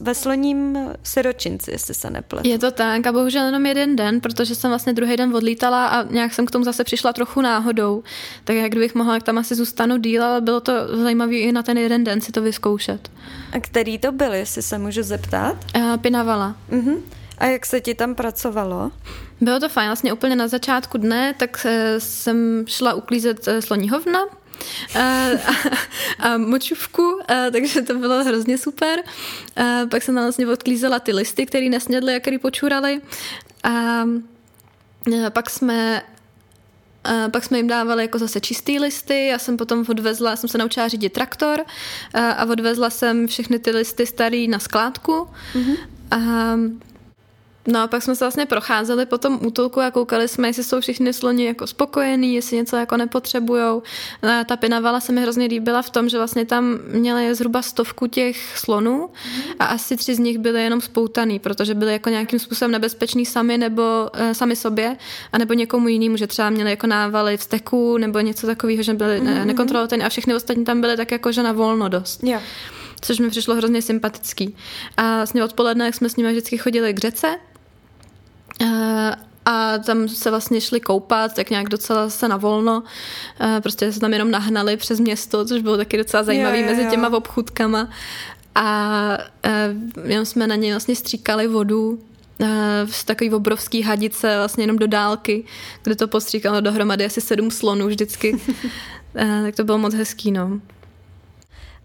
ve 0.00 0.14
sloním 0.14 0.78
siročinci, 1.02 1.70
jestli 1.70 1.94
se 1.94 2.10
nepletu. 2.10 2.48
Je 2.48 2.58
to 2.58 2.70
tak 2.70 3.06
a 3.06 3.12
bohužel 3.12 3.44
jenom 3.46 3.66
jeden 3.66 3.96
den, 3.96 4.20
protože 4.20 4.54
jsem 4.54 4.70
vlastně 4.70 4.92
druhý 4.92 5.16
den 5.16 5.36
odlítala 5.36 5.86
a 5.86 6.02
nějak 6.02 6.34
jsem 6.34 6.46
k 6.46 6.50
tomu 6.50 6.64
zase 6.64 6.84
přišla 6.84 7.12
trochu 7.12 7.40
náhodou. 7.40 8.02
Tak 8.44 8.56
jak 8.56 8.70
kdybych 8.70 8.94
mohla, 8.94 9.14
jak 9.14 9.22
tam 9.22 9.38
asi 9.38 9.54
zůstanu 9.54 9.96
díl, 9.96 10.24
ale 10.24 10.40
bylo 10.40 10.60
to 10.60 10.72
zajímavé 11.02 11.34
i 11.34 11.52
na 11.52 11.62
ten 11.62 11.78
jeden 11.78 12.04
den 12.04 12.20
si 12.20 12.32
to 12.32 12.42
vyzkoušet. 12.42 13.10
A 13.52 13.60
který 13.60 13.98
to 13.98 14.12
byl, 14.12 14.34
jestli 14.34 14.62
se 14.62 14.78
můžu 14.78 15.02
zeptat? 15.02 15.56
Uh, 15.76 15.96
Pinavala. 15.96 16.56
Uh-huh. 16.70 17.00
A 17.38 17.46
jak 17.46 17.66
se 17.66 17.80
ti 17.80 17.94
tam 17.94 18.14
pracovalo? 18.14 18.90
Bylo 19.40 19.60
to 19.60 19.68
fajn, 19.68 19.88
vlastně 19.88 20.12
úplně 20.12 20.36
na 20.36 20.48
začátku 20.48 20.98
dne, 20.98 21.34
tak 21.38 21.66
eh, 21.68 22.00
jsem 22.00 22.64
šla 22.68 22.94
uklízet 22.94 23.48
eh, 23.48 23.62
sloní 23.62 23.88
hovna, 23.88 24.20
a, 24.98 25.28
a 26.18 26.38
močuvku, 26.38 27.18
a, 27.28 27.50
takže 27.50 27.82
to 27.82 27.94
bylo 27.94 28.24
hrozně 28.24 28.58
super. 28.58 29.02
A 29.56 29.86
pak 29.90 30.02
jsem 30.02 30.14
tam 30.14 30.24
vlastně 30.24 30.46
odklízela 30.46 30.98
ty 30.98 31.12
listy, 31.12 31.46
které 31.46 31.68
nesnědly 31.68 32.14
a 32.14 32.20
které 32.20 32.38
počurali. 32.38 33.00
A, 33.62 33.70
a 35.26 35.30
pak 35.30 35.50
jsme 35.50 36.02
a 37.04 37.28
pak 37.28 37.44
jsme 37.44 37.56
jim 37.58 37.66
dávali 37.66 38.02
jako 38.02 38.18
zase 38.18 38.40
čistý 38.40 38.78
listy, 38.78 39.26
já 39.26 39.38
jsem 39.38 39.56
potom 39.56 39.84
odvezla, 39.88 40.36
jsem 40.36 40.48
se 40.48 40.58
naučila 40.58 40.88
řídit 40.88 41.12
traktor 41.12 41.64
a, 42.14 42.30
a 42.30 42.44
odvezla 42.44 42.90
jsem 42.90 43.26
všechny 43.26 43.58
ty 43.58 43.70
listy 43.70 44.06
starý 44.06 44.48
na 44.48 44.58
skládku. 44.58 45.28
Mm-hmm. 45.54 45.76
A 46.10 46.16
No 47.66 47.80
a 47.82 47.86
pak 47.86 48.02
jsme 48.02 48.16
se 48.16 48.24
vlastně 48.24 48.46
procházeli 48.46 49.06
po 49.06 49.18
tom 49.18 49.38
útulku 49.46 49.80
a 49.80 49.90
koukali 49.90 50.28
jsme, 50.28 50.48
jestli 50.48 50.64
jsou 50.64 50.80
všichni 50.80 51.12
sloni 51.12 51.44
jako 51.44 51.66
spokojení, 51.66 52.34
jestli 52.34 52.56
něco 52.56 52.76
jako 52.76 52.96
nepotřebujou. 52.96 53.82
A 54.22 54.44
ta 54.44 54.56
pinavala 54.56 55.00
se 55.00 55.12
mi 55.12 55.20
hrozně 55.20 55.46
líbila 55.46 55.82
v 55.82 55.90
tom, 55.90 56.08
že 56.08 56.16
vlastně 56.16 56.44
tam 56.44 56.78
měli 56.92 57.34
zhruba 57.34 57.62
stovku 57.62 58.06
těch 58.06 58.58
slonů 58.58 59.10
a 59.58 59.64
asi 59.64 59.96
tři 59.96 60.14
z 60.14 60.18
nich 60.18 60.38
byly 60.38 60.62
jenom 60.62 60.80
spoutaný, 60.80 61.38
protože 61.38 61.74
byly 61.74 61.92
jako 61.92 62.08
nějakým 62.10 62.38
způsobem 62.38 62.72
nebezpeční 62.72 63.26
sami 63.26 63.58
nebo 63.58 64.10
e, 64.12 64.34
sami 64.34 64.56
sobě, 64.56 64.96
a 65.32 65.38
nebo 65.38 65.54
někomu 65.54 65.88
jinému, 65.88 66.16
že 66.16 66.26
třeba 66.26 66.50
měli 66.50 66.70
jako 66.70 66.86
návaly 66.86 67.36
vzteku 67.36 67.98
nebo 67.98 68.20
něco 68.20 68.46
takového, 68.46 68.82
že 68.82 68.94
byly 68.94 69.20
mm-hmm. 69.20 69.44
nekontrolovatelné 69.44 70.04
a 70.04 70.08
všechny 70.08 70.34
ostatní 70.34 70.64
tam 70.64 70.80
byly 70.80 70.96
tak 70.96 71.10
jako, 71.10 71.32
že 71.32 71.42
na 71.42 71.52
volno 71.52 71.88
dost. 71.88 72.24
Yeah 72.24 72.42
což 73.00 73.18
mi 73.18 73.30
přišlo 73.30 73.54
hrozně 73.54 73.82
sympatický. 73.82 74.56
A 74.96 75.16
vlastně 75.16 75.44
odpoledne, 75.44 75.84
jak 75.84 75.94
jsme 75.94 76.08
s 76.08 76.16
nimi 76.16 76.30
vždycky 76.30 76.58
chodili 76.58 76.94
k 76.94 76.98
řece, 76.98 77.28
Eh, 77.28 77.55
a 79.44 79.78
tam 79.78 80.08
se 80.08 80.30
vlastně 80.30 80.60
šli 80.60 80.80
koupat, 80.80 81.34
tak 81.34 81.50
nějak 81.50 81.68
docela 81.68 82.10
se 82.10 82.28
na 82.28 82.36
volno. 82.36 82.82
Eh, 83.40 83.60
prostě 83.60 83.92
se 83.92 84.00
tam 84.00 84.12
jenom 84.12 84.30
nahnali 84.30 84.76
přes 84.76 85.00
město, 85.00 85.44
což 85.44 85.62
bylo 85.62 85.76
taky 85.76 85.96
docela 85.96 86.22
zajímavé 86.22 86.62
mezi 86.62 86.86
těma 86.86 87.12
obchůdkama. 87.12 87.88
A 88.54 89.18
eh, 89.44 89.74
jenom 90.04 90.26
jsme 90.26 90.46
na 90.46 90.56
něj 90.56 90.70
vlastně 90.70 90.96
stříkali 90.96 91.46
vodu 91.46 91.98
v 92.86 93.04
takový 93.04 93.30
obrovský 93.30 93.82
hadice 93.82 94.36
vlastně 94.36 94.62
jenom 94.62 94.78
do 94.78 94.86
dálky, 94.86 95.44
kde 95.82 95.96
to 95.96 96.08
postříkalo 96.08 96.60
dohromady 96.60 97.04
asi 97.04 97.20
sedm 97.20 97.50
slonů 97.50 97.86
vždycky. 97.86 98.40
tak 99.42 99.56
to 99.56 99.64
bylo 99.64 99.78
moc 99.78 99.94
hezký, 99.94 100.32
no. 100.32 100.60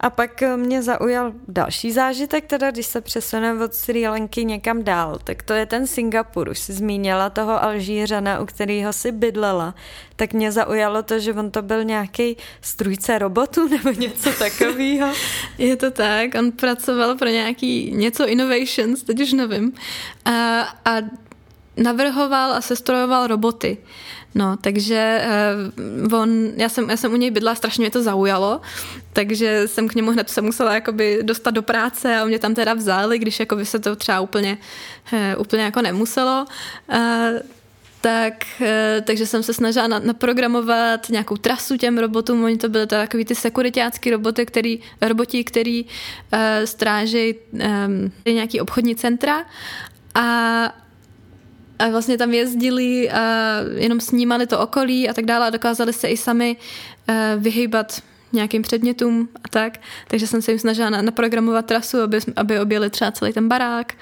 A 0.02 0.10
pak 0.10 0.42
eh, 0.42 0.56
mě 0.56 0.82
zaujal 0.82 1.32
další 1.48 1.92
zážitek, 1.92 2.46
teda 2.46 2.70
když 2.70 2.86
se 2.86 3.00
přesuneme 3.00 3.64
od 3.64 3.74
Sri 3.74 4.08
Lanky 4.08 4.44
někam 4.44 4.84
dál, 4.84 5.18
tak 5.24 5.42
to 5.42 5.52
je 5.52 5.66
ten 5.66 5.86
Singapur. 5.86 6.48
Už 6.48 6.58
jsi 6.58 6.72
zmínila 6.72 7.30
toho 7.30 7.64
Alžířana, 7.64 8.40
u 8.40 8.46
kterého 8.46 8.92
si 8.92 9.12
bydlela. 9.12 9.74
Tak 10.16 10.32
mě 10.32 10.52
zaujalo 10.52 11.02
to, 11.02 11.18
že 11.18 11.32
on 11.32 11.50
to 11.50 11.62
byl 11.62 11.84
nějaký 11.84 12.36
strujce 12.60 13.18
robotu 13.18 13.68
nebo 13.76 13.90
něco 13.90 14.30
takového. 14.32 15.12
je 15.58 15.76
to 15.76 15.90
tak, 15.90 16.34
on 16.38 16.52
pracoval 16.52 17.14
pro 17.14 17.28
nějaký 17.28 17.90
něco 17.94 18.28
innovations, 18.28 19.02
teď 19.02 19.20
už 19.20 19.32
nevím. 19.32 19.72
A, 20.24 20.60
a 20.84 20.96
navrhoval 21.76 22.52
a 22.52 22.60
sestrojoval 22.60 23.26
roboty. 23.26 23.78
No, 24.34 24.56
takže 24.56 25.24
uh, 26.06 26.20
on, 26.20 26.52
já 26.56 26.68
jsem, 26.68 26.90
já 26.90 26.96
jsem 26.96 27.12
u 27.12 27.16
něj 27.16 27.30
bydla, 27.30 27.54
strašně 27.54 27.82
mě 27.82 27.90
to 27.90 28.02
zaujalo, 28.02 28.60
takže 29.12 29.68
jsem 29.68 29.88
k 29.88 29.94
němu 29.94 30.10
hned 30.10 30.30
se 30.30 30.40
musela 30.40 30.74
jakoby 30.74 31.18
dostat 31.22 31.50
do 31.50 31.62
práce 31.62 32.16
a 32.16 32.24
mě 32.24 32.38
tam 32.38 32.54
teda 32.54 32.74
vzali, 32.74 33.18
když 33.18 33.40
jakoby 33.40 33.66
se 33.66 33.78
to 33.78 33.96
třeba 33.96 34.20
úplně, 34.20 34.58
uh, 35.12 35.40
úplně 35.40 35.62
jako 35.62 35.82
nemuselo. 35.82 36.46
Uh, 36.94 36.98
tak, 38.00 38.34
takže 39.04 39.26
jsem 39.26 39.42
se 39.42 39.54
snažila 39.54 39.86
naprogramovat 39.88 41.08
nějakou 41.08 41.36
trasu 41.36 41.76
těm 41.76 41.98
robotům. 41.98 42.44
Oni 42.44 42.58
to 42.58 42.68
byly 42.68 42.86
to 42.86 42.94
takový 42.94 43.24
ty 43.24 43.34
sekuritácký 43.34 44.10
roboty, 44.10 44.46
který, 44.46 44.80
roboti, 45.00 45.44
který 45.44 45.84
uh, 45.84 46.38
stráží 46.64 47.34
um, 47.52 48.12
nějaký 48.26 48.60
obchodní 48.60 48.96
centra 48.96 49.44
a 50.14 50.81
a 51.78 51.88
vlastně 51.88 52.18
tam 52.18 52.34
jezdili 52.34 53.10
a 53.10 53.56
jenom 53.76 54.00
snímali 54.00 54.46
to 54.46 54.60
okolí 54.60 55.08
a 55.08 55.12
tak 55.12 55.24
dále 55.24 55.46
a 55.46 55.50
dokázali 55.50 55.92
se 55.92 56.08
i 56.08 56.16
sami 56.16 56.56
eh, 57.08 57.36
vyhýbat 57.38 58.02
nějakým 58.32 58.62
předmětům 58.62 59.28
a 59.44 59.48
tak. 59.48 59.78
Takže 60.08 60.26
jsem 60.26 60.42
se 60.42 60.52
jim 60.52 60.58
snažila 60.58 60.90
naprogramovat 60.90 61.66
trasu, 61.66 62.00
aby, 62.00 62.18
aby 62.36 62.60
objeli 62.60 62.90
třeba 62.90 63.12
celý 63.12 63.32
ten 63.32 63.48
barák. 63.48 63.92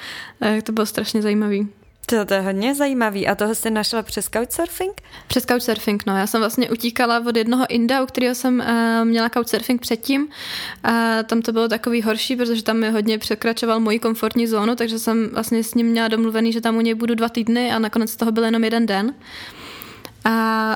Eh, 0.42 0.62
to 0.62 0.72
bylo 0.72 0.86
strašně 0.86 1.22
zajímavý. 1.22 1.79
To, 2.10 2.24
to 2.24 2.34
je 2.34 2.40
hodně 2.40 2.74
zajímavý. 2.74 3.28
A 3.28 3.34
toho 3.34 3.54
jste 3.54 3.70
našla 3.70 4.02
přes 4.02 4.28
Couchsurfing? 4.28 5.02
Přes 5.26 5.44
Couchsurfing, 5.46 6.06
no. 6.06 6.16
Já 6.16 6.26
jsem 6.26 6.40
vlastně 6.40 6.70
utíkala 6.70 7.22
od 7.26 7.36
jednoho 7.36 7.66
Inda, 7.68 8.02
u 8.02 8.06
kterého 8.06 8.34
jsem 8.34 8.58
uh, 8.58 9.04
měla 9.04 9.28
Couchsurfing 9.28 9.80
předtím. 9.80 10.28
A 10.82 11.22
tam 11.22 11.42
to 11.42 11.52
bylo 11.52 11.68
takový 11.68 12.02
horší, 12.02 12.36
protože 12.36 12.62
tam 12.62 12.76
mi 12.76 12.90
hodně 12.90 13.18
překračoval 13.18 13.80
moji 13.80 13.98
komfortní 13.98 14.46
zónu, 14.46 14.76
takže 14.76 14.98
jsem 14.98 15.28
vlastně 15.32 15.64
s 15.64 15.74
ním 15.74 15.86
měla 15.86 16.08
domluvený, 16.08 16.52
že 16.52 16.60
tam 16.60 16.76
u 16.76 16.80
něj 16.80 16.94
budu 16.94 17.14
dva 17.14 17.28
týdny 17.28 17.72
a 17.72 17.78
nakonec 17.78 18.16
toho 18.16 18.32
byl 18.32 18.44
jenom 18.44 18.64
jeden 18.64 18.86
den. 18.86 19.14
A, 20.24 20.72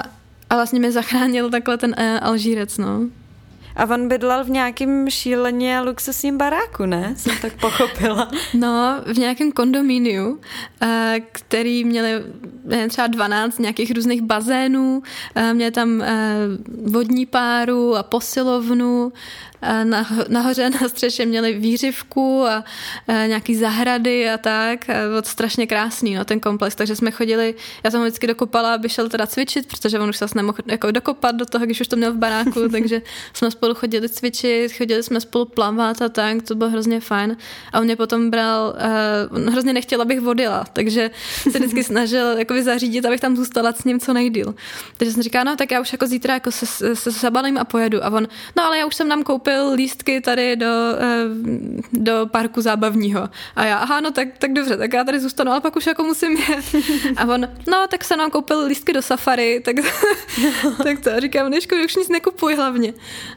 a 0.51 0.55
vlastně 0.55 0.79
mě 0.79 0.93
zachránil 0.93 1.51
takhle 1.51 1.79
ten 1.79 1.95
uh, 1.99 2.29
Alžírec, 2.29 2.79
no. 2.79 3.01
A 3.77 3.85
on 3.85 4.09
bydlel 4.09 4.45
v 4.45 4.51
nějakém 4.51 5.11
šíleně 5.11 5.81
luxusním 5.81 6.39
baráku, 6.39 6.87
ne? 6.87 7.15
Jsem 7.17 7.39
tak 7.43 7.61
pochopila. 7.61 8.31
No, 8.55 9.01
v 9.13 9.19
nějakém 9.19 9.53
kondomíniu, 9.53 10.41
eh, 10.83 11.21
který 11.33 11.85
měli 11.85 12.11
třeba 12.89 13.07
12 13.07 13.59
nějakých 13.59 13.91
různých 13.91 14.23
bazénů, 14.23 15.03
eh, 15.35 15.55
měli 15.55 15.71
tam 15.71 16.03
eh, 16.03 16.37
vodní 16.85 17.27
páru 17.27 17.97
a 17.97 18.03
posilovnu 18.03 19.13
nahoře 20.29 20.71
na 20.81 20.89
střeše 20.89 21.27
měli 21.27 21.53
výřivku 21.53 22.45
a, 22.47 22.65
a 23.09 23.27
nějaký 23.27 23.57
zahrady 23.57 24.31
a 24.31 24.39
tak. 24.39 24.91
A 24.91 24.93
bylo 25.09 25.23
to 25.23 25.29
strašně 25.29 25.67
krásný, 25.67 26.15
no, 26.15 26.25
ten 26.25 26.41
komplex. 26.41 26.77
Takže 26.77 26.97
jsme 26.97 27.11
chodili, 27.11 27.55
já 27.85 27.91
jsem 27.91 28.01
ho 28.01 28.07
vždycky 28.07 28.27
dokopala, 28.27 28.75
aby 28.75 28.89
šel 28.89 29.09
teda 29.09 29.27
cvičit, 29.27 29.67
protože 29.67 29.99
on 29.99 30.09
už 30.09 30.17
se 30.17 30.27
nemohl 30.35 30.59
jako 30.67 30.91
dokopat 30.91 31.37
do 31.37 31.47
toho, 31.47 31.65
když 31.65 31.81
už 31.81 31.89
to 31.89 31.97
měl 31.97 32.13
v 32.13 32.17
baráku, 32.17 32.69
takže 32.73 33.03
jsme 33.33 33.51
spolu 33.51 33.75
chodili 33.75 34.09
cvičit, 34.09 34.73
chodili 34.73 35.03
jsme 35.03 35.21
spolu 35.21 35.45
plavat 35.45 36.03
a 36.03 36.09
tak, 36.09 36.43
to 36.43 36.55
bylo 36.55 36.71
hrozně 36.71 37.01
fajn. 37.01 37.37
A 37.73 37.79
on 37.79 37.85
mě 37.85 37.97
potom 37.97 38.31
bral, 38.31 38.77
uh, 39.31 39.37
on 39.37 39.51
hrozně 39.51 39.73
nechtěl, 39.73 40.03
abych 40.03 40.21
vodila, 40.21 40.65
takže 40.73 41.11
se 41.51 41.59
vždycky 41.59 41.85
snažil 41.93 42.39
jakoby 42.39 42.63
zařídit, 42.63 43.07
abych 43.07 43.21
tam 43.21 43.37
zůstala 43.37 43.73
s 43.73 43.85
ním 43.85 44.01
co 44.01 44.13
nejdíl. 44.13 44.55
Takže 44.97 45.13
jsem 45.13 45.23
říkala, 45.23 45.45
no 45.45 45.57
tak 45.57 45.71
já 45.71 45.81
už 45.81 45.93
jako 45.93 46.07
zítra 46.07 46.35
jako 46.35 46.51
se, 46.51 46.67
se, 46.67 46.97
se 46.97 47.11
zabalím 47.11 47.59
a 47.59 47.65
pojedu. 47.65 48.05
A 48.05 48.11
on, 48.11 48.29
no 48.57 48.65
ale 48.65 48.79
já 48.79 48.87
už 48.87 48.95
jsem 48.95 49.09
nám 49.09 49.23
koupil 49.23 49.54
koupil 49.55 49.75
lístky 49.75 50.21
tady 50.21 50.57
do, 50.57 50.67
eh, 50.99 51.25
do 51.93 52.27
parku 52.27 52.61
zábavního. 52.61 53.29
A 53.57 53.65
já, 53.65 53.77
aha, 53.77 54.01
no 54.01 54.11
tak, 54.11 54.29
tak 54.39 54.53
dobře, 54.53 54.77
tak 54.77 54.93
já 54.93 55.05
tady 55.05 55.21
zůstanu, 55.21 55.51
ale 55.51 55.61
pak 55.61 55.77
už 55.77 55.87
jako 55.87 56.03
musím 56.03 56.37
jet. 56.37 56.65
A 57.17 57.25
on, 57.25 57.49
no 57.69 57.87
tak 57.91 58.05
se 58.05 58.17
nám 58.17 58.31
koupil 58.31 58.65
lístky 58.67 58.93
do 58.93 59.03
safari, 59.03 59.61
tak, 59.65 59.77
tak 60.83 61.01
to 61.01 61.21
říkám, 61.21 61.51
Neško, 61.51 61.77
už 61.85 61.97
nic 61.97 62.09
nekupuj 62.09 62.55
hlavně. 62.55 62.95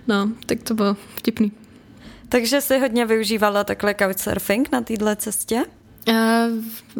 No, 0.07 0.29
tak 0.45 0.63
to 0.63 0.73
bylo 0.73 0.97
vtipný. 1.15 1.51
Takže 2.29 2.61
jsi 2.61 2.79
hodně 2.79 3.05
využívala 3.05 3.63
takhle 3.63 3.95
couchsurfing 3.95 4.71
na 4.71 4.81
této 4.81 5.15
cestě? 5.15 5.65
Uh, 6.07 6.15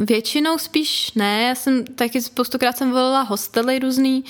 většinou 0.05 0.57
spíš 0.57 1.13
ne, 1.15 1.43
já 1.43 1.55
jsem 1.55 1.85
taky 1.85 2.21
spoustukrát 2.21 2.77
jsem 2.77 2.91
volila 2.91 3.21
hostely 3.21 3.79
různý, 3.79 4.23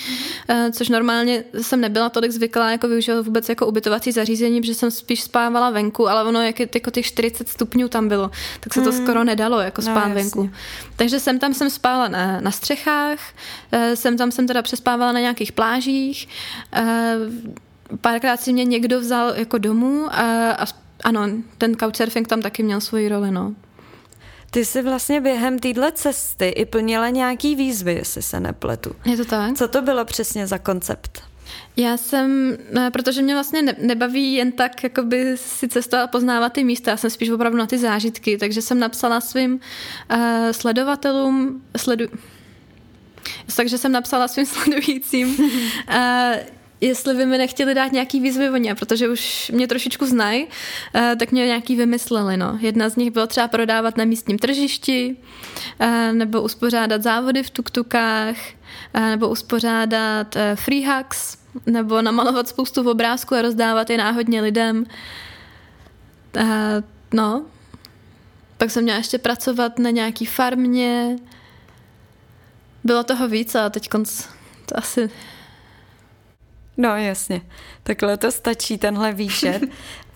uh, 0.50 0.56
což 0.72 0.90
normálně 0.90 1.44
jsem 1.62 1.82
nebyla 1.82 2.10
tolik 2.10 2.32
zvyklá 2.32 2.72
jako 2.72 2.88
využívat 2.88 3.26
vůbec 3.26 3.50
jako 3.50 3.68
ubytovací 3.68 4.12
zařízení, 4.12 4.62
protože 4.62 4.74
jsem 4.74 4.92
spíš 4.92 5.22
spávala 5.22 5.70
venku, 5.70 6.10
ale 6.10 6.24
ono 6.24 6.42
jak 6.42 6.60
jako 6.60 6.92
těch 6.92 7.06
40 7.06 7.50
stupňů 7.50 7.88
tam 7.88 8.08
bylo, 8.08 8.32
tak 8.60 8.74
se 8.74 8.82
to 8.82 8.92
hmm. 8.92 9.04
skoro 9.04 9.24
nedalo 9.24 9.60
jako 9.60 9.82
no, 9.82 9.92
spát 9.92 10.08
no, 10.08 10.16
venku. 10.16 10.50
Takže 10.96 11.20
jsem 11.20 11.40
tam 11.40 11.54
jsem 11.54 11.70
spávala 11.70 12.08
na, 12.08 12.42
na 12.42 12.52
střechách, 12.52 13.20
jsem 13.94 14.18
tam 14.18 14.32
jsem 14.32 14.48
teda 14.48 14.62
přespávala 14.62 15.12
na 15.12 15.20
nějakých 15.20 15.52
plážích, 15.52 16.28
párkrát 18.02 18.42
si 18.42 18.54
mě 18.54 18.66
někdo 18.66 19.00
vzal 19.00 19.34
jako 19.36 19.58
domů 19.58 20.06
a, 20.12 20.52
a 20.52 20.66
ano, 21.04 21.30
ten 21.58 21.76
couchsurfing 21.76 22.28
tam 22.28 22.42
taky 22.42 22.64
měl 22.64 22.82
svoji 22.82 23.10
roli, 23.10 23.32
no. 23.32 23.56
Ty 24.52 24.66
jsi 24.66 24.82
vlastně 24.82 25.22
během 25.22 25.60
téhle 25.60 25.92
cesty 25.92 26.48
i 26.48 26.66
plnila 26.66 27.10
nějaký 27.10 27.56
výzvy, 27.56 27.94
jestli 27.94 28.22
se 28.22 28.40
nepletu. 28.40 28.96
Je 29.06 29.18
to 29.18 29.26
tak? 29.26 29.58
Co 29.58 29.68
to 29.68 29.82
bylo 29.82 30.06
přesně 30.06 30.48
za 30.48 30.58
koncept? 30.58 31.24
Já 31.76 31.98
jsem, 31.98 32.58
protože 32.94 33.22
mě 33.22 33.34
vlastně 33.34 33.62
nebaví 33.62 34.34
jen 34.34 34.52
tak 34.52 34.84
jakoby 34.84 35.38
si 35.38 35.68
cestovat 35.68 36.04
a 36.04 36.08
poznávat 36.08 36.54
ty 36.54 36.64
místa, 36.64 36.92
já 36.92 36.98
jsem 36.98 37.10
spíš 37.10 37.30
opravdu 37.30 37.58
na 37.58 37.66
ty 37.66 37.78
zážitky, 37.78 38.38
takže 38.38 38.62
jsem 38.62 38.80
napsala 38.80 39.22
svým 39.22 39.54
uh, 39.54 40.18
sledovatelům, 40.52 41.62
sledu... 41.78 42.06
takže 43.56 43.78
jsem 43.78 43.92
napsala 43.92 44.28
svým 44.28 44.46
sledujícím, 44.46 45.38
uh, 45.40 45.96
jestli 46.82 47.16
by 47.16 47.26
mi 47.26 47.38
nechtěli 47.38 47.74
dát 47.74 47.92
nějaký 47.92 48.20
výzvy 48.20 48.50
oni, 48.50 48.76
protože 48.76 49.10
už 49.10 49.52
mě 49.54 49.68
trošičku 49.68 50.06
znají, 50.06 50.48
eh, 50.96 51.16
tak 51.20 51.32
mě 51.32 51.46
nějaký 51.46 51.76
vymysleli. 51.76 52.38
No. 52.38 52.58
Jedna 52.62 52.90
z 52.90 52.96
nich 52.96 53.12
bylo 53.12 53.28
třeba 53.28 53.48
prodávat 53.48 53.98
na 53.98 54.06
místním 54.06 54.40
tržišti, 54.40 55.18
eh, 55.80 56.14
nebo 56.14 56.42
uspořádat 56.42 57.04
závody 57.04 57.44
v 57.44 57.50
tuktukách, 57.50 58.36
eh, 58.94 59.00
nebo 59.00 59.30
uspořádat 59.30 60.38
free 60.56 60.86
hugs, 60.86 61.38
nebo 61.66 62.02
namalovat 62.02 62.48
spoustu 62.48 62.92
obrázků 62.92 63.36
a 63.36 63.42
rozdávat 63.42 63.90
je 63.90 63.98
náhodně 63.98 64.42
lidem. 64.42 64.86
No, 67.14 67.46
pak 68.58 68.72
jsem 68.72 68.84
měla 68.84 68.98
ještě 68.98 69.18
pracovat 69.18 69.80
na 69.80 69.90
nějaký 69.90 70.26
farmě. 70.26 71.16
Bylo 72.84 73.04
toho 73.04 73.28
víc 73.28 73.56
a 73.56 73.70
teď 73.70 73.90
to 74.66 74.78
asi 74.78 75.10
No 76.78 76.98
jasně, 76.98 77.42
takhle 77.84 78.18
to 78.18 78.32
stačí, 78.32 78.78
tenhle 78.78 79.14
výšet. 79.14 79.62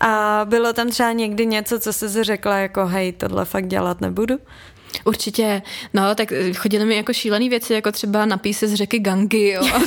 A 0.00 0.40
bylo 0.44 0.72
tam 0.72 0.90
třeba 0.90 1.12
někdy 1.12 1.46
něco, 1.46 1.80
co 1.80 1.92
jsi 1.92 2.24
řekla 2.24 2.56
jako 2.56 2.86
hej, 2.86 3.12
tohle 3.12 3.44
fakt 3.44 3.66
dělat 3.66 4.00
nebudu? 4.00 4.38
Určitě, 5.04 5.62
no, 5.94 6.14
tak 6.14 6.32
chodily 6.56 6.84
mi 6.84 6.96
jako 6.96 7.12
šílené 7.12 7.48
věci, 7.48 7.74
jako 7.74 7.92
třeba 7.92 8.24
napísy 8.24 8.68
z 8.68 8.74
řeky 8.74 8.98
Gangy, 8.98 9.48
jo, 9.48 9.62
a 9.74 9.80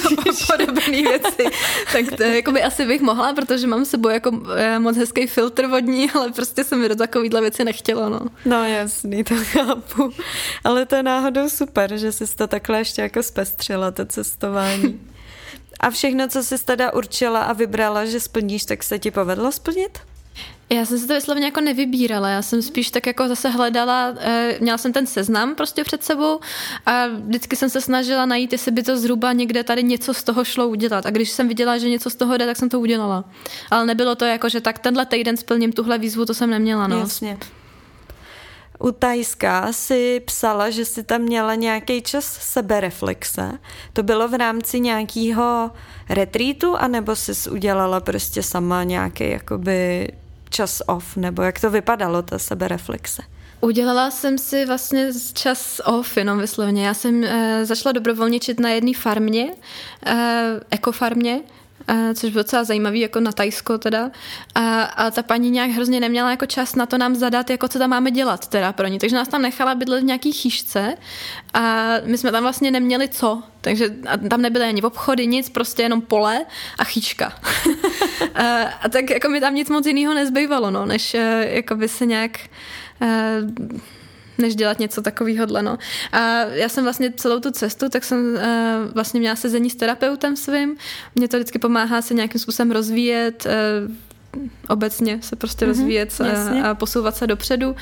podobné 0.58 1.02
věci. 1.02 1.46
tak 1.94 2.18
to 2.18 2.24
jako 2.24 2.52
by 2.52 2.64
asi 2.64 2.86
bych 2.86 3.02
mohla, 3.02 3.34
protože 3.34 3.68
mám 3.68 3.86
s 3.86 3.90
sebou 3.90 4.10
jako 4.10 4.42
eh, 4.56 4.80
moc 4.80 4.98
hezký 4.98 5.28
filtr 5.28 5.68
vodní, 5.68 6.12
ale 6.12 6.32
prostě 6.32 6.64
se 6.64 6.76
mi 6.76 6.90
do 6.90 6.96
takovýhle 6.96 7.42
věci 7.42 7.64
nechtělo, 7.64 8.10
no. 8.10 8.20
No 8.46 8.64
jasný, 8.64 9.24
to 9.24 9.36
chápu. 9.44 10.12
Ale 10.64 10.86
to 10.86 10.96
je 10.96 11.04
náhodou 11.04 11.50
super, 11.50 11.98
že 11.98 12.12
jsi 12.12 12.36
to 12.36 12.48
takhle 12.48 12.78
ještě 12.78 13.02
jako 13.02 13.24
zpestřila, 13.24 13.92
to 13.92 14.06
cestování. 14.06 15.00
A 15.80 15.90
všechno, 15.90 16.28
co 16.28 16.44
jsi 16.44 16.66
teda 16.66 16.94
určila 16.94 17.42
a 17.42 17.54
vybrala, 17.54 18.06
že 18.06 18.20
splníš, 18.20 18.66
tak 18.66 18.84
se 18.84 19.00
ti 19.00 19.12
povedlo 19.12 19.52
splnit? 19.52 20.00
Já 20.70 20.86
jsem 20.86 21.00
si 21.00 21.08
to 21.08 21.14
vyslovně 21.14 21.46
jako 21.46 21.62
nevybírala, 21.62 22.30
já 22.30 22.42
jsem 22.42 22.62
spíš 22.62 22.92
tak 22.92 23.08
jako 23.08 23.28
zase 23.28 23.50
hledala, 23.50 24.14
eh, 24.18 24.58
měla 24.62 24.78
jsem 24.78 24.94
ten 24.94 25.08
seznam 25.08 25.56
prostě 25.56 25.84
před 25.84 26.04
sebou 26.04 26.40
a 26.86 27.08
vždycky 27.08 27.56
jsem 27.56 27.70
se 27.70 27.82
snažila 27.82 28.26
najít, 28.26 28.52
jestli 28.52 28.72
by 28.72 28.84
to 28.84 28.98
zhruba 28.98 29.34
někde 29.34 29.64
tady 29.64 29.84
něco 29.84 30.14
z 30.14 30.24
toho 30.24 30.46
šlo 30.46 30.68
udělat. 30.68 31.06
A 31.06 31.10
když 31.10 31.30
jsem 31.30 31.48
viděla, 31.48 31.78
že 31.78 31.90
něco 31.90 32.10
z 32.10 32.16
toho 32.16 32.38
jde, 32.38 32.46
tak 32.46 32.58
jsem 32.58 32.70
to 32.70 32.80
udělala. 32.80 33.26
Ale 33.72 33.86
nebylo 33.86 34.16
to 34.16 34.26
jako, 34.26 34.50
že 34.50 34.62
tak 34.62 34.80
tenhle 34.80 35.06
týden 35.06 35.38
splním 35.38 35.74
tuhle 35.74 35.98
výzvu, 35.98 36.26
to 36.26 36.34
jsem 36.34 36.50
neměla. 36.50 36.88
No. 36.88 37.00
Jasně. 37.00 37.38
U 38.80 38.92
Tajska 38.92 39.74
si 39.74 40.22
psala, 40.26 40.70
že 40.70 40.86
si 40.86 41.04
tam 41.04 41.22
měla 41.22 41.56
nějaký 41.56 42.02
čas 42.02 42.26
sebereflexe. 42.26 43.52
To 43.94 44.04
bylo 44.04 44.28
v 44.28 44.34
rámci 44.34 44.80
nějakého 44.80 45.72
retreatu, 46.10 46.76
anebo 46.76 47.16
jsi 47.16 47.50
udělala 47.50 48.00
prostě 48.00 48.44
sama 48.44 48.84
nějaký 48.84 49.30
jakoby 49.30 50.12
čas 50.50 50.82
off, 50.88 51.16
nebo 51.16 51.42
jak 51.42 51.60
to 51.60 51.70
vypadalo, 51.70 52.22
ta 52.22 52.40
sebereflexe? 52.40 53.22
Udělala 53.62 54.12
jsem 54.12 54.38
si 54.38 54.66
vlastně 54.66 55.10
čas 55.34 55.82
off, 55.86 56.18
jenom 56.18 56.40
vyslovně. 56.40 56.88
Já 56.88 56.94
jsem 56.94 57.24
e, 57.24 57.66
začala 57.66 57.94
dobrovolničit 57.94 58.60
na 58.60 58.70
jedné 58.70 58.92
farmě, 58.94 59.54
e, 60.06 60.16
ekofarmě, 60.70 61.42
což 62.14 62.32
bylo 62.32 62.44
docela 62.44 62.64
zajímavý, 62.64 63.00
jako 63.00 63.20
na 63.20 63.32
Tajsko 63.32 63.78
teda. 63.78 64.12
A, 64.56 64.84
a 64.84 65.12
ta 65.12 65.24
paní 65.24 65.50
nějak 65.50 65.72
hrozně 65.72 66.00
neměla 66.00 66.32
jako 66.32 66.46
čas 66.46 66.76
na 66.76 66.86
to 66.86 66.98
nám 66.98 67.16
zadat, 67.16 67.50
jako 67.50 67.68
co 67.68 67.80
tam 67.80 67.90
máme 67.90 68.12
dělat 68.12 68.48
teda 68.48 68.74
pro 68.74 68.88
ní. 68.88 69.00
Takže 69.00 69.16
nás 69.16 69.28
tam 69.28 69.42
nechala 69.42 69.76
bydlet 69.76 70.04
v 70.04 70.06
nějaký 70.06 70.32
chýšce 70.32 70.98
a 71.54 71.94
my 72.04 72.18
jsme 72.18 72.32
tam 72.32 72.44
vlastně 72.44 72.72
neměli 72.72 73.08
co. 73.08 73.44
Takže 73.62 73.90
tam 74.30 74.42
nebyly 74.42 74.66
ani 74.66 74.82
obchody, 74.82 75.28
nic, 75.28 75.50
prostě 75.50 75.84
jenom 75.84 76.02
pole 76.02 76.46
a 76.78 76.84
chýška. 76.84 77.34
a, 78.36 78.64
a 78.64 78.90
tak 78.90 79.10
jako 79.10 79.30
mi 79.30 79.40
tam 79.40 79.56
nic 79.56 79.70
moc 79.70 79.86
jiného 79.86 80.14
nezbývalo, 80.14 80.72
no, 80.72 80.86
než 80.86 81.14
e, 81.14 81.48
jako 81.50 81.76
by 81.76 81.88
se 81.88 82.06
nějak 82.06 82.40
uh, 83.02 83.80
než 84.38 84.56
dělat 84.56 84.80
něco 84.80 85.02
takového. 85.02 85.46
No. 85.62 85.78
A 86.12 86.20
já 86.44 86.70
jsem 86.70 86.84
vlastně 86.84 87.14
celou 87.18 87.40
tu 87.40 87.52
cestu, 87.52 87.90
tak 87.90 88.04
jsem 88.04 88.34
uh, 88.34 88.42
vlastně 88.94 89.20
měla 89.20 89.36
sezení 89.36 89.70
s 89.70 89.76
terapeutem 89.76 90.36
svým. 90.36 90.78
Mě 91.16 91.28
to 91.28 91.38
vždycky 91.38 91.60
pomáhá 91.60 92.02
se 92.02 92.14
nějakým 92.14 92.42
způsobem 92.42 92.72
rozvíjet, 92.72 93.46
uh, 93.46 93.96
obecně 94.70 95.20
se 95.22 95.36
prostě 95.36 95.66
mm-hmm, 95.66 95.68
rozvíjet 95.68 96.22
a, 96.22 96.70
a 96.70 96.76
posouvat 96.76 97.16
se 97.16 97.28
dopředu. 97.28 97.76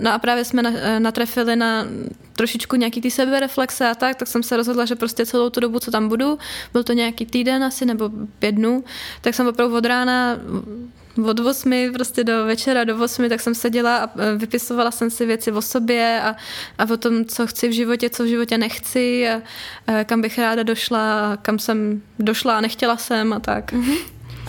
No 0.00 0.12
a 0.12 0.18
právě 0.18 0.44
jsme 0.44 0.62
natrefili 0.98 1.56
na 1.56 1.86
trošičku 2.32 2.76
nějaký 2.76 3.00
ty 3.00 3.10
sebereflexe 3.10 3.88
a 3.88 3.94
tak, 3.94 4.16
tak 4.16 4.28
jsem 4.28 4.42
se 4.42 4.56
rozhodla, 4.56 4.84
že 4.84 4.96
prostě 4.96 5.26
celou 5.26 5.50
tu 5.50 5.60
dobu, 5.60 5.78
co 5.78 5.90
tam 5.90 6.08
budu, 6.08 6.38
byl 6.72 6.84
to 6.84 6.92
nějaký 6.92 7.26
týden 7.26 7.64
asi 7.64 7.86
nebo 7.86 8.10
pět 8.38 8.52
dnů, 8.52 8.84
tak 9.20 9.34
jsem 9.34 9.46
opravdu 9.46 9.76
od 9.76 9.84
rána 9.84 10.36
od 11.24 11.40
8 11.40 11.92
prostě 11.92 12.24
do 12.24 12.44
večera 12.44 12.84
do 12.84 13.04
8, 13.04 13.28
tak 13.28 13.40
jsem 13.40 13.54
seděla 13.54 13.98
a 13.98 14.20
e, 14.20 14.36
vypisovala 14.36 14.90
jsem 14.90 15.10
si 15.10 15.26
věci 15.26 15.52
o 15.52 15.62
sobě 15.62 16.20
a, 16.22 16.36
a 16.78 16.92
o 16.92 16.96
tom, 16.96 17.24
co 17.24 17.46
chci 17.46 17.68
v 17.68 17.72
životě, 17.72 18.10
co 18.10 18.24
v 18.24 18.26
životě 18.26 18.58
nechci 18.58 19.28
a, 19.28 19.42
a 19.86 20.04
kam 20.04 20.22
bych 20.22 20.38
ráda 20.38 20.62
došla, 20.62 21.36
kam 21.42 21.58
jsem 21.58 22.02
došla 22.18 22.58
a 22.58 22.60
nechtěla 22.60 22.96
jsem 22.96 23.32
a 23.32 23.40
tak. 23.40 23.72
Mm-hmm. 23.72 23.98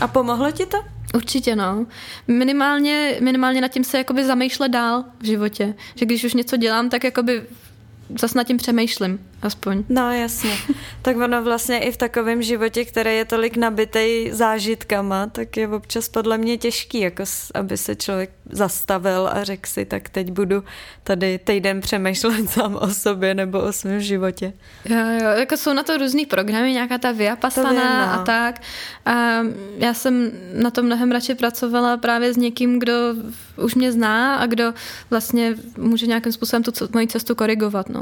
A 0.01 0.07
pomohlo 0.07 0.51
ti 0.51 0.65
to? 0.65 0.77
Určitě, 1.13 1.55
no. 1.55 1.85
Minimálně, 2.27 3.17
minimálně 3.21 3.61
nad 3.61 3.67
tím 3.67 3.83
se 3.83 3.97
jakoby 3.97 4.25
zamýšlet 4.25 4.69
dál 4.69 5.03
v 5.19 5.25
životě. 5.25 5.73
Že 5.95 6.05
když 6.05 6.23
už 6.23 6.33
něco 6.33 6.57
dělám, 6.57 6.89
tak 6.89 7.03
jakoby 7.03 7.43
zase 8.19 8.37
nad 8.37 8.43
tím 8.43 8.57
přemýšlím, 8.57 9.19
aspoň. 9.41 9.83
No 9.89 10.11
jasně. 10.11 10.51
tak 11.01 11.17
ono 11.17 11.43
vlastně 11.43 11.79
i 11.79 11.91
v 11.91 11.97
takovém 11.97 12.41
životě, 12.41 12.85
který 12.85 13.15
je 13.15 13.25
tolik 13.25 13.57
nabitej 13.57 14.31
zážitkama, 14.33 15.27
tak 15.27 15.57
je 15.57 15.67
občas 15.67 16.09
podle 16.09 16.37
mě 16.37 16.57
těžký, 16.57 16.99
jako 16.99 17.23
aby 17.53 17.77
se 17.77 17.95
člověk 17.95 18.29
zastavil 18.49 19.29
a 19.31 19.43
řekl 19.43 19.69
si, 19.69 19.85
tak 19.85 20.09
teď 20.09 20.31
budu 20.31 20.63
tady 21.03 21.39
týden 21.43 21.81
přemýšlet 21.81 22.49
sám 22.49 22.75
o 22.75 22.89
sobě 22.89 23.33
nebo 23.33 23.61
o 23.61 23.73
svém 23.73 24.01
životě. 24.01 24.53
Jo, 24.85 24.97
jo, 25.21 25.29
jako 25.29 25.57
jsou 25.57 25.73
na 25.73 25.83
to 25.83 25.97
různý 25.97 26.25
programy, 26.25 26.73
nějaká 26.73 26.97
ta 26.97 27.11
Viapasana 27.11 28.05
no. 28.05 28.21
a 28.21 28.23
tak. 28.23 28.61
A 29.05 29.41
já 29.77 29.93
jsem 29.93 30.31
na 30.53 30.71
to 30.71 30.83
mnohem 30.83 31.11
radši 31.11 31.35
pracovala 31.35 31.97
právě 31.97 32.33
s 32.33 32.37
někým, 32.37 32.79
kdo 32.79 32.93
už 33.57 33.75
mě 33.75 33.91
zná 33.91 34.35
a 34.35 34.45
kdo 34.45 34.73
vlastně 35.09 35.55
může 35.77 36.07
nějakým 36.07 36.31
způsobem 36.31 36.63
tu 36.63 36.71
moji 36.93 37.07
cestu 37.07 37.35
korigovat, 37.35 37.89
no. 37.89 38.00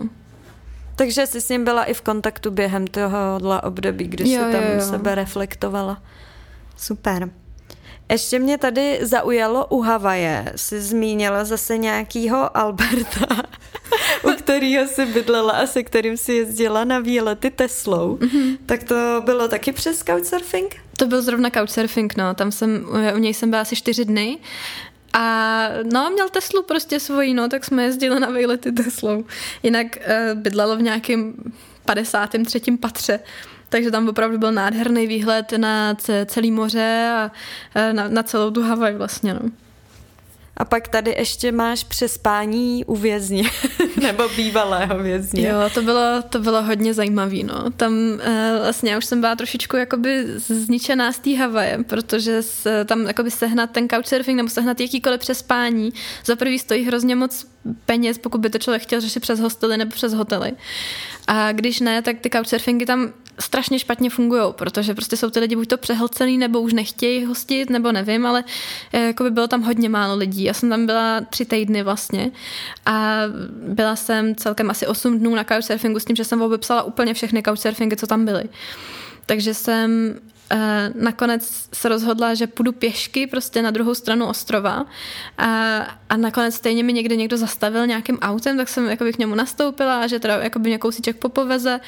Takže 0.95 1.27
jsi 1.27 1.41
s 1.41 1.49
ním 1.49 1.63
byla 1.63 1.83
i 1.83 1.93
v 1.93 2.01
kontaktu 2.01 2.51
během 2.51 2.87
tohohle 2.87 3.61
období, 3.61 4.07
kdy 4.07 4.31
jo, 4.31 4.45
jsi 4.45 4.51
tam 4.51 4.63
jo, 4.63 4.69
jo. 4.75 4.81
sebe 4.81 5.15
reflektovala. 5.15 6.03
Super. 6.77 7.29
Ještě 8.11 8.39
mě 8.39 8.57
tady 8.57 8.99
zaujalo 9.01 9.67
u 9.67 9.81
Havaje. 9.81 10.53
Jsi 10.55 10.81
zmínila 10.81 11.45
zase 11.45 11.77
nějakýho 11.77 12.57
Alberta, 12.57 13.27
u 14.23 14.29
kterého 14.29 14.87
si 14.87 15.05
bydlela 15.05 15.51
a 15.51 15.65
se 15.65 15.83
kterým 15.83 16.17
si 16.17 16.33
jezdila 16.33 16.83
na 16.83 16.99
výlety 16.99 17.51
Teslou. 17.51 18.15
Mm-hmm. 18.15 18.57
Tak 18.65 18.83
to 18.83 19.21
bylo 19.25 19.47
taky 19.47 19.71
přes 19.71 20.03
Couchsurfing? 20.03 20.75
To 20.97 21.05
byl 21.05 21.21
zrovna 21.21 21.49
Couchsurfing, 21.49 22.17
no. 22.17 22.33
Tam 22.33 22.51
jsem, 22.51 22.85
u 23.15 23.17
něj 23.17 23.33
jsem 23.33 23.49
byla 23.49 23.61
asi 23.61 23.75
čtyři 23.75 24.05
dny 24.05 24.37
a 25.13 25.67
no, 25.93 26.09
měl 26.09 26.29
Teslu 26.29 26.63
prostě 26.63 26.99
svoji, 26.99 27.33
no, 27.33 27.49
tak 27.49 27.65
jsme 27.65 27.83
jezdili 27.83 28.19
na 28.19 28.29
výlety 28.29 28.71
Teslou. 28.71 29.25
Jinak 29.63 29.87
uh, 29.97 30.39
bydlelo 30.39 30.77
v 30.77 30.81
nějakém 30.81 31.33
53. 31.85 32.61
patře, 32.79 33.19
takže 33.69 33.91
tam 33.91 34.09
opravdu 34.09 34.37
byl 34.37 34.51
nádherný 34.51 35.07
výhled 35.07 35.51
na 35.57 35.95
celý 36.25 36.51
moře 36.51 37.11
a 37.15 37.31
uh, 37.75 37.93
na, 37.93 38.07
na 38.07 38.23
celou 38.23 38.51
tu 38.51 38.63
Havaj 38.63 38.95
vlastně, 38.95 39.33
no. 39.33 39.49
A 40.59 40.65
pak 40.65 40.87
tady 40.87 41.15
ještě 41.17 41.51
máš 41.51 41.83
přespání 41.83 42.85
u 42.85 42.95
vězně, 42.95 43.43
nebo 44.01 44.29
bývalého 44.35 44.99
vězně. 44.99 45.47
Jo, 45.47 45.57
to 45.73 45.81
bylo, 45.81 46.21
to 46.29 46.39
bylo 46.39 46.63
hodně 46.63 46.93
zajímavé. 46.93 47.43
No. 47.43 47.69
Tam 47.71 47.93
uh, 47.93 48.19
vlastně 48.63 48.91
já 48.91 48.97
už 48.97 49.05
jsem 49.05 49.21
byla 49.21 49.35
trošičku 49.35 49.77
jakoby 49.77 50.25
zničená 50.37 51.11
z 51.11 51.19
té 51.19 51.37
Havaje, 51.37 51.83
protože 51.87 52.43
s, 52.43 52.85
tam 52.85 53.07
jakoby 53.07 53.31
sehnat 53.31 53.71
ten 53.71 53.89
couchsurfing 53.89 54.37
nebo 54.37 54.49
sehnat 54.49 54.79
jakýkoliv 54.79 55.19
přespání 55.19 55.93
za 56.25 56.35
prvý 56.35 56.59
stojí 56.59 56.85
hrozně 56.85 57.15
moc 57.15 57.47
peněz, 57.85 58.17
pokud 58.17 58.41
by 58.41 58.49
to 58.49 58.57
člověk 58.59 58.81
chtěl 58.81 59.01
řešit 59.01 59.19
přes 59.19 59.39
hostely 59.39 59.77
nebo 59.77 59.91
přes 59.91 60.13
hotely. 60.13 60.51
A 61.27 61.51
když 61.51 61.79
ne, 61.79 62.01
tak 62.01 62.19
ty 62.19 62.29
couchsurfingy 62.29 62.85
tam 62.85 63.13
strašně 63.39 63.79
špatně 63.79 64.09
fungují, 64.09 64.41
protože 64.51 64.93
prostě 64.93 65.17
jsou 65.17 65.29
ty 65.29 65.39
lidi 65.39 65.55
buď 65.55 65.67
to 65.67 65.77
přehlcený, 65.77 66.37
nebo 66.37 66.61
už 66.61 66.73
nechtějí 66.73 67.25
hostit, 67.25 67.69
nebo 67.69 67.91
nevím, 67.91 68.25
ale 68.25 68.43
eh, 68.93 68.99
jako 69.07 69.23
by 69.23 69.31
bylo 69.31 69.47
tam 69.47 69.61
hodně 69.61 69.89
málo 69.89 70.15
lidí. 70.15 70.43
Já 70.43 70.53
jsem 70.53 70.69
tam 70.69 70.85
byla 70.85 71.21
tři 71.21 71.45
týdny 71.45 71.83
vlastně 71.83 72.31
a 72.85 73.21
byla 73.67 73.95
jsem 73.95 74.35
celkem 74.35 74.69
asi 74.69 74.87
8 74.87 75.19
dnů 75.19 75.35
na 75.35 75.43
couchsurfingu 75.43 75.99
s 75.99 76.05
tím, 76.05 76.15
že 76.15 76.23
jsem 76.23 76.41
obepsala 76.41 76.83
úplně 76.83 77.13
všechny 77.13 77.43
couchsurfingy, 77.43 77.95
co 77.95 78.07
tam 78.07 78.25
byly. 78.25 78.43
Takže 79.25 79.53
jsem 79.53 80.19
Uh, 80.53 81.01
nakonec 81.03 81.69
se 81.73 81.89
rozhodla, 81.89 82.33
že 82.33 82.47
půjdu 82.47 82.71
pěšky 82.71 83.27
prostě 83.27 83.61
na 83.61 83.71
druhou 83.71 83.93
stranu 83.93 84.27
ostrova 84.27 84.85
a, 85.37 85.77
a 86.09 86.17
nakonec 86.17 86.55
stejně 86.55 86.83
mi 86.83 86.93
někde 86.93 87.15
někdo 87.15 87.37
zastavil 87.37 87.87
nějakým 87.87 88.19
autem, 88.19 88.57
tak 88.57 88.69
jsem 88.69 88.89
jakoby 88.89 89.13
k 89.13 89.17
němu 89.17 89.35
nastoupila 89.35 90.01
a 90.01 90.07
že 90.07 90.19
teda 90.19 90.37
jakoby 90.37 90.69
mě 90.69 90.77
kousíček 90.77 91.17
popoveze. 91.17 91.79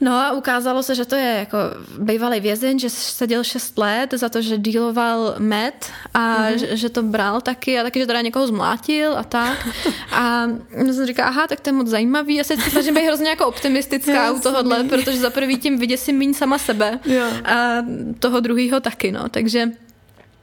No 0.00 0.12
a 0.12 0.32
ukázalo 0.32 0.82
se, 0.82 0.94
že 0.94 1.04
to 1.04 1.14
je 1.14 1.34
jako 1.38 1.58
bývalý 1.98 2.40
vězeň, 2.40 2.78
že 2.78 2.90
seděl 2.90 3.44
6 3.44 3.78
let 3.78 4.14
za 4.14 4.28
to, 4.28 4.42
že 4.42 4.58
díloval 4.58 5.34
med 5.38 5.86
a 6.14 6.18
mm-hmm. 6.18 6.56
že, 6.56 6.76
že 6.76 6.88
to 6.88 7.02
bral 7.02 7.40
taky 7.40 7.80
a 7.80 7.82
taky, 7.82 8.00
že 8.00 8.06
teda 8.06 8.20
někoho 8.20 8.46
zmlátil 8.46 9.18
a 9.18 9.24
tak. 9.24 9.68
A 10.12 10.46
jsem 10.76 11.06
říká, 11.06 11.24
aha, 11.24 11.46
tak 11.46 11.60
to 11.60 11.68
je 11.68 11.72
moc 11.72 11.88
zajímavý. 11.88 12.34
Já 12.34 12.44
se 12.44 12.56
snažím 12.56 12.94
být 12.94 13.06
hrozně 13.06 13.28
jako 13.28 13.46
optimistická 13.46 14.32
u 14.32 14.40
tohohle, 14.40 14.84
protože 14.84 15.18
za 15.18 15.30
prvý 15.30 15.58
tím 15.58 15.78
vyděsím 15.78 16.18
méně 16.18 16.34
sama 16.34 16.58
sebe 16.58 16.98
a 17.44 17.84
toho 18.18 18.40
druhého 18.40 18.80
taky, 18.80 19.12
no. 19.12 19.28
Takže 19.28 19.68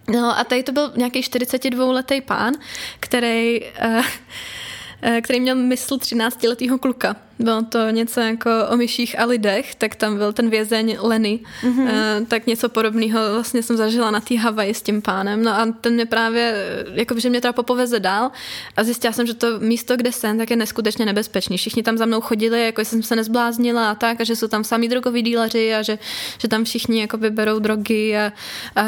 No 0.08 0.40
a 0.40 0.44
tady 0.44 0.64
to 0.64 0.72
byl 0.72 0.92
nějaký 0.96 1.22
42-letý 1.22 2.22
pán, 2.22 2.54
který, 3.00 3.62
uh, 3.62 4.06
který 5.22 5.40
měl 5.40 5.56
mysl 5.56 5.98
13-letého 5.98 6.78
kluka 6.78 7.16
bylo 7.40 7.62
to 7.62 7.90
něco 7.90 8.20
jako 8.20 8.50
o 8.70 8.78
myších 8.78 9.20
a 9.20 9.26
lidech, 9.26 9.76
tak 9.76 9.96
tam 9.96 10.18
byl 10.18 10.34
ten 10.34 10.50
vězeň 10.50 10.98
Lenny, 11.02 11.40
mm-hmm. 11.64 12.26
tak 12.26 12.48
něco 12.48 12.70
podobného 12.70 13.20
vlastně 13.34 13.64
jsem 13.64 13.78
zažila 13.78 14.12
na 14.12 14.20
té 14.20 14.38
Havaji 14.38 14.74
s 14.74 14.82
tím 14.82 15.02
pánem, 15.02 15.44
no 15.44 15.52
a 15.52 15.68
ten 15.82 15.94
mě 15.94 16.06
právě, 16.06 16.56
jako 16.94 17.20
že 17.20 17.30
mě 17.30 17.42
teda 17.42 17.54
popoveze 17.54 18.00
dál 18.00 18.32
a 18.78 18.84
zjistila 18.84 19.14
jsem, 19.14 19.28
že 19.28 19.34
to 19.34 19.60
místo, 19.60 19.98
kde 19.98 20.12
jsem, 20.12 20.38
tak 20.38 20.50
je 20.50 20.56
neskutečně 20.56 21.06
nebezpečný. 21.06 21.58
Všichni 21.58 21.84
tam 21.84 21.98
za 21.98 22.06
mnou 22.06 22.22
chodili, 22.22 22.66
jako 22.66 22.82
jsem 22.82 23.04
se 23.04 23.16
nezbláznila 23.16 23.92
a 23.92 23.96
tak, 23.96 24.22
a 24.22 24.24
že 24.24 24.36
jsou 24.36 24.48
tam 24.48 24.64
samý 24.64 24.88
drogoví 24.88 25.22
díleři 25.22 25.74
a 25.76 25.82
že, 25.82 26.00
že 26.38 26.48
tam 26.48 26.64
všichni 26.64 27.02
jakoby 27.02 27.30
berou 27.30 27.60
drogy 27.60 28.18
a, 28.18 28.32
a 28.76 28.84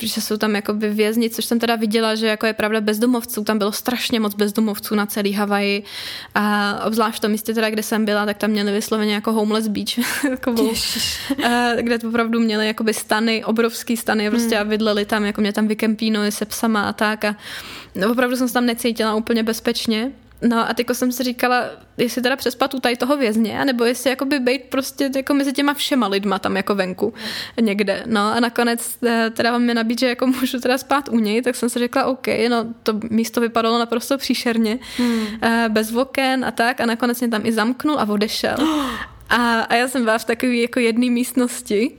že 0.00 0.20
jsou 0.20 0.36
tam 0.36 0.54
jakoby 0.54 0.88
vězni, 0.90 1.30
což 1.30 1.44
jsem 1.44 1.58
teda 1.58 1.76
viděla, 1.76 2.14
že 2.14 2.26
jako 2.26 2.46
je 2.46 2.52
pravda 2.52 2.80
bezdomovců, 2.80 3.44
tam 3.44 3.58
bylo 3.58 3.72
strašně 3.72 4.20
moc 4.20 4.34
bezdomovců 4.34 4.94
na 4.94 5.06
celý 5.06 5.32
Havaji 5.32 5.82
a 6.34 6.74
obzvlášť 6.86 7.18
v 7.18 7.20
tom 7.20 7.30
místě 7.30 7.54
teda, 7.60 7.70
kde 7.70 7.82
jsem 7.82 8.04
byla, 8.04 8.26
tak 8.26 8.38
tam 8.38 8.50
měli 8.50 8.72
vysloveně 8.72 9.14
jako 9.14 9.32
homeless 9.32 9.68
beach, 9.68 10.06
takovou, 10.30 10.72
eh, 11.44 11.76
kde 11.80 11.98
opravdu 12.08 12.40
měli 12.40 12.66
jakoby 12.66 12.94
stany, 12.94 13.44
obrovský 13.44 13.96
stany 13.96 14.30
prostě 14.30 14.56
hmm. 14.56 14.66
a 14.66 14.70
bydleli 14.70 15.04
tam, 15.04 15.24
jako 15.24 15.40
mě 15.40 15.52
tam 15.52 15.68
vykempínovali 15.68 16.32
se 16.32 16.44
psama 16.44 16.88
a 16.88 16.92
tak 16.92 17.24
a 17.24 17.36
no, 17.94 18.12
opravdu 18.12 18.36
jsem 18.36 18.48
se 18.48 18.54
tam 18.54 18.66
necítila 18.66 19.14
úplně 19.14 19.42
bezpečně. 19.42 20.12
No 20.42 20.70
a 20.70 20.74
teďko 20.74 20.94
jsem 20.94 21.12
si 21.12 21.22
říkala, 21.22 21.64
jestli 21.96 22.22
teda 22.22 22.36
přespat 22.36 22.74
u 22.74 22.80
tady 22.80 22.96
toho 22.96 23.16
vězně, 23.16 23.64
nebo 23.64 23.84
jestli 23.84 24.10
jakoby 24.10 24.38
být 24.38 24.62
prostě 24.62 25.10
jako 25.16 25.34
mezi 25.34 25.52
těma 25.52 25.74
všema 25.74 26.06
lidma 26.06 26.38
tam 26.38 26.56
jako 26.56 26.74
venku 26.74 27.14
někde. 27.60 28.02
No 28.06 28.20
a 28.20 28.40
nakonec 28.40 28.98
eh, 29.06 29.30
teda 29.30 29.52
vám 29.52 29.62
mi 29.62 29.74
nabít, 29.74 30.00
že 30.00 30.08
jako 30.08 30.26
můžu 30.26 30.60
teda 30.60 30.78
spát 30.78 31.08
u 31.08 31.18
něj, 31.18 31.42
tak 31.42 31.56
jsem 31.56 31.68
si 31.68 31.78
řekla, 31.78 32.04
OK, 32.04 32.26
no 32.48 32.66
to 32.82 33.00
místo 33.10 33.40
vypadalo 33.40 33.78
naprosto 33.78 34.18
příšerně, 34.18 34.78
hmm. 34.96 35.26
Eh, 35.42 35.68
bez 35.68 35.92
oken 35.92 36.44
a 36.44 36.50
tak 36.50 36.80
a 36.80 36.86
nakonec 36.86 37.20
mě 37.20 37.28
tam 37.28 37.46
i 37.46 37.52
zamknul 37.52 38.00
a 38.00 38.08
odešel. 38.08 38.56
A, 39.32 39.60
a 39.60 39.74
já 39.74 39.88
jsem 39.88 40.04
byla 40.04 40.18
v 40.18 40.24
takové 40.24 40.54
jako 40.54 40.80
jedné 40.80 41.10
místnosti 41.10 41.92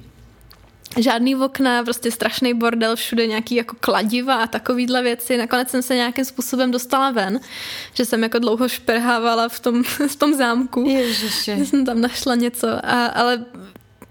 žádný 0.98 1.36
okna, 1.36 1.84
prostě 1.84 2.12
strašný 2.12 2.54
bordel, 2.54 2.96
všude 2.96 3.28
nějaký 3.28 3.56
jako 3.56 3.76
kladiva 3.80 4.36
a 4.36 4.48
takovýhle 4.48 5.02
věci. 5.04 5.38
Nakonec 5.38 5.70
jsem 5.70 5.82
se 5.82 5.96
nějakým 5.96 6.26
způsobem 6.26 6.72
dostala 6.72 7.12
ven, 7.12 7.40
že 7.94 8.06
jsem 8.06 8.24
jako 8.24 8.40
dlouho 8.40 8.70
šperhávala 8.70 9.50
v 9.50 9.60
tom, 9.60 9.84
v 10.08 10.16
tom 10.16 10.34
zámku. 10.34 10.90
Ježiši. 10.90 11.56
Že 11.58 11.66
jsem 11.66 11.86
tam 11.86 12.02
našla 12.02 12.36
něco, 12.36 12.68
a, 12.84 13.06
ale 13.06 13.46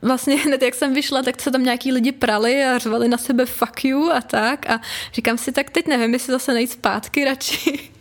vlastně 0.03 0.37
hned 0.37 0.63
jak 0.63 0.75
jsem 0.75 0.95
vyšla, 0.95 1.23
tak 1.23 1.43
se 1.43 1.51
tam 1.51 1.63
nějaký 1.63 1.93
lidi 1.93 2.13
prali 2.13 2.65
a 2.65 2.79
řvali 2.79 3.09
na 3.09 3.19
sebe 3.19 3.47
fuck 3.47 3.85
you 3.85 4.11
a 4.11 4.21
tak 4.21 4.71
a 4.71 4.81
říkám 5.15 5.39
si, 5.39 5.53
tak 5.53 5.71
teď 5.71 5.87
nevím, 5.87 6.13
jestli 6.13 6.33
zase 6.33 6.55
nejít 6.55 6.71
zpátky 6.71 7.25
radši. 7.25 7.91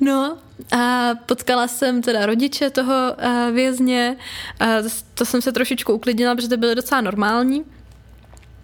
No 0.00 0.38
a 0.72 1.10
potkala 1.26 1.68
jsem 1.68 2.02
teda 2.02 2.26
rodiče 2.26 2.70
toho 2.70 2.94
vězně, 3.52 4.16
a 4.60 4.66
to 5.14 5.24
jsem 5.24 5.42
se 5.42 5.52
trošičku 5.52 5.92
uklidnila, 5.92 6.34
protože 6.34 6.48
to 6.48 6.56
byly 6.56 6.74
docela 6.74 7.00
normální. 7.00 7.64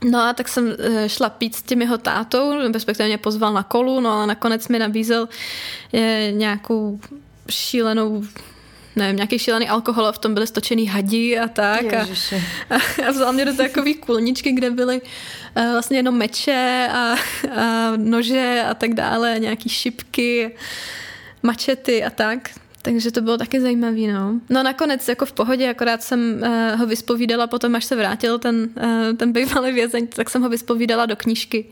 No 0.05 0.21
a 0.21 0.33
tak 0.33 0.49
jsem 0.49 0.77
eh, 0.79 1.09
šla 1.09 1.31
pít 1.31 1.55
s 1.55 1.63
tím 1.63 1.83
jeho 1.83 1.99
tátou, 1.99 2.73
respektive 2.73 3.09
mě 3.09 3.19
pozval 3.19 3.53
na 3.53 3.63
kolu, 3.63 4.01
no 4.01 4.11
ale 4.11 4.27
nakonec 4.27 4.69
mi 4.69 4.79
nabízel 4.79 5.29
eh, 5.95 6.33
nějakou 6.33 7.01
šílenou 7.51 8.23
nevím, 8.97 9.17
nějaký 9.17 9.39
šílený 9.39 9.69
alkohol 9.69 10.07
a 10.07 10.13
v 10.13 10.19
tom 10.19 10.35
byly 10.35 10.47
stočený 10.47 10.87
hadí 10.87 11.39
a 11.39 11.49
tak. 11.49 11.93
A, 11.93 12.07
a, 12.71 12.75
a 13.09 13.11
vzal 13.11 13.33
mě 13.33 13.45
do 13.45 13.55
takové 13.55 13.95
kulničky, 13.95 14.53
kde 14.53 14.71
byly 14.71 15.01
uh, 15.57 15.73
vlastně 15.73 15.99
jenom 15.99 16.19
meče 16.19 16.89
a, 16.93 16.97
a 16.97 17.17
nože 17.97 18.65
a 18.71 18.75
tak 18.75 18.95
dále, 18.95 19.37
nějaký 19.39 19.69
šipky, 19.69 20.57
mačety 21.43 22.05
a 22.05 22.11
tak. 22.11 22.51
Takže 22.83 23.11
to 23.11 23.21
bylo 23.21 23.39
taky 23.39 23.61
zajímavý, 23.61 24.07
no. 24.07 24.41
No 24.51 24.63
nakonec 24.63 25.09
jako 25.09 25.27
v 25.27 25.33
pohodě, 25.33 25.71
akorát 25.71 26.03
jsem 26.03 26.43
uh, 26.43 26.81
ho 26.81 26.87
vyspovídala 26.87 27.47
potom, 27.47 27.75
až 27.75 27.85
se 27.85 27.97
vrátil 27.97 28.39
ten, 28.39 28.69
uh, 28.77 29.17
ten 29.17 29.33
bývalý 29.33 29.73
vězeň, 29.73 30.07
tak 30.07 30.31
jsem 30.31 30.43
ho 30.43 30.49
vyspovídala 30.49 31.07
do 31.07 31.17
knížky, 31.17 31.65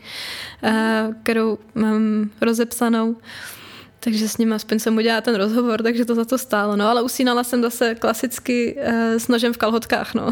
uh, 0.63 0.71
kterou 1.23 1.57
mám 1.75 2.29
rozepsanou. 2.41 3.15
Takže 3.99 4.29
s 4.29 4.37
ním 4.37 4.53
aspoň 4.53 4.79
jsem 4.79 4.97
udělala 4.97 5.21
ten 5.21 5.35
rozhovor, 5.35 5.83
takže 5.83 6.05
to 6.05 6.15
za 6.15 6.25
to 6.25 6.37
stálo. 6.37 6.75
No 6.75 6.87
ale 6.87 7.01
usínala 7.01 7.43
jsem 7.43 7.61
zase 7.61 7.95
klasicky 7.95 8.75
uh, 8.75 8.93
s 9.17 9.27
nožem 9.27 9.53
v 9.53 9.57
kalhotkách, 9.57 10.13
no. 10.13 10.31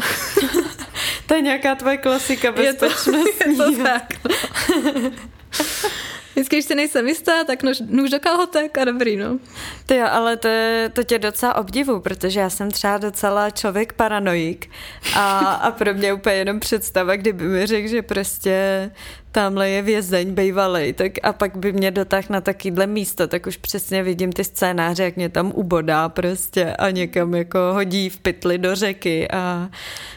to 1.26 1.34
je 1.34 1.40
nějaká 1.40 1.74
tvoje 1.74 1.96
klasika 1.96 2.52
bezpečnostní. 2.52 3.14
Je 3.14 3.56
to, 3.56 3.62
je 3.62 3.76
to 3.76 3.82
tak, 3.82 4.12
no. 4.24 5.10
Vždycky, 6.40 6.56
když 6.56 6.64
si 6.64 6.74
nejsem 6.74 7.08
jistá, 7.08 7.44
tak 7.44 7.62
nůž, 7.62 7.82
nůž 7.86 8.10
do 8.10 8.20
kalhotek 8.20 8.78
a 8.78 8.84
dobrý, 8.84 9.16
no. 9.16 9.38
Ty 9.86 9.96
jo, 9.96 10.06
ale 10.10 10.36
to, 10.36 10.48
to 10.92 11.02
tě 11.02 11.18
docela 11.18 11.54
obdivu, 11.54 12.00
protože 12.00 12.40
já 12.40 12.50
jsem 12.50 12.70
třeba 12.70 12.98
docela 12.98 13.50
člověk 13.50 13.92
paranoik 13.92 14.70
a, 15.16 15.38
a 15.38 15.70
pro 15.70 15.94
mě 15.94 16.12
úplně 16.12 16.36
jenom 16.36 16.60
představa, 16.60 17.16
kdyby 17.16 17.44
mi 17.44 17.66
řekl, 17.66 17.88
že 17.88 18.02
prostě 18.02 18.90
tamhle 19.32 19.70
je 19.70 19.82
vězeň 19.82 20.34
bejvalej, 20.34 20.92
tak 20.92 21.12
a 21.22 21.32
pak 21.32 21.56
by 21.56 21.72
mě 21.72 21.90
dotáhl 21.90 22.26
na 22.30 22.40
takovýhle 22.40 22.86
místo, 22.86 23.26
tak 23.26 23.46
už 23.46 23.56
přesně 23.56 24.02
vidím 24.02 24.32
ty 24.32 24.44
scénáře, 24.44 25.02
jak 25.02 25.16
mě 25.16 25.28
tam 25.28 25.52
ubodá 25.54 26.08
prostě 26.08 26.74
a 26.74 26.90
někam 26.90 27.34
jako 27.34 27.58
hodí 27.72 28.08
v 28.08 28.20
pytli 28.20 28.58
do 28.58 28.74
řeky 28.74 29.28
a... 29.30 29.70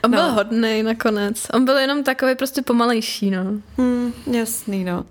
On 0.03 0.11
no. 0.11 0.17
byl 0.17 0.31
hodný 0.31 0.83
nakonec. 0.83 1.47
On 1.53 1.65
byl 1.65 1.77
jenom 1.77 2.03
takový 2.03 2.35
prostě 2.35 2.61
pomalejší, 2.61 3.31
no. 3.31 3.43
Hmm, 3.77 4.13
jasný, 4.31 4.83
no. 4.83 5.05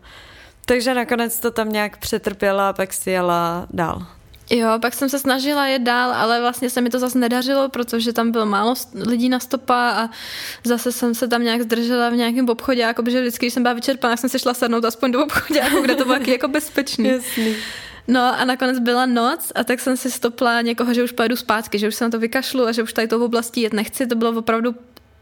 Takže 0.67 0.95
nakonec 0.95 1.41
to 1.41 1.51
tam 1.51 1.73
nějak 1.73 1.97
přetrpěla 1.97 2.69
a 2.69 2.73
pak 2.73 2.93
si 2.93 3.11
jela 3.11 3.67
dál. 3.71 4.07
Jo, 4.51 4.69
pak 4.83 4.95
jsem 4.95 5.09
se 5.09 5.19
snažila 5.19 5.67
jet 5.67 5.83
dál, 5.83 6.13
ale 6.13 6.41
vlastně 6.41 6.71
se 6.71 6.81
mi 6.81 6.91
to 6.91 6.99
zase 6.99 7.19
nedařilo, 7.19 7.69
protože 7.69 8.13
tam 8.13 8.31
bylo 8.31 8.47
málo 8.47 8.75
lidí 8.95 9.29
na 9.29 9.41
stopa 9.41 9.91
a 9.91 10.11
zase 10.65 10.93
jsem 10.93 11.15
se 11.15 11.29
tam 11.29 11.43
nějak 11.43 11.63
zdržela 11.63 12.11
v 12.11 12.17
nějakém 12.17 12.49
obchodě, 12.49 12.81
jako 12.81 13.03
že 13.11 13.21
vždycky, 13.21 13.47
když 13.47 13.55
jsem 13.55 13.63
byla 13.63 13.75
vyčerpaná, 13.75 14.17
jsem 14.17 14.31
se 14.31 14.39
šla 14.39 14.55
sednout 14.55 14.85
aspoň 14.85 15.13
do 15.13 15.25
obchodě, 15.25 15.61
jako 15.61 15.81
kde 15.81 15.95
to 15.95 16.05
bylo 16.05 16.19
jako 16.27 16.49
bezpečný. 16.49 17.09
Jasný. 17.09 17.57
No 18.09 18.41
a 18.41 18.45
nakonec 18.45 18.79
byla 18.79 19.07
noc 19.07 19.53
a 19.55 19.65
tak 19.65 19.81
jsem 19.81 19.97
si 19.97 20.11
stopla 20.11 20.61
někoho, 20.61 20.95
že 20.95 21.03
už 21.03 21.13
pojedu 21.13 21.37
zpátky, 21.37 21.79
že 21.79 21.89
už 21.89 21.95
se 21.95 22.05
na 22.05 22.11
to 22.11 22.19
vykašlu 22.19 22.67
a 22.67 22.73
že 22.73 22.83
už 22.83 22.93
tady 22.93 23.09
tou 23.09 23.25
oblastí 23.25 23.63
jet 23.63 23.73
nechci. 23.73 24.07
To 24.07 24.15
bylo 24.15 24.39
opravdu 24.39 24.75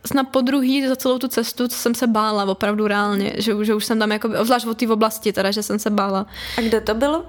snad 0.06 0.28
po 0.28 0.40
druhý 0.40 0.88
za 0.88 0.96
celou 0.96 1.18
tu 1.18 1.28
cestu, 1.28 1.68
co 1.68 1.76
jsem 1.76 1.94
se 1.94 2.06
bála 2.06 2.44
opravdu 2.44 2.86
reálně, 2.86 3.32
že, 3.36 3.64
že 3.64 3.74
už 3.74 3.84
jsem 3.84 3.98
tam 3.98 4.12
jako, 4.12 4.28
obzvlášť 4.40 4.66
o 4.66 4.74
té 4.74 4.88
oblasti 4.88 5.32
teda, 5.32 5.50
že 5.50 5.62
jsem 5.62 5.78
se 5.78 5.90
bála. 5.90 6.26
A 6.58 6.60
kde 6.60 6.80
to 6.80 6.94
bylo? 6.94 7.24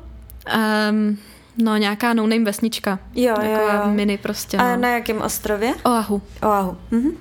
Um, 0.90 1.18
no 1.58 1.78
nějaká 1.78 2.14
no-name 2.14 2.46
vesnička. 2.46 3.00
Jo, 3.16 3.36
jo, 3.44 3.52
jo. 3.52 3.92
mini 3.92 4.18
prostě. 4.18 4.58
A 4.58 4.76
no. 4.76 4.82
na 4.82 4.90
jakém 4.90 5.22
ostrově? 5.22 5.74
Oahu. 5.86 6.22
Oahu. 6.44 6.78
Mhm. 6.92 7.12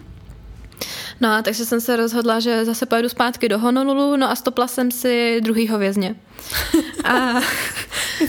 No 1.20 1.32
a 1.32 1.42
takže 1.42 1.64
jsem 1.64 1.80
se 1.80 1.96
rozhodla, 1.96 2.40
že 2.40 2.64
zase 2.64 2.86
pojedu 2.86 3.09
zpátky 3.09 3.48
do 3.48 3.59
Honolulu, 3.59 4.16
no 4.16 4.30
a 4.30 4.36
stopla 4.36 4.66
jsem 4.66 4.90
si 4.90 5.40
druhýho 5.40 5.78
vězně. 5.78 6.14
A 7.05 7.11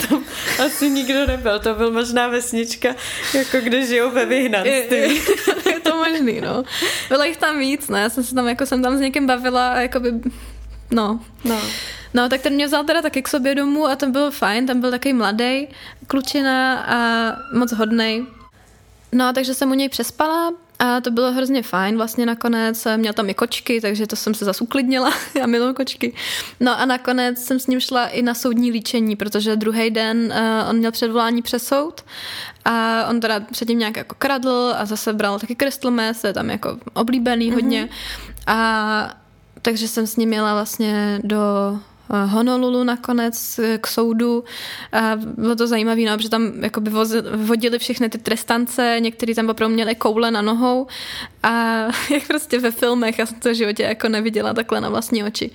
tam 0.09 0.23
asi 0.65 0.89
nikdo 0.89 1.27
nebyl, 1.27 1.59
to 1.59 1.75
byl 1.75 1.91
možná 1.91 2.27
vesnička, 2.27 2.95
jako 3.33 3.57
kde 3.61 3.85
žijou 3.85 4.11
ve 4.11 4.25
vyhnanství. 4.25 5.21
To 5.83 5.95
možný, 5.95 6.41
no. 6.41 6.63
Bylo 7.09 7.23
jich 7.23 7.37
tam 7.37 7.59
víc, 7.59 7.87
ne? 7.87 8.01
Já 8.01 8.09
jsem 8.09 8.23
se 8.23 8.35
tam, 8.35 8.47
jako 8.47 8.65
jsem 8.65 8.81
tam 8.81 8.97
s 8.97 8.99
někým 8.99 9.27
bavila 9.27 9.69
a 9.69 9.79
jakoby, 9.79 10.13
no. 10.91 11.19
No. 11.43 11.61
No, 12.13 12.29
tak 12.29 12.41
ten 12.41 12.53
mě 12.53 12.67
vzal 12.67 12.83
teda 12.83 13.01
taky 13.01 13.21
k 13.21 13.27
sobě 13.27 13.55
domů 13.55 13.87
a 13.87 13.95
ten 13.95 14.11
byl 14.11 14.31
fajn, 14.31 14.67
tam 14.67 14.81
byl 14.81 14.91
takový 14.91 15.13
mladý 15.13 15.67
klučina 16.07 16.79
a 16.81 16.97
moc 17.53 17.71
hodnej. 17.71 18.25
No, 19.11 19.33
takže 19.33 19.53
jsem 19.53 19.71
u 19.71 19.73
něj 19.73 19.89
přespala 19.89 20.53
a 20.81 21.01
to 21.01 21.11
bylo 21.11 21.31
hrozně 21.31 21.63
fajn 21.63 21.97
vlastně 21.97 22.25
nakonec. 22.25 22.87
Měl 22.97 23.13
tam 23.13 23.29
i 23.29 23.33
kočky, 23.33 23.81
takže 23.81 24.07
to 24.07 24.15
jsem 24.15 24.33
se 24.33 24.45
zase 24.45 24.63
uklidnila. 24.63 25.13
Já 25.39 25.45
miluji 25.45 25.73
kočky. 25.73 26.13
No 26.59 26.79
a 26.79 26.85
nakonec 26.85 27.43
jsem 27.43 27.59
s 27.59 27.67
ním 27.67 27.79
šla 27.79 28.07
i 28.07 28.21
na 28.21 28.33
soudní 28.33 28.71
líčení, 28.71 29.15
protože 29.15 29.55
druhý 29.55 29.89
den 29.89 30.33
uh, 30.35 30.69
on 30.69 30.77
měl 30.77 30.91
předvolání 30.91 31.41
přes 31.41 31.67
soud 31.67 32.01
a 32.65 33.05
on 33.09 33.19
teda 33.19 33.39
předtím 33.39 33.79
nějak 33.79 33.97
jako 33.97 34.15
kradl 34.17 34.73
a 34.77 34.85
zase 34.85 35.13
bral 35.13 35.39
taky 35.39 35.55
crystal 35.55 35.91
meth, 35.91 36.23
je 36.23 36.33
tam 36.33 36.49
jako 36.49 36.77
oblíbený 36.93 37.51
mm-hmm. 37.51 37.53
hodně. 37.53 37.89
A 38.47 39.21
takže 39.61 39.87
jsem 39.87 40.07
s 40.07 40.15
ním 40.15 40.33
jela 40.33 40.53
vlastně 40.53 41.19
do 41.23 41.37
Honolulu 42.25 42.83
nakonec 42.83 43.59
eh, 43.59 43.77
k 43.77 43.87
soudu. 43.87 44.43
A 44.91 45.15
bylo 45.15 45.55
to 45.55 45.67
zajímavé, 45.67 46.01
no, 46.01 46.17
protože 46.17 46.29
tam 46.29 46.63
jakoby 46.63 46.91
vodili 47.35 47.79
všechny 47.79 48.09
ty 48.09 48.17
trestance, 48.17 48.97
někteří 48.99 49.35
tam 49.35 49.49
opravdu 49.49 49.73
měli 49.73 49.95
koule 49.95 50.31
na 50.31 50.41
nohou 50.41 50.87
a 51.43 51.81
jak 52.13 52.27
prostě 52.27 52.59
ve 52.59 52.71
filmech, 52.71 53.19
já 53.19 53.25
jsem 53.25 53.39
to 53.39 53.49
v 53.49 53.55
životě 53.55 53.83
jako 53.83 54.09
neviděla 54.09 54.53
takhle 54.53 54.81
na 54.81 54.89
vlastní 54.89 55.23
oči. 55.23 55.51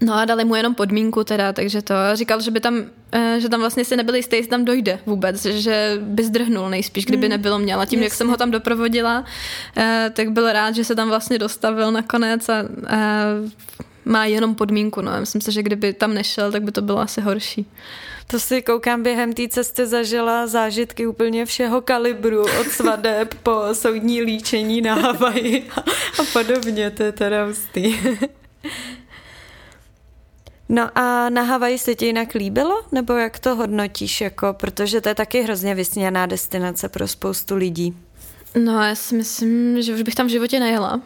No 0.00 0.14
a 0.14 0.24
dali 0.24 0.44
mu 0.44 0.54
jenom 0.54 0.74
podmínku 0.74 1.24
teda, 1.24 1.52
takže 1.52 1.82
to 1.82 1.94
říkal, 2.14 2.40
že 2.40 2.50
by 2.50 2.60
tam, 2.60 2.84
eh, 3.12 3.36
že 3.40 3.48
tam 3.48 3.60
vlastně 3.60 3.84
si 3.84 3.96
nebyli 3.96 4.18
jistý, 4.18 4.36
jestli 4.36 4.50
tam 4.50 4.64
dojde 4.64 4.98
vůbec, 5.06 5.42
že 5.44 5.98
by 6.00 6.24
zdrhnul 6.24 6.70
nejspíš, 6.70 7.06
kdyby 7.06 7.26
hmm. 7.26 7.30
nebylo 7.30 7.58
měla. 7.58 7.86
Tím, 7.86 7.98
Jasně. 7.98 8.06
jak 8.06 8.14
jsem 8.14 8.28
ho 8.28 8.36
tam 8.36 8.50
doprovodila, 8.50 9.24
eh, 9.76 10.10
tak 10.14 10.30
byl 10.30 10.52
rád, 10.52 10.74
že 10.74 10.84
se 10.84 10.94
tam 10.94 11.08
vlastně 11.08 11.38
dostavil 11.38 11.92
nakonec 11.92 12.48
a, 12.48 12.54
a 12.86 12.96
má 14.04 14.24
jenom 14.24 14.54
podmínku. 14.54 15.00
No. 15.00 15.12
Myslím 15.20 15.40
si, 15.40 15.52
že 15.52 15.62
kdyby 15.62 15.92
tam 15.92 16.14
nešel, 16.14 16.52
tak 16.52 16.62
by 16.62 16.72
to 16.72 16.82
bylo 16.82 16.98
asi 16.98 17.20
horší. 17.20 17.66
To 18.26 18.40
si 18.40 18.62
koukám 18.62 19.02
během 19.02 19.32
té 19.32 19.48
cesty 19.48 19.86
zažila 19.86 20.46
zážitky 20.46 21.06
úplně 21.06 21.46
všeho 21.46 21.80
kalibru, 21.80 22.42
od 22.42 22.66
svadeb 22.70 23.34
po 23.42 23.60
soudní 23.72 24.22
líčení 24.22 24.80
na 24.80 24.94
Havaji 24.94 25.70
a, 25.76 25.80
a 26.20 26.24
podobně, 26.32 26.90
to 26.90 27.02
je 27.02 27.12
teda 27.12 27.44
hustý. 27.44 27.96
No 30.68 30.98
a 30.98 31.30
na 31.30 31.42
Havaji 31.42 31.78
se 31.78 31.94
ti 31.94 32.06
jinak 32.06 32.34
líbilo? 32.34 32.82
Nebo 32.92 33.12
jak 33.12 33.38
to 33.38 33.56
hodnotíš? 33.56 34.20
Jako, 34.20 34.52
protože 34.52 35.00
to 35.00 35.08
je 35.08 35.14
taky 35.14 35.42
hrozně 35.42 35.74
vysněná 35.74 36.26
destinace 36.26 36.88
pro 36.88 37.08
spoustu 37.08 37.56
lidí. 37.56 37.96
No, 38.64 38.82
já 38.82 38.94
si 38.94 39.14
myslím, 39.14 39.82
že 39.82 39.94
už 39.94 40.02
bych 40.02 40.14
tam 40.14 40.26
v 40.26 40.30
životě 40.30 40.60
nejela. 40.60 41.00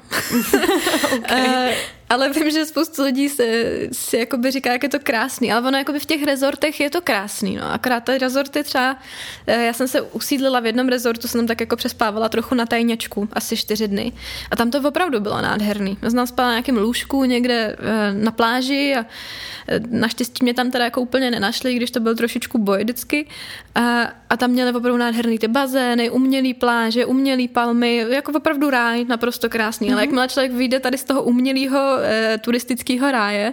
okay. 1.19 1.75
Ale 2.09 2.31
vím, 2.31 2.51
že 2.51 2.67
spoustu 2.67 3.05
lidí 3.05 3.29
se, 3.29 3.45
si 3.93 4.17
jakoby 4.17 4.51
říká, 4.51 4.73
jak 4.73 4.83
je 4.83 4.89
to 4.89 4.99
krásný, 5.03 5.53
ale 5.53 5.69
ono 5.69 5.79
jakoby 5.79 5.99
v 5.99 6.07
těch 6.07 6.25
rezortech 6.25 6.81
je 6.81 6.91
to 6.91 7.01
krásný, 7.01 7.57
no. 7.57 7.73
Akorát 7.73 8.01
ty 8.01 8.19
rezorty 8.19 8.63
třeba, 8.65 8.97
eh, 9.47 9.65
já 9.65 9.73
jsem 9.73 9.89
se 9.89 10.01
usídlila 10.01 10.61
v 10.61 10.67
jednom 10.67 10.89
rezortu, 10.89 11.29
jsem 11.29 11.41
tam 11.41 11.47
tak 11.47 11.61
jako 11.61 11.77
přespávala 11.77 12.29
trochu 12.29 12.55
na 12.55 12.67
tajňačku, 12.67 13.29
asi 13.33 13.57
čtyři 13.57 13.89
dny. 13.89 14.13
A 14.51 14.57
tam 14.57 14.71
to 14.71 14.81
opravdu 14.89 15.21
bylo 15.21 15.43
nádherný. 15.43 15.99
Já 16.03 16.11
jsem 16.11 16.27
spala 16.27 16.49
na 16.49 16.55
nějakém 16.55 16.77
lůžku 16.77 17.25
někde 17.25 17.77
eh, 17.79 18.13
na 18.13 18.31
pláži 18.31 18.97
a 18.97 19.05
naštěstí 19.91 20.45
mě 20.45 20.55
tam 20.55 20.71
teda 20.71 20.85
jako 20.85 21.01
úplně 21.01 21.31
nenašli, 21.31 21.75
když 21.75 21.91
to 21.91 22.01
byl 22.01 22.17
trošičku 22.17 22.59
boj 22.59 22.79
vždycky. 22.79 23.27
A, 23.75 24.03
a 24.31 24.37
tam 24.37 24.51
měli 24.51 24.71
opravdu 24.71 24.99
nádherný 24.99 25.39
ty 25.39 25.49
bazény, 25.49 26.11
umělý 26.11 26.55
pláže, 26.55 27.07
umělý 27.07 27.49
palmy, 27.49 27.97
jako 28.09 28.33
opravdu 28.33 28.71
ráj, 28.71 29.05
naprosto 29.05 29.49
krásný. 29.49 29.89
Mm-hmm. 29.89 29.93
Ale 29.93 30.03
mhm. 30.03 30.09
jakmile 30.09 30.29
člověk 30.29 30.53
vyjde 30.53 30.81
tady 30.81 30.99
z 30.99 31.05
toho 31.05 31.23
umělého 31.23 31.99
e, 32.03 32.39
turistického 32.39 33.11
ráje, 33.11 33.53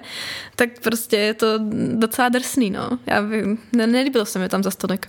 tak 0.56 0.70
prostě 0.84 1.18
je 1.18 1.34
to 1.34 1.48
docela 1.92 2.30
drsný, 2.30 2.70
no. 2.70 2.90
Já 3.06 3.22
vím, 3.22 3.58
ne, 3.74 3.88
nelíbilo 3.88 4.26
se 4.26 4.40
mi 4.40 4.50
tam 4.50 4.64
za 4.64 4.72
stolik. 4.72 5.08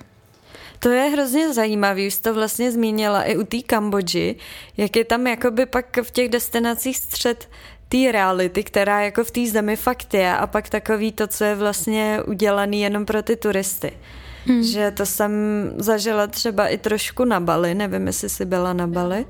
To 0.78 0.88
je 0.88 1.10
hrozně 1.10 1.52
zajímavý, 1.52 2.06
už 2.06 2.14
jsi 2.14 2.22
to 2.22 2.34
vlastně 2.34 2.72
zmínila 2.72 3.22
i 3.22 3.36
u 3.36 3.44
té 3.44 3.62
Kambodži, 3.62 4.36
jak 4.76 4.96
je 4.96 5.04
tam 5.04 5.26
jakoby 5.26 5.66
pak 5.66 5.98
v 6.02 6.10
těch 6.10 6.28
destinacích 6.28 6.96
střed 6.96 7.48
té 7.88 8.12
reality, 8.12 8.64
která 8.64 9.00
jako 9.00 9.24
v 9.24 9.30
té 9.30 9.46
zemi 9.46 9.76
fakt 9.76 10.14
je 10.14 10.36
a 10.36 10.46
pak 10.46 10.68
takový 10.68 11.12
to, 11.12 11.26
co 11.26 11.44
je 11.44 11.54
vlastně 11.54 12.20
udělaný 12.26 12.80
jenom 12.80 13.04
pro 13.04 13.22
ty 13.22 13.36
turisty. 13.36 13.92
Hmm. 14.46 14.62
Že 14.62 14.90
to 14.90 15.06
jsem 15.06 15.32
zažila 15.76 16.26
třeba 16.26 16.68
i 16.68 16.78
trošku 16.78 17.24
na 17.24 17.40
Bali, 17.40 17.74
nevím, 17.74 18.06
jestli 18.06 18.28
jsi 18.28 18.44
byla 18.44 18.72
na 18.72 18.86
Bali, 18.86 19.26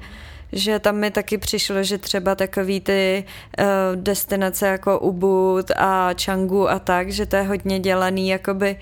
že 0.53 0.79
tam 0.79 0.97
mi 0.97 1.11
taky 1.11 1.39
přišlo, 1.39 1.83
že 1.83 1.99
třeba 1.99 2.35
takový 2.35 2.81
ty 2.81 3.25
uh, 3.59 3.67
destinace 3.95 4.67
jako 4.67 4.99
Ubud 4.99 5.71
a 5.77 6.11
Changu 6.25 6.71
a 6.71 6.79
tak, 6.79 7.13
že 7.13 7.27
to 7.27 7.37
je 7.37 7.43
hodně 7.43 7.81
dělaný 7.81 8.29
jakoby 8.29 8.77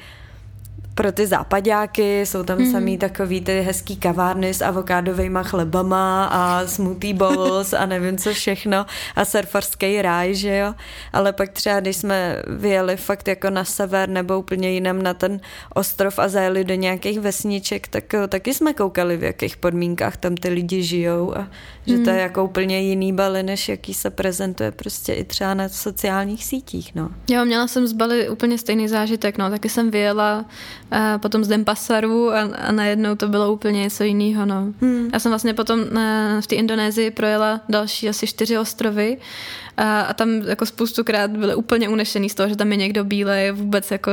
pro 0.95 1.12
ty 1.12 1.26
západáky, 1.26 2.26
jsou 2.26 2.42
tam 2.42 2.59
mm. 2.59 2.72
samý 2.72 2.99
takový 2.99 3.40
ty 3.40 3.61
hezký 3.61 3.97
kavárny 3.97 4.55
s 4.55 4.62
avokádovými 4.62 5.38
chlebama 5.42 6.24
a 6.24 6.66
smoothie 6.66 7.14
bowls 7.14 7.72
a 7.72 7.86
nevím 7.86 8.18
co 8.18 8.32
všechno 8.32 8.86
a 9.16 9.24
surfarský 9.24 10.03
ráj, 10.03 10.34
že 10.34 10.57
jo. 10.57 10.74
Ale 11.12 11.32
pak 11.32 11.49
třeba, 11.49 11.80
když 11.80 11.97
jsme 11.97 12.42
vyjeli 12.47 12.97
fakt 12.97 13.28
jako 13.28 13.51
na 13.51 13.64
sever 13.64 14.09
nebo 14.09 14.38
úplně 14.38 14.70
jinam 14.70 15.03
na 15.03 15.14
ten 15.14 15.40
ostrov 15.74 16.18
a 16.18 16.28
zajeli 16.28 16.64
do 16.64 16.74
nějakých 16.74 17.20
vesniček, 17.20 17.88
tak 17.88 18.05
taky 18.28 18.55
jsme 18.55 18.74
koukali, 18.74 19.16
v 19.16 19.22
jakých 19.22 19.57
podmínkách 19.57 20.16
tam 20.16 20.34
ty 20.34 20.49
lidi 20.49 20.82
žijou 20.82 21.36
a 21.36 21.49
že 21.86 21.99
to 21.99 22.11
je 22.11 22.14
hmm. 22.14 22.22
jako 22.22 22.45
úplně 22.45 22.80
jiný 22.80 23.12
Bali, 23.12 23.42
než 23.42 23.68
jaký 23.68 23.95
se 23.95 24.11
prezentuje 24.11 24.70
prostě 24.70 25.12
i 25.12 25.24
třeba 25.24 25.55
na 25.55 25.68
sociálních 25.68 26.45
sítích, 26.45 26.95
no. 26.95 27.11
Jo, 27.30 27.45
měla 27.45 27.68
jsem 27.68 27.86
z 27.86 27.92
Bali 27.92 28.28
úplně 28.28 28.59
stejný 28.59 28.88
zážitek, 28.88 29.38
no, 29.38 29.51
taky 29.51 29.68
jsem 29.68 29.90
vyjela 29.90 30.45
a 30.95 31.18
potom 31.18 31.45
z 31.45 31.49
Dempasaru 31.49 32.30
a, 32.30 32.40
a 32.40 32.72
najednou 32.72 33.14
to 33.14 33.28
bylo 33.28 33.53
úplně 33.53 33.80
něco 33.80 34.05
jiného, 34.05 34.47
no. 34.47 34.72
Hmm. 34.80 35.11
Já 35.12 35.18
jsem 35.18 35.30
vlastně 35.30 35.55
potom 35.55 35.80
na, 35.92 36.40
v 36.40 36.47
té 36.47 36.55
Indonésii 36.55 37.11
projela 37.11 37.61
další 37.68 38.09
asi 38.09 38.26
čtyři 38.26 38.59
ostrovy 38.59 39.16
a, 39.76 40.01
a 40.01 40.14
tam 40.14 40.30
jako 40.30 40.66
spoustukrát 40.66 41.30
byli 41.30 41.55
úplně 41.55 41.88
unešený 41.88 42.28
z 42.28 42.34
toho, 42.34 42.49
že 42.49 42.57
tam 42.57 42.70
je 42.70 42.76
někdo 42.76 43.05
bílej, 43.05 43.53
vůbec 43.53 43.90
jako 43.90 44.11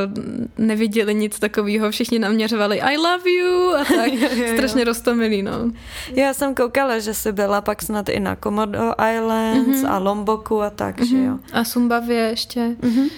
neviděli 0.58 1.16
nic 1.16 1.40
takového, 1.40 1.92
všichni 1.92 2.20
naměřovali 2.20 2.82
I 2.82 2.98
love 2.98 3.32
you 3.32 3.76
a 3.76 3.86
tak, 3.96 4.12
strašně 4.54 4.84
roztomilý, 4.84 5.44
no. 5.44 5.72
Já 6.14 6.34
jsem 6.34 6.56
koukala, 6.56 7.00
že 7.00 7.14
jsi 7.14 7.32
byla 7.32 7.62
pak 7.62 7.82
snad 7.82 8.10
i 8.10 8.20
na 8.20 8.36
Komodo 8.36 8.94
Islands 9.14 9.84
mm-hmm. 9.84 9.92
a 9.92 9.98
Lomboku 9.98 10.62
a 10.62 10.70
tak, 10.70 11.00
mm-hmm. 11.00 11.10
že 11.10 11.16
mhm. 11.16 11.26
jo. 11.26 11.40
A 11.54 11.64
Sumbavě 11.64 12.18
ještě. 12.18 12.60
Mm-hmm. 12.60 13.10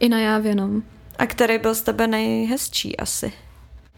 I 0.00 0.08
na 0.08 0.18
Jávě, 0.18 0.54
no. 0.54 0.70
A 1.18 1.26
který 1.26 1.58
byl 1.58 1.74
z 1.74 1.82
tebe 1.82 2.06
nejhezčí 2.06 2.96
asi? 2.96 3.32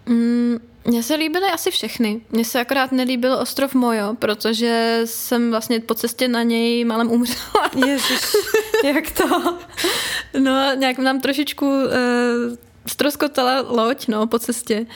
Mm, 0.06 0.58
mně 0.84 1.02
se 1.02 1.14
líbily 1.14 1.46
asi 1.46 1.70
všechny. 1.70 2.20
Mně 2.30 2.44
se 2.44 2.60
akorát 2.60 2.92
nelíbil 2.92 3.34
ostrov 3.34 3.74
Mojo, 3.74 4.14
protože 4.18 5.00
jsem 5.04 5.50
vlastně 5.50 5.80
po 5.80 5.94
cestě 5.94 6.28
na 6.28 6.42
něj 6.42 6.84
malem 6.84 7.10
umřela. 7.10 7.70
Ježiš, 7.86 8.20
jak 8.84 9.10
to? 9.10 9.58
No, 10.38 10.74
nějak 10.74 10.98
nám 10.98 11.20
trošičku 11.20 11.66
uh, 11.66 11.90
stroskotala 12.86 13.60
loď, 13.68 14.08
no, 14.08 14.26
po 14.26 14.38
cestě. 14.38 14.86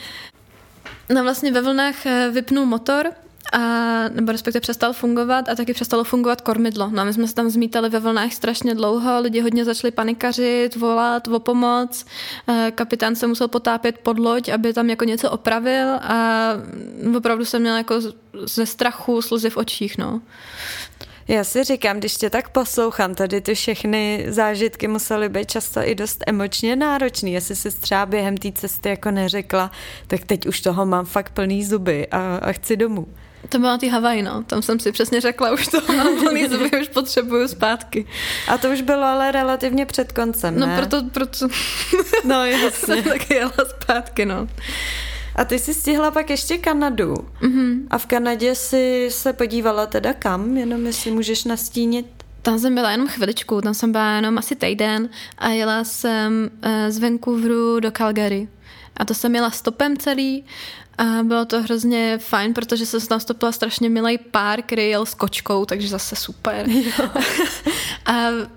No 1.08 1.22
vlastně 1.22 1.52
ve 1.52 1.60
vlnách 1.60 2.06
eh, 2.06 2.30
vypnul 2.32 2.66
motor 2.66 3.12
a, 3.52 3.58
nebo 4.08 4.32
respektive 4.32 4.60
přestal 4.60 4.92
fungovat 4.92 5.48
a 5.48 5.54
taky 5.54 5.74
přestalo 5.74 6.04
fungovat 6.04 6.40
kormidlo. 6.40 6.90
No 6.92 7.04
my 7.04 7.12
jsme 7.12 7.28
se 7.28 7.34
tam 7.34 7.50
zmítali 7.50 7.88
ve 7.88 8.00
vlnách 8.00 8.32
strašně 8.32 8.74
dlouho, 8.74 9.20
lidi 9.20 9.40
hodně 9.40 9.64
začali 9.64 9.90
panikařit, 9.90 10.76
volat 10.76 11.28
o 11.28 11.40
pomoc, 11.40 12.04
eh, 12.48 12.72
kapitán 12.74 13.14
se 13.14 13.26
musel 13.26 13.48
potápět 13.48 13.98
pod 13.98 14.18
loď, 14.18 14.48
aby 14.48 14.72
tam 14.72 14.90
jako 14.90 15.04
něco 15.04 15.30
opravil 15.30 15.88
a 15.94 16.48
opravdu 17.16 17.44
jsem 17.44 17.62
měla 17.62 17.76
jako 17.76 17.94
ze 18.46 18.66
strachu 18.66 19.22
slzy 19.22 19.50
v 19.50 19.56
očích, 19.56 19.98
no. 19.98 20.20
Já 21.28 21.44
si 21.44 21.64
říkám, 21.64 21.98
když 21.98 22.16
tě 22.16 22.30
tak 22.30 22.48
poslouchám, 22.48 23.14
tady 23.14 23.40
ty 23.40 23.54
všechny 23.54 24.26
zážitky 24.28 24.88
musely 24.88 25.28
být 25.28 25.50
často 25.50 25.80
i 25.80 25.94
dost 25.94 26.24
emočně 26.26 26.76
náročný. 26.76 27.32
Jestli 27.32 27.56
jsi 27.56 27.70
třeba 27.70 28.06
během 28.06 28.36
té 28.36 28.52
cesty 28.52 28.88
jako 28.88 29.10
neřekla, 29.10 29.70
tak 30.06 30.24
teď 30.24 30.46
už 30.46 30.60
toho 30.60 30.86
mám 30.86 31.04
fakt 31.04 31.32
plný 31.32 31.64
zuby 31.64 32.08
a, 32.08 32.36
a 32.36 32.52
chci 32.52 32.76
domů. 32.76 33.06
To 33.48 33.58
bylo 33.58 33.70
na 33.70 33.78
ty 33.78 33.88
Havaj, 33.88 34.22
no. 34.22 34.42
Tam 34.42 34.62
jsem 34.62 34.80
si 34.80 34.92
přesně 34.92 35.20
řekla, 35.20 35.52
už 35.52 35.68
to 35.68 35.80
mám 35.96 36.16
plný 36.18 36.48
zuby, 36.48 36.70
už 36.80 36.88
potřebuju 36.88 37.48
zpátky. 37.48 38.06
A 38.48 38.58
to 38.58 38.70
už 38.70 38.80
bylo 38.82 39.04
ale 39.04 39.32
relativně 39.32 39.86
před 39.86 40.12
koncem, 40.12 40.58
No 40.58 40.68
proto, 40.76 41.02
proto... 41.12 41.48
No 42.24 42.44
jasně. 42.44 42.70
jsem 42.70 43.02
taky 43.10 43.34
jela 43.34 43.52
zpátky, 43.82 44.24
no. 44.26 44.48
A 45.36 45.44
ty 45.44 45.58
jsi 45.58 45.74
stihla 45.74 46.10
pak 46.10 46.30
ještě 46.30 46.58
Kanadu. 46.58 47.14
Mm-hmm. 47.14 47.86
A 47.90 47.98
v 47.98 48.06
Kanadě 48.06 48.54
si 48.54 49.08
se 49.10 49.32
podívala 49.32 49.86
teda 49.86 50.12
kam? 50.12 50.56
Jenom 50.56 50.86
jestli 50.86 51.10
můžeš 51.10 51.44
nastínit. 51.44 52.06
Tam 52.42 52.58
jsem 52.58 52.74
byla 52.74 52.90
jenom 52.90 53.08
chviličku, 53.08 53.60
tam 53.60 53.74
jsem 53.74 53.92
byla 53.92 54.16
jenom 54.16 54.38
asi 54.38 54.56
týden 54.56 55.08
a 55.38 55.48
jela 55.48 55.84
jsem 55.84 56.50
z 56.88 56.98
Vancouveru 56.98 57.80
do 57.80 57.90
Calgary. 57.90 58.48
A 58.96 59.04
to 59.04 59.14
jsem 59.14 59.34
jela 59.34 59.50
stopem 59.50 59.96
celý 59.96 60.44
a 60.98 61.22
bylo 61.22 61.44
to 61.44 61.62
hrozně 61.62 62.18
fajn, 62.18 62.54
protože 62.54 62.86
se 62.86 63.08
tam 63.08 63.20
stopila 63.20 63.52
strašně 63.52 63.88
milý 63.88 64.18
pár, 64.18 64.62
který 64.62 64.88
jel 64.88 65.06
s 65.06 65.14
kočkou, 65.14 65.64
takže 65.64 65.88
zase 65.88 66.16
super. 66.16 66.66
Jo. 66.68 67.10
a 68.06 68.12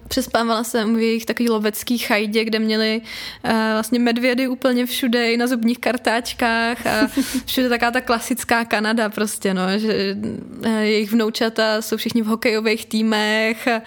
přespávala 0.07 0.63
jsem 0.63 0.95
v 0.95 0.99
jejich 0.99 1.25
takový 1.25 1.49
lovecký 1.49 1.97
chajdě, 1.97 2.45
kde 2.45 2.59
měli 2.59 3.01
uh, 3.45 3.51
vlastně 3.51 3.99
medvědy 3.99 4.47
úplně 4.47 4.86
všude, 4.86 5.31
i 5.31 5.38
na 5.38 5.47
zubních 5.47 5.79
kartáčkách 5.79 6.86
a 6.86 7.07
všude 7.45 7.69
taká 7.69 7.91
ta 7.91 8.01
klasická 8.01 8.65
Kanada 8.65 9.09
prostě, 9.09 9.53
no, 9.53 9.79
že 9.79 10.17
uh, 10.65 10.71
jejich 10.71 11.11
vnoučata 11.11 11.81
jsou 11.81 11.97
všichni 11.97 12.21
v 12.21 12.25
hokejových 12.25 12.86
týmech 12.86 13.67
a 13.67 13.81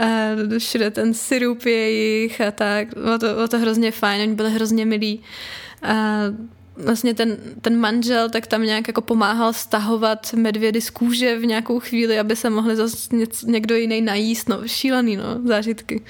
uh, 0.00 0.58
všude 0.58 0.90
ten 0.90 1.14
sirup 1.14 1.66
jejich 1.66 2.40
a 2.40 2.50
tak. 2.50 2.94
Bylo 2.94 3.18
to, 3.18 3.34
bylo 3.34 3.48
to 3.48 3.58
hrozně 3.58 3.92
fajn, 3.92 4.22
oni 4.22 4.34
byli 4.34 4.50
hrozně 4.50 4.86
milí. 4.86 5.20
Uh, 5.84 6.55
vlastně 6.76 7.14
ten, 7.14 7.36
ten 7.60 7.80
manžel 7.80 8.30
tak 8.30 8.46
tam 8.46 8.62
nějak 8.62 8.88
jako 8.88 9.00
pomáhal 9.00 9.52
stahovat 9.52 10.32
medvědy 10.32 10.80
z 10.80 10.90
kůže 10.90 11.38
v 11.38 11.46
nějakou 11.46 11.80
chvíli, 11.80 12.18
aby 12.18 12.36
se 12.36 12.50
mohli 12.50 12.76
zase 12.76 13.08
někdo 13.46 13.74
jiný 13.76 14.00
najíst. 14.00 14.48
No, 14.48 14.68
šílený, 14.68 15.16
no, 15.16 15.24
zážitky. 15.44 16.02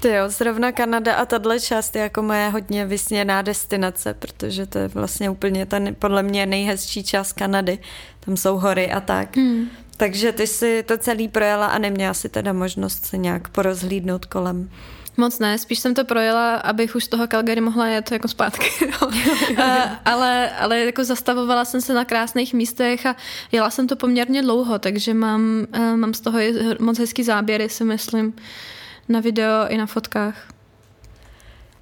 Ty 0.00 0.08
jo, 0.08 0.28
zrovna 0.28 0.72
Kanada 0.72 1.14
a 1.14 1.24
tahle 1.24 1.60
část 1.60 1.96
je 1.96 2.02
jako 2.02 2.22
moje 2.22 2.48
hodně 2.48 2.86
vysněná 2.86 3.42
destinace, 3.42 4.14
protože 4.14 4.66
to 4.66 4.78
je 4.78 4.88
vlastně 4.88 5.30
úplně 5.30 5.66
ta 5.66 5.80
podle 5.98 6.22
mě 6.22 6.46
nejhezčí 6.46 7.04
část 7.04 7.32
Kanady. 7.32 7.78
Tam 8.20 8.36
jsou 8.36 8.56
hory 8.56 8.92
a 8.92 9.00
tak. 9.00 9.36
Hmm. 9.36 9.68
Takže 9.96 10.32
ty 10.32 10.46
si 10.46 10.82
to 10.82 10.98
celý 10.98 11.28
projela 11.28 11.66
a 11.66 11.78
neměla 11.78 12.14
si 12.14 12.28
teda 12.28 12.52
možnost 12.52 13.06
se 13.06 13.16
nějak 13.16 13.48
porozhlídnout 13.48 14.26
kolem. 14.26 14.70
Moc 15.20 15.38
ne, 15.38 15.58
spíš 15.58 15.78
jsem 15.78 15.94
to 15.94 16.04
projela, 16.04 16.56
abych 16.56 16.94
už 16.94 17.04
z 17.04 17.08
toho 17.08 17.26
Calgary 17.26 17.60
mohla 17.60 17.86
jet 17.86 18.12
jako 18.12 18.28
zpátky. 18.28 18.92
ale, 20.04 20.50
ale 20.50 20.78
jako 20.78 21.04
zastavovala 21.04 21.64
jsem 21.64 21.80
se 21.80 21.94
na 21.94 22.04
krásných 22.04 22.54
místech 22.54 23.06
a 23.06 23.16
jela 23.52 23.70
jsem 23.70 23.86
to 23.86 23.96
poměrně 23.96 24.42
dlouho, 24.42 24.78
takže 24.78 25.14
mám, 25.14 25.66
eh, 25.72 25.96
mám 25.96 26.14
z 26.14 26.20
toho 26.20 26.38
moc 26.80 26.98
hezký 26.98 27.22
záběry, 27.22 27.68
si 27.68 27.84
myslím, 27.84 28.36
na 29.08 29.20
video 29.20 29.68
i 29.68 29.76
na 29.76 29.86
fotkách. 29.86 30.57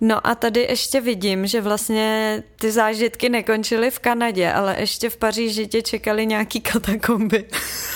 No 0.00 0.26
a 0.26 0.34
tady 0.34 0.60
ještě 0.60 1.00
vidím, 1.00 1.46
že 1.46 1.60
vlastně 1.60 2.42
ty 2.58 2.70
zážitky 2.70 3.28
nekončily 3.28 3.90
v 3.90 3.98
Kanadě, 3.98 4.52
ale 4.52 4.76
ještě 4.78 5.10
v 5.10 5.16
Paříži 5.16 5.66
tě 5.66 5.82
čekaly 5.82 6.26
nějaký 6.26 6.60
katakomby. 6.72 7.44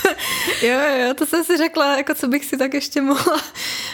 jo, 0.62 0.78
jo, 1.00 1.14
to 1.14 1.26
jsem 1.26 1.44
si 1.44 1.56
řekla, 1.56 1.96
jako 1.96 2.14
co 2.14 2.28
bych 2.28 2.44
si 2.44 2.56
tak 2.56 2.74
ještě 2.74 3.00
mohla. 3.00 3.40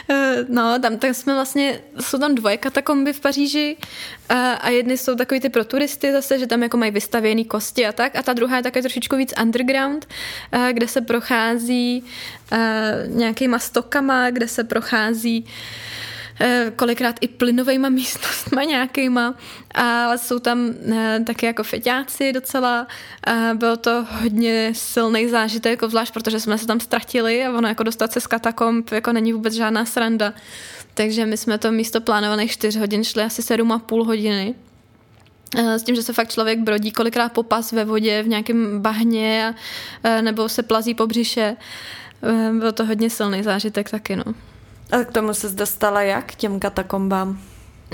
Eh, 0.08 0.44
no, 0.48 0.78
tam, 0.78 0.98
tam 0.98 1.14
jsme 1.14 1.34
vlastně, 1.34 1.80
jsou 2.00 2.18
tam 2.18 2.34
dvoje 2.34 2.56
katakomby 2.56 3.12
v 3.12 3.20
Paříži 3.20 3.76
a, 4.28 4.52
a 4.52 4.68
jedny 4.68 4.98
jsou 4.98 5.14
takový 5.14 5.40
ty 5.40 5.48
pro 5.48 5.64
turisty 5.64 6.12
zase, 6.12 6.38
že 6.38 6.46
tam 6.46 6.62
jako 6.62 6.76
mají 6.76 6.90
vystavěný 6.90 7.44
kosti 7.44 7.86
a 7.86 7.92
tak 7.92 8.16
a 8.16 8.22
ta 8.22 8.32
druhá 8.32 8.56
je 8.56 8.62
také 8.62 8.82
trošičku 8.82 9.16
víc 9.16 9.34
underground, 9.42 10.08
eh, 10.52 10.72
kde 10.72 10.88
se 10.88 11.00
prochází 11.00 12.04
eh, 12.52 13.04
nějakýma 13.06 13.58
stokama, 13.58 14.30
kde 14.30 14.48
se 14.48 14.64
prochází 14.64 15.46
Eh, 15.46 16.05
kolikrát 16.76 17.16
i 17.20 17.28
plynovejma 17.28 17.88
místnostma 17.96 18.64
nějakýma, 18.64 19.34
ale 19.74 20.18
jsou 20.18 20.38
tam 20.38 20.74
eh, 20.92 21.20
taky 21.26 21.46
jako 21.46 21.62
feťáci 21.62 22.32
docela. 22.32 22.86
Bylo 23.54 23.76
to 23.76 24.06
hodně 24.10 24.72
silný 24.74 25.28
zážitek, 25.28 25.70
jako 25.70 25.88
zvlášť, 25.88 26.12
protože 26.12 26.40
jsme 26.40 26.58
se 26.58 26.66
tam 26.66 26.80
ztratili 26.80 27.44
a 27.44 27.52
ono 27.52 27.68
jako 27.68 27.82
dostat 27.82 28.12
se 28.12 28.20
z 28.20 28.26
katakomb 28.26 28.92
jako 28.92 29.12
není 29.12 29.32
vůbec 29.32 29.54
žádná 29.54 29.84
sranda. 29.84 30.32
Takže 30.94 31.26
my 31.26 31.36
jsme 31.36 31.58
to 31.58 31.72
místo 31.72 32.00
plánovaných 32.00 32.52
4 32.52 32.78
hodin 32.78 33.04
šli 33.04 33.22
asi 33.22 33.42
7,5 33.42 34.06
hodiny. 34.06 34.54
Eh, 35.58 35.78
s 35.78 35.82
tím, 35.82 35.94
že 35.94 36.02
se 36.02 36.12
fakt 36.12 36.32
člověk 36.32 36.58
brodí 36.58 36.92
kolikrát 36.92 37.32
popas 37.32 37.72
ve 37.72 37.84
vodě 37.84 38.22
v 38.22 38.28
nějakém 38.28 38.82
bahně 38.82 39.54
nebo 40.20 40.48
se 40.48 40.62
plazí 40.62 40.94
po 40.94 41.06
břiše. 41.06 41.56
Byl 42.58 42.72
to 42.72 42.86
hodně 42.86 43.10
silný 43.10 43.42
zážitek 43.42 43.90
taky, 43.90 44.16
no. 44.16 44.24
A 44.90 45.04
k 45.04 45.12
tomu 45.12 45.34
se 45.34 45.48
dostala 45.48 46.02
jak, 46.02 46.34
těm 46.34 46.60
katakombám? 46.60 47.40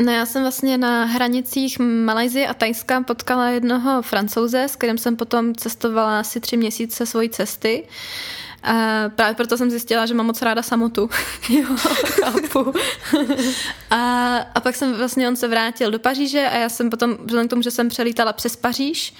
No 0.04 0.12
já 0.12 0.26
jsem 0.26 0.42
vlastně 0.42 0.78
na 0.78 1.04
hranicích 1.04 1.78
Malajzie 1.78 2.48
a 2.48 2.54
Tajska 2.54 3.00
potkala 3.02 3.48
jednoho 3.48 4.02
francouze, 4.02 4.64
s 4.64 4.76
kterým 4.76 4.98
jsem 4.98 5.16
potom 5.16 5.54
cestovala 5.54 6.20
asi 6.20 6.40
tři 6.40 6.56
měsíce 6.56 7.06
svojí 7.06 7.30
cesty. 7.30 7.84
A 8.62 9.04
právě 9.08 9.34
proto 9.34 9.56
jsem 9.56 9.70
zjistila, 9.70 10.06
že 10.06 10.14
mám 10.14 10.26
moc 10.26 10.42
ráda 10.42 10.62
samotu. 10.62 11.10
jo, 11.48 11.76
chápu. 12.06 12.72
a, 13.90 14.36
a 14.54 14.60
pak 14.60 14.76
jsem 14.76 14.94
vlastně, 14.94 15.28
on 15.28 15.36
se 15.36 15.48
vrátil 15.48 15.90
do 15.90 15.98
Paříže 15.98 16.48
a 16.48 16.58
já 16.58 16.68
jsem 16.68 16.90
potom, 16.90 17.16
vzhledem 17.24 17.48
k 17.48 17.50
tomu, 17.50 17.62
že 17.62 17.70
jsem 17.70 17.88
přelítala 17.88 18.32
přes 18.32 18.56
Paříž 18.56 19.14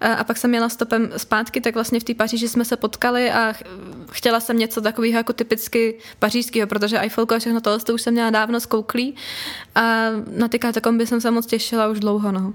a, 0.00 0.12
a 0.12 0.24
pak 0.24 0.36
jsem 0.36 0.54
jela 0.54 0.68
stopem 0.68 1.10
zpátky, 1.16 1.60
tak 1.60 1.74
vlastně 1.74 2.00
v 2.00 2.04
té 2.04 2.14
Paříži 2.14 2.48
jsme 2.48 2.64
se 2.64 2.76
potkali 2.76 3.30
a 3.30 3.54
chtěla 4.10 4.40
jsem 4.40 4.58
něco 4.58 4.80
takového 4.80 5.16
jako 5.16 5.32
typicky 5.32 5.98
pařížského, 6.18 6.66
protože 6.66 7.00
Eiffelko 7.00 7.34
a 7.34 7.38
všechno 7.38 7.60
tohle 7.60 7.78
to 7.78 7.94
už 7.94 8.02
jsem 8.02 8.14
měla 8.14 8.30
dávno 8.30 8.60
zkouklý 8.60 9.14
a 9.74 10.08
na 10.36 10.48
ty 10.48 10.58
katakomby 10.58 11.06
jsem 11.06 11.20
se 11.20 11.30
moc 11.30 11.46
těšila 11.46 11.88
už 11.88 12.00
dlouho. 12.00 12.32
No. 12.32 12.52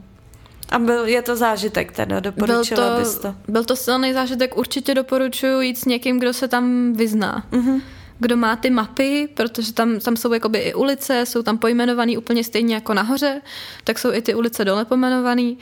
A 0.70 0.80
byl, 0.80 1.06
je 1.06 1.22
to 1.22 1.36
zážitek 1.36 1.92
teda, 1.92 2.20
doporučila 2.20 2.82
byl 2.82 2.96
to, 2.96 3.00
bys 3.00 3.18
to? 3.18 3.36
Byl 3.48 3.64
to 3.64 3.76
silný 3.76 4.14
zážitek, 4.14 4.58
určitě 4.58 4.96
doporučuji 4.96 5.62
jít 5.62 5.78
s 5.78 5.86
někým, 5.86 6.20
kdo 6.20 6.34
se 6.34 6.48
tam 6.48 6.94
vyzná. 6.94 7.46
Mm-hmm. 7.52 7.82
Kdo 8.20 8.38
má 8.38 8.56
ty 8.56 8.70
mapy, 8.70 9.30
protože 9.34 9.74
tam, 9.74 10.00
tam 10.00 10.18
jsou 10.18 10.34
jakoby 10.34 10.60
i 10.60 10.74
ulice, 10.74 11.26
jsou 11.26 11.44
tam 11.44 11.58
pojmenované 11.58 12.18
úplně 12.18 12.44
stejně 12.44 12.76
jako 12.76 12.94
nahoře, 12.94 13.42
tak 13.84 14.00
jsou 14.00 14.14
i 14.14 14.22
ty 14.22 14.36
ulice 14.36 14.66
dole 14.66 14.86
pojmenované. 14.86 15.54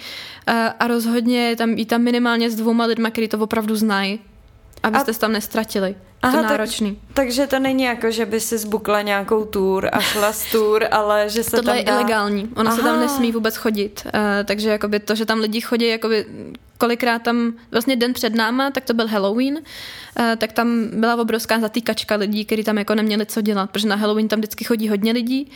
A, 0.47 0.67
a 0.67 0.87
rozhodně 0.87 1.55
tam, 1.57 1.73
i 1.77 1.85
tam 1.85 2.01
minimálně 2.01 2.49
s 2.49 2.55
dvouma 2.55 2.85
lidma, 2.85 3.09
kteří 3.09 3.27
to 3.27 3.39
opravdu 3.39 3.75
znají, 3.75 4.19
abyste 4.87 5.11
a... 5.11 5.13
se 5.13 5.19
tam 5.19 5.31
nestratili. 5.31 5.95
Aha, 6.21 6.37
to 6.37 6.43
náročný. 6.43 6.95
Tak, 6.95 7.13
takže 7.13 7.47
to 7.47 7.59
není 7.59 7.83
jako, 7.83 8.11
že 8.11 8.25
by 8.25 8.39
si 8.39 8.57
zbukla 8.57 9.01
nějakou 9.01 9.45
tour 9.45 9.89
a 9.91 9.99
šla 9.99 10.33
z 10.33 10.51
tour, 10.51 10.85
ale 10.91 11.29
že 11.29 11.43
se 11.43 11.51
Tohle 11.51 11.63
tam 11.63 11.75
je 11.75 11.83
dá... 11.83 11.93
ilegální, 11.93 12.49
ono 12.55 12.69
Aha. 12.69 12.77
se 12.77 12.83
tam 12.83 12.99
nesmí 12.99 13.31
vůbec 13.31 13.55
chodit. 13.55 14.01
Uh, 14.05 14.11
takže 14.45 14.69
jakoby 14.69 14.99
to, 14.99 15.15
že 15.15 15.25
tam 15.25 15.39
lidi 15.39 15.61
chodí, 15.61 15.87
jakoby 15.87 16.25
kolikrát 16.77 17.21
tam, 17.21 17.53
vlastně 17.71 17.95
den 17.95 18.13
před 18.13 18.35
náma, 18.35 18.71
tak 18.71 18.83
to 18.83 18.93
byl 18.93 19.07
Halloween, 19.07 19.57
uh, 19.57 20.25
tak 20.37 20.51
tam 20.51 20.87
byla 20.93 21.15
obrovská 21.15 21.59
zatýkačka 21.59 22.15
lidí, 22.15 22.45
kteří 22.45 22.63
tam 22.63 22.77
jako 22.77 22.95
neměli 22.95 23.25
co 23.25 23.41
dělat, 23.41 23.71
protože 23.71 23.87
na 23.87 23.95
Halloween 23.95 24.27
tam 24.27 24.39
vždycky 24.39 24.63
chodí 24.63 24.89
hodně 24.89 25.11
lidí. 25.11 25.51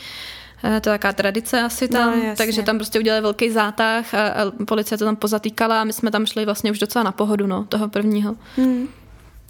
Uh, 0.64 0.70
to 0.70 0.90
je 0.90 0.98
taková 0.98 1.12
tradice 1.12 1.60
asi 1.60 1.88
tam, 1.88 2.20
no, 2.20 2.34
takže 2.36 2.62
tam 2.62 2.76
prostě 2.78 2.98
udělali 2.98 3.22
velký 3.22 3.50
zátah 3.50 4.14
a, 4.14 4.28
a 4.28 4.64
policie 4.64 4.98
to 4.98 5.04
tam 5.04 5.16
pozatýkala 5.16 5.80
a 5.80 5.84
my 5.84 5.92
jsme 5.92 6.10
tam 6.10 6.26
šli 6.26 6.44
vlastně 6.44 6.70
už 6.70 6.78
docela 6.78 7.02
na 7.02 7.12
pohodu, 7.12 7.46
no, 7.46 7.64
toho 7.68 7.88
prvního. 7.88 8.36
Hmm. 8.56 8.88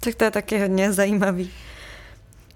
Tak 0.03 0.15
to 0.15 0.23
je 0.23 0.31
taky 0.31 0.59
hodně 0.59 0.93
zajímavý. 0.93 1.51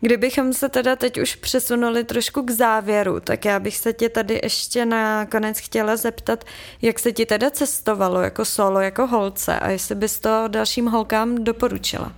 Kdybychom 0.02 0.54
se 0.54 0.70
teda 0.70 0.96
teď 0.96 1.22
už 1.22 1.36
přesunuli 1.36 2.04
trošku 2.04 2.42
k 2.42 2.52
závěru, 2.52 3.20
tak 3.20 3.46
já 3.46 3.60
bych 3.60 3.78
se 3.78 3.94
tě 3.94 4.10
tady 4.10 4.40
ještě 4.44 4.86
nakonec 4.86 5.60
chtěla 5.60 5.96
zeptat, 5.96 6.44
jak 6.82 7.00
se 7.00 7.12
ti 7.12 7.26
teda 7.26 7.50
cestovalo 7.50 8.22
jako 8.22 8.46
solo, 8.46 8.80
jako 8.80 9.08
holce 9.08 9.60
a 9.60 9.70
jestli 9.70 9.96
bys 9.96 10.20
to 10.20 10.44
dalším 10.48 10.86
holkám 10.86 11.44
doporučila 11.44 12.12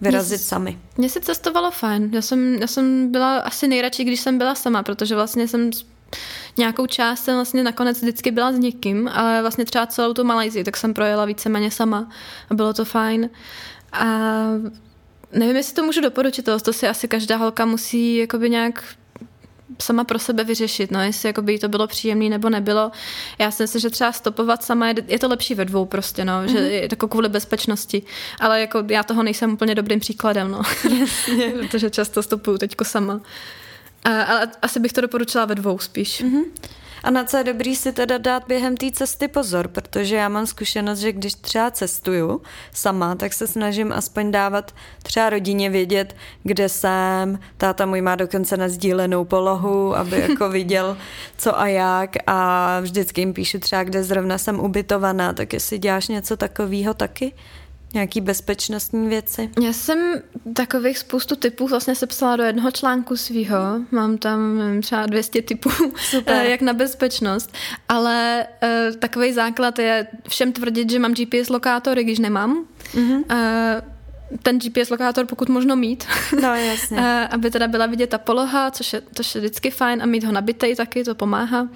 vyrazit 0.00 0.40
mě, 0.40 0.46
sami. 0.46 0.78
Mně 0.96 1.08
se 1.08 1.20
cestovalo 1.20 1.70
fajn. 1.70 2.10
Já 2.12 2.22
jsem, 2.22 2.54
já 2.54 2.66
jsem 2.66 3.12
byla 3.12 3.38
asi 3.38 3.68
nejradši, 3.68 4.04
když 4.04 4.20
jsem 4.20 4.38
byla 4.38 4.54
sama, 4.54 4.82
protože 4.82 5.14
vlastně 5.14 5.48
jsem 5.48 5.70
nějakou 6.56 6.86
část 6.86 7.24
jsem 7.24 7.34
vlastně 7.34 7.62
nakonec 7.62 8.02
vždycky 8.02 8.30
byla 8.30 8.52
s 8.52 8.58
někým, 8.58 9.08
ale 9.08 9.40
vlastně 9.40 9.64
třeba 9.64 9.86
celou 9.86 10.12
tu 10.12 10.24
Malajzii, 10.24 10.64
tak 10.64 10.76
jsem 10.76 10.94
projela 10.94 11.24
víceméně 11.24 11.70
sama 11.70 12.08
a 12.50 12.54
bylo 12.54 12.72
to 12.72 12.84
fajn. 12.84 13.30
A 13.94 14.44
nevím, 15.32 15.56
jestli 15.56 15.74
to 15.74 15.84
můžu 15.84 16.00
doporučit, 16.00 16.48
to, 16.64 16.72
si 16.72 16.88
asi 16.88 17.08
každá 17.08 17.36
holka 17.36 17.64
musí 17.64 18.16
jakoby 18.16 18.50
nějak 18.50 18.84
sama 19.82 20.04
pro 20.04 20.18
sebe 20.18 20.44
vyřešit, 20.44 20.90
no, 20.90 21.02
jestli 21.02 21.28
jakoby 21.28 21.58
to 21.58 21.68
bylo 21.68 21.86
příjemné 21.86 22.28
nebo 22.28 22.50
nebylo. 22.50 22.90
Já 23.38 23.50
si 23.50 23.62
myslím, 23.62 23.80
že 23.80 23.90
třeba 23.90 24.12
stopovat 24.12 24.64
sama 24.64 24.88
je, 24.88 24.94
je 25.08 25.18
to 25.18 25.28
lepší 25.28 25.54
ve 25.54 25.64
dvou 25.64 25.84
prostě, 25.84 26.24
no, 26.24 26.32
mm-hmm. 26.32 26.52
že 26.52 26.60
mhm. 26.60 26.70
je 26.70 26.88
to 26.88 27.08
kvůli 27.08 27.28
bezpečnosti, 27.28 28.02
ale 28.40 28.60
jako 28.60 28.84
já 28.88 29.02
toho 29.02 29.22
nejsem 29.22 29.52
úplně 29.52 29.74
dobrým 29.74 30.00
příkladem, 30.00 30.50
no, 30.50 30.62
Jasně. 31.00 31.50
protože 31.60 31.90
často 31.90 32.22
stopuju 32.22 32.58
teďko 32.58 32.84
sama. 32.84 33.20
ale 34.04 34.48
asi 34.62 34.80
bych 34.80 34.92
to 34.92 35.00
doporučila 35.00 35.44
ve 35.44 35.54
dvou 35.54 35.78
spíš. 35.78 36.24
Mm-hmm. 36.24 36.44
A 37.04 37.10
na 37.10 37.24
co 37.24 37.36
je 37.36 37.44
dobrý 37.44 37.76
si 37.76 37.92
teda 37.92 38.18
dát 38.18 38.46
během 38.48 38.76
té 38.76 38.90
cesty 38.90 39.28
pozor, 39.28 39.68
protože 39.68 40.16
já 40.16 40.28
mám 40.28 40.46
zkušenost, 40.46 40.98
že 40.98 41.12
když 41.12 41.34
třeba 41.34 41.70
cestuju 41.70 42.42
sama, 42.72 43.14
tak 43.14 43.32
se 43.32 43.46
snažím 43.46 43.92
aspoň 43.92 44.30
dávat 44.30 44.74
třeba 45.02 45.30
rodině 45.30 45.70
vědět, 45.70 46.16
kde 46.42 46.68
jsem. 46.68 47.38
Táta 47.56 47.86
můj 47.86 48.00
má 48.00 48.16
dokonce 48.16 48.56
na 48.56 48.68
sdílenou 48.68 49.24
polohu, 49.24 49.96
aby 49.96 50.20
jako 50.20 50.48
viděl, 50.48 50.96
co 51.38 51.60
a 51.60 51.66
jak 51.66 52.16
a 52.26 52.80
vždycky 52.80 53.20
jim 53.20 53.32
píšu 53.32 53.58
třeba, 53.58 53.84
kde 53.84 54.04
zrovna 54.04 54.38
jsem 54.38 54.60
ubytovaná, 54.60 55.32
tak 55.32 55.52
jestli 55.52 55.78
děláš 55.78 56.08
něco 56.08 56.36
takového 56.36 56.94
taky? 56.94 57.32
Nějaký 57.94 58.20
bezpečnostní 58.20 59.08
věci? 59.08 59.50
Já 59.62 59.72
jsem 59.72 60.22
takových 60.54 60.98
spoustu 60.98 61.36
typů 61.36 61.66
vlastně 61.66 61.94
sepsala 61.94 62.36
do 62.36 62.42
jednoho 62.42 62.70
článku 62.70 63.16
svýho. 63.16 63.58
Mám 63.90 64.18
tam 64.18 64.58
nevím, 64.58 64.82
třeba 64.82 65.06
200 65.06 65.42
typů, 65.42 65.70
Super. 66.10 66.34
Eh, 66.34 66.50
jak 66.50 66.60
na 66.60 66.72
bezpečnost. 66.72 67.52
Ale 67.88 68.46
uh, 68.62 68.96
takový 68.96 69.32
základ 69.32 69.78
je 69.78 70.06
všem 70.28 70.52
tvrdit, 70.52 70.90
že 70.90 70.98
mám 70.98 71.14
GPS 71.14 71.48
lokátory, 71.48 72.04
když 72.04 72.18
nemám. 72.18 72.64
Mm-hmm. 72.94 73.16
Uh, 73.16 74.38
ten 74.42 74.58
GPS 74.58 74.90
lokátor 74.90 75.26
pokud 75.26 75.48
možno 75.48 75.76
mít. 75.76 76.04
No, 76.42 76.54
jasně. 76.54 77.26
aby 77.30 77.50
teda 77.50 77.68
byla 77.68 77.86
vidět 77.86 78.10
ta 78.10 78.18
poloha, 78.18 78.70
což 78.70 78.92
je, 78.92 79.02
což 79.14 79.34
je 79.34 79.40
vždycky 79.40 79.70
fajn 79.70 80.02
a 80.02 80.06
mít 80.06 80.24
ho 80.24 80.32
nabitej 80.32 80.76
taky, 80.76 81.04
to 81.04 81.14
pomáhá. 81.14 81.68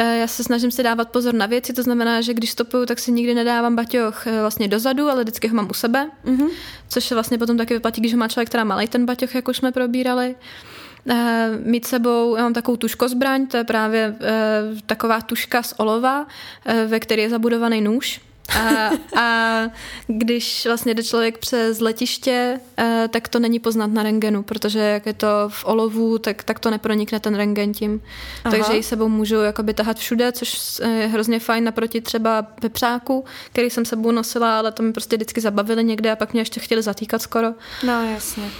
Eh, 0.00 0.18
já 0.18 0.26
se 0.26 0.44
snažím 0.44 0.70
si 0.70 0.82
dávat 0.82 1.10
pozor 1.10 1.34
na 1.34 1.46
věci, 1.46 1.72
to 1.72 1.82
znamená, 1.82 2.20
že 2.20 2.34
když 2.34 2.50
stopuju, 2.50 2.86
tak 2.86 2.98
si 2.98 3.12
nikdy 3.12 3.34
nedávám 3.34 3.76
baťoch 3.76 4.26
eh, 4.26 4.40
vlastně 4.40 4.68
dozadu, 4.68 5.10
ale 5.10 5.22
vždycky 5.22 5.48
ho 5.48 5.54
mám 5.54 5.68
u 5.70 5.74
sebe, 5.74 6.10
mm-hmm. 6.24 6.48
což 6.88 7.04
se 7.04 7.14
vlastně 7.14 7.38
potom 7.38 7.56
taky 7.56 7.74
vyplatí, 7.74 8.00
když 8.00 8.14
má 8.14 8.28
člověk 8.28 8.48
teda 8.48 8.64
malý 8.64 8.88
ten 8.88 9.06
baťoch, 9.06 9.34
jak 9.34 9.48
už 9.48 9.56
jsme 9.56 9.72
probírali. 9.72 10.34
Uh, 11.04 11.14
mít 11.64 11.86
sebou, 11.86 12.36
já 12.36 12.42
mám 12.42 12.52
takovou 12.52 12.76
tuškozbraň, 12.76 13.46
to 13.46 13.56
je 13.56 13.64
právě 13.64 14.16
taková 14.86 15.20
tuška 15.20 15.62
z 15.62 15.74
olova, 15.76 16.26
ve 16.86 17.00
které 17.00 17.22
je 17.22 17.30
zabudovaný 17.30 17.80
nůž. 17.80 18.20
A, 18.56 18.90
a 19.20 19.62
když 20.06 20.66
vlastně 20.66 20.94
jde 20.94 21.02
člověk 21.02 21.38
přes 21.38 21.80
letiště, 21.80 22.60
eh, 22.78 23.08
tak 23.12 23.28
to 23.28 23.38
není 23.38 23.58
poznat 23.58 23.86
na 23.86 24.02
rengenu, 24.02 24.42
protože 24.42 24.78
jak 24.78 25.06
je 25.06 25.12
to 25.12 25.26
v 25.48 25.64
olovu, 25.64 26.18
tak, 26.18 26.42
tak 26.42 26.58
to 26.58 26.70
nepronikne 26.70 27.20
ten 27.20 27.34
rengen 27.34 27.72
tím. 27.72 28.02
Aha. 28.44 28.56
Takže 28.56 28.76
ji 28.76 28.82
sebou 28.82 29.08
můžu 29.08 29.34
jakoby 29.34 29.74
tahat 29.74 29.98
všude, 29.98 30.32
což 30.32 30.78
je 30.78 31.06
hrozně 31.06 31.40
fajn 31.40 31.64
naproti 31.64 32.00
třeba 32.00 32.42
pepřáku, 32.42 33.24
který 33.52 33.70
jsem 33.70 33.84
sebou 33.84 34.10
nosila, 34.10 34.58
ale 34.58 34.72
to 34.72 34.82
mi 34.82 34.92
prostě 34.92 35.16
vždycky 35.16 35.40
zabavili 35.40 35.84
někde 35.84 36.12
a 36.12 36.16
pak 36.16 36.32
mě 36.32 36.40
ještě 36.40 36.60
chtěli 36.60 36.82
zatýkat 36.82 37.22
skoro. 37.22 37.48
No 37.82 38.10
jasně. 38.12 38.50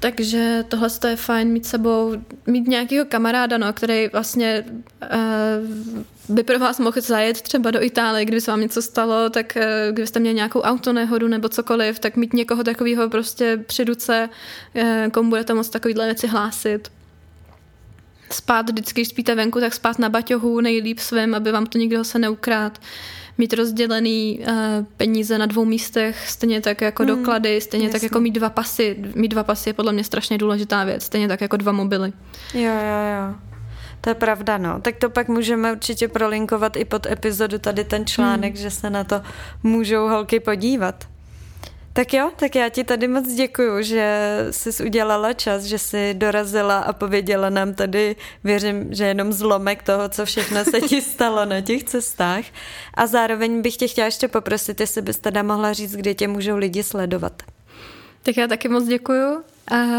Takže 0.00 0.64
tohle 0.68 0.88
je 1.08 1.16
fajn 1.16 1.48
mít 1.48 1.66
sebou, 1.66 2.14
mít 2.46 2.68
nějakého 2.68 3.04
kamaráda, 3.04 3.58
no, 3.58 3.72
který 3.72 4.08
vlastně 4.12 4.64
uh, 5.02 6.34
by 6.36 6.42
pro 6.42 6.58
vás 6.58 6.78
mohl 6.78 7.00
zajet 7.00 7.42
třeba 7.42 7.70
do 7.70 7.82
Itálie, 7.82 8.24
kdyby 8.24 8.40
se 8.40 8.50
vám 8.50 8.60
něco 8.60 8.82
stalo, 8.82 9.30
tak 9.30 9.56
uh, 9.56 9.92
kdybyste 9.92 10.20
měli 10.20 10.34
nějakou 10.34 10.60
autonehodu 10.60 11.28
nebo 11.28 11.48
cokoliv, 11.48 11.98
tak 11.98 12.16
mít 12.16 12.32
někoho 12.32 12.64
takového 12.64 13.10
prostě 13.10 13.64
při 13.66 13.84
ruce, 13.84 14.28
uh, 14.74 15.10
komu 15.12 15.30
budete 15.30 15.54
moct 15.54 15.70
takovýhle 15.70 16.04
věci 16.04 16.26
hlásit. 16.26 16.92
Spát, 18.32 18.70
vždycky, 18.70 19.00
když 19.00 19.08
spíte 19.08 19.34
venku, 19.34 19.60
tak 19.60 19.74
spát 19.74 19.98
na 19.98 20.08
baťohu 20.08 20.60
nejlíp 20.60 20.98
svým, 20.98 21.34
aby 21.34 21.52
vám 21.52 21.66
to 21.66 21.78
nikdo 21.78 22.04
se 22.04 22.18
neukrát. 22.18 22.78
Uh, 22.78 23.19
mít 23.38 23.52
rozdělený 23.52 24.40
uh, 24.40 24.54
peníze 24.96 25.38
na 25.38 25.46
dvou 25.46 25.64
místech, 25.64 26.28
stejně 26.28 26.60
tak 26.60 26.80
jako 26.80 27.02
hmm, 27.02 27.16
doklady, 27.16 27.60
stejně 27.60 27.86
jasný. 27.86 27.92
tak 27.92 28.02
jako 28.02 28.20
mít 28.20 28.32
dva 28.32 28.50
pasy. 28.50 28.96
Mít 29.14 29.28
dva 29.28 29.44
pasy 29.44 29.68
je 29.68 29.74
podle 29.74 29.92
mě 29.92 30.04
strašně 30.04 30.38
důležitá 30.38 30.84
věc, 30.84 31.04
stejně 31.04 31.28
tak 31.28 31.40
jako 31.40 31.56
dva 31.56 31.72
mobily. 31.72 32.12
Jo, 32.54 32.62
jo, 32.62 33.00
jo. 33.16 33.34
To 34.00 34.10
je 34.10 34.14
pravda, 34.14 34.58
no. 34.58 34.80
Tak 34.80 34.96
to 34.96 35.10
pak 35.10 35.28
můžeme 35.28 35.72
určitě 35.72 36.08
prolinkovat 36.08 36.76
i 36.76 36.84
pod 36.84 37.06
epizodu 37.06 37.58
tady 37.58 37.84
ten 37.84 38.06
článek, 38.06 38.54
hmm. 38.54 38.62
že 38.62 38.70
se 38.70 38.90
na 38.90 39.04
to 39.04 39.22
můžou 39.62 40.08
holky 40.08 40.40
podívat. 40.40 41.04
Tak 41.92 42.14
jo, 42.14 42.30
tak 42.36 42.54
já 42.54 42.68
ti 42.68 42.84
tady 42.84 43.08
moc 43.08 43.28
děkuju, 43.28 43.82
že 43.82 44.28
jsi 44.50 44.84
udělala 44.84 45.32
čas, 45.32 45.62
že 45.62 45.78
jsi 45.78 46.14
dorazila 46.14 46.78
a 46.78 46.92
pověděla 46.92 47.50
nám 47.50 47.74
tady, 47.74 48.16
věřím, 48.44 48.94
že 48.94 49.04
jenom 49.04 49.32
zlomek 49.32 49.82
toho, 49.82 50.08
co 50.08 50.24
všechno 50.24 50.64
se 50.64 50.80
ti 50.80 51.02
stalo 51.02 51.44
na 51.44 51.60
těch 51.60 51.84
cestách. 51.84 52.44
A 52.94 53.06
zároveň 53.06 53.62
bych 53.62 53.76
tě 53.76 53.88
chtěla 53.88 54.04
ještě 54.04 54.28
poprosit, 54.28 54.80
jestli 54.80 55.02
bys 55.02 55.18
teda 55.18 55.42
mohla 55.42 55.72
říct, 55.72 55.96
kde 55.96 56.14
tě 56.14 56.28
můžou 56.28 56.56
lidi 56.56 56.82
sledovat. 56.82 57.42
Tak 58.22 58.36
já 58.36 58.46
taky 58.46 58.68
moc 58.68 58.84
děkuju. 58.84 59.42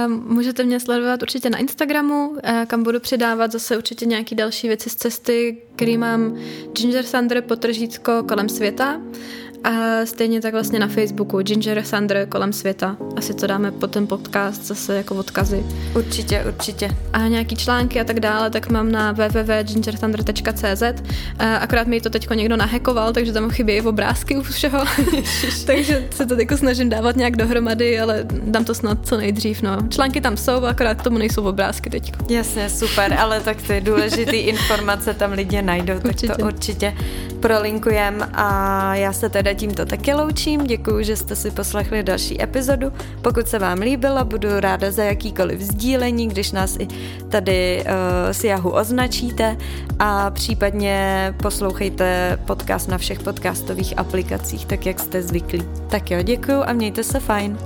Můžete 0.08 0.64
mě 0.64 0.80
sledovat 0.80 1.22
určitě 1.22 1.50
na 1.50 1.58
Instagramu, 1.58 2.38
kam 2.68 2.84
budu 2.84 3.00
přidávat 3.00 3.52
zase 3.52 3.78
určitě 3.78 4.06
nějaké 4.06 4.36
další 4.36 4.68
věci 4.68 4.90
z 4.90 4.96
cesty, 4.96 5.58
který 5.76 5.98
mám 5.98 6.38
Ginger 6.74 7.06
Sandra 7.06 7.42
potržítko 7.42 8.24
kolem 8.28 8.50
světa. 8.50 9.02
A 9.64 10.06
stejně 10.06 10.42
tak 10.42 10.54
vlastně 10.54 10.80
na 10.80 10.88
Facebooku 10.88 11.42
Ginger 11.42 11.84
Sandra 11.84 12.26
kolem 12.26 12.54
světa. 12.54 12.98
Asi 13.16 13.34
to 13.34 13.48
dáme 13.48 13.72
po 13.72 13.88
ten 13.88 14.08
podcast 14.08 14.64
zase 14.64 14.98
jako 14.98 15.16
odkazy. 15.16 15.66
Určitě, 15.96 16.44
určitě. 16.48 16.90
A 17.14 17.28
nějaký 17.28 17.56
články 17.56 18.02
a 18.02 18.04
tak 18.04 18.20
dále, 18.20 18.50
tak 18.50 18.70
mám 18.70 18.92
na 18.92 19.12
www.gingerthunder.cz 19.12 20.84
Akorát 21.60 21.88
mi 21.88 22.02
to 22.02 22.10
teď 22.10 22.30
někdo 22.30 22.58
nahekoval, 22.58 23.14
takže 23.14 23.34
tam 23.34 23.50
chybějí 23.50 23.82
obrázky 23.82 24.38
u 24.38 24.42
všeho. 24.42 24.80
takže 25.66 26.08
se 26.12 26.26
to 26.26 26.36
teď 26.36 26.48
snažím 26.56 26.90
dávat 26.90 27.16
nějak 27.16 27.36
dohromady, 27.36 28.00
ale 28.00 28.26
dám 28.44 28.66
to 28.66 28.74
snad 28.74 28.98
co 29.08 29.18
nejdřív. 29.18 29.62
No. 29.62 29.78
Články 29.90 30.22
tam 30.22 30.38
jsou, 30.38 30.66
akorát 30.66 30.96
k 30.96 31.04
tomu 31.04 31.18
nejsou 31.18 31.44
obrázky 31.44 31.90
teď. 31.90 32.14
Jasně, 32.30 32.70
super, 32.70 33.14
ale 33.14 33.42
tak 33.42 33.62
ty 33.62 33.82
důležité 33.82 34.32
informace 34.38 35.14
tam 35.14 35.32
lidi 35.32 35.62
najdou, 35.62 35.94
určitě. 35.96 36.28
tak 36.28 36.38
to 36.38 36.46
určitě 36.46 36.94
prolinkujem 37.42 38.30
a 38.34 38.96
já 38.96 39.14
se 39.14 39.30
teda 39.52 39.60
tímto 39.60 39.86
taky 39.86 40.14
loučím. 40.14 40.68
Děkuji, 40.68 41.04
že 41.04 41.16
jste 41.16 41.36
si 41.36 41.52
poslechli 41.52 42.04
další 42.04 42.42
epizodu. 42.42 42.92
Pokud 43.22 43.48
se 43.48 43.60
vám 43.60 43.80
líbila, 43.80 44.24
budu 44.24 44.60
ráda 44.60 44.92
za 44.92 45.04
jakýkoliv 45.04 45.62
sdílení, 45.62 46.28
když 46.28 46.52
nás 46.52 46.78
i 46.80 46.88
tady 47.30 47.84
uh, 47.86 48.32
s 48.32 48.44
Yahoo 48.44 48.72
označíte 48.72 49.58
a 50.00 50.32
případně 50.32 51.34
poslouchejte 51.44 52.38
podcast 52.46 52.90
na 52.90 52.98
všech 52.98 53.20
podcastových 53.20 54.00
aplikacích, 54.00 54.66
tak 54.66 54.86
jak 54.86 55.00
jste 55.00 55.22
zvyklí. 55.22 55.64
Tak 55.90 56.12
jo, 56.12 56.22
děkuji 56.22 56.64
a 56.64 56.74
mějte 56.74 57.04
se 57.04 57.20
fajn. 57.20 57.58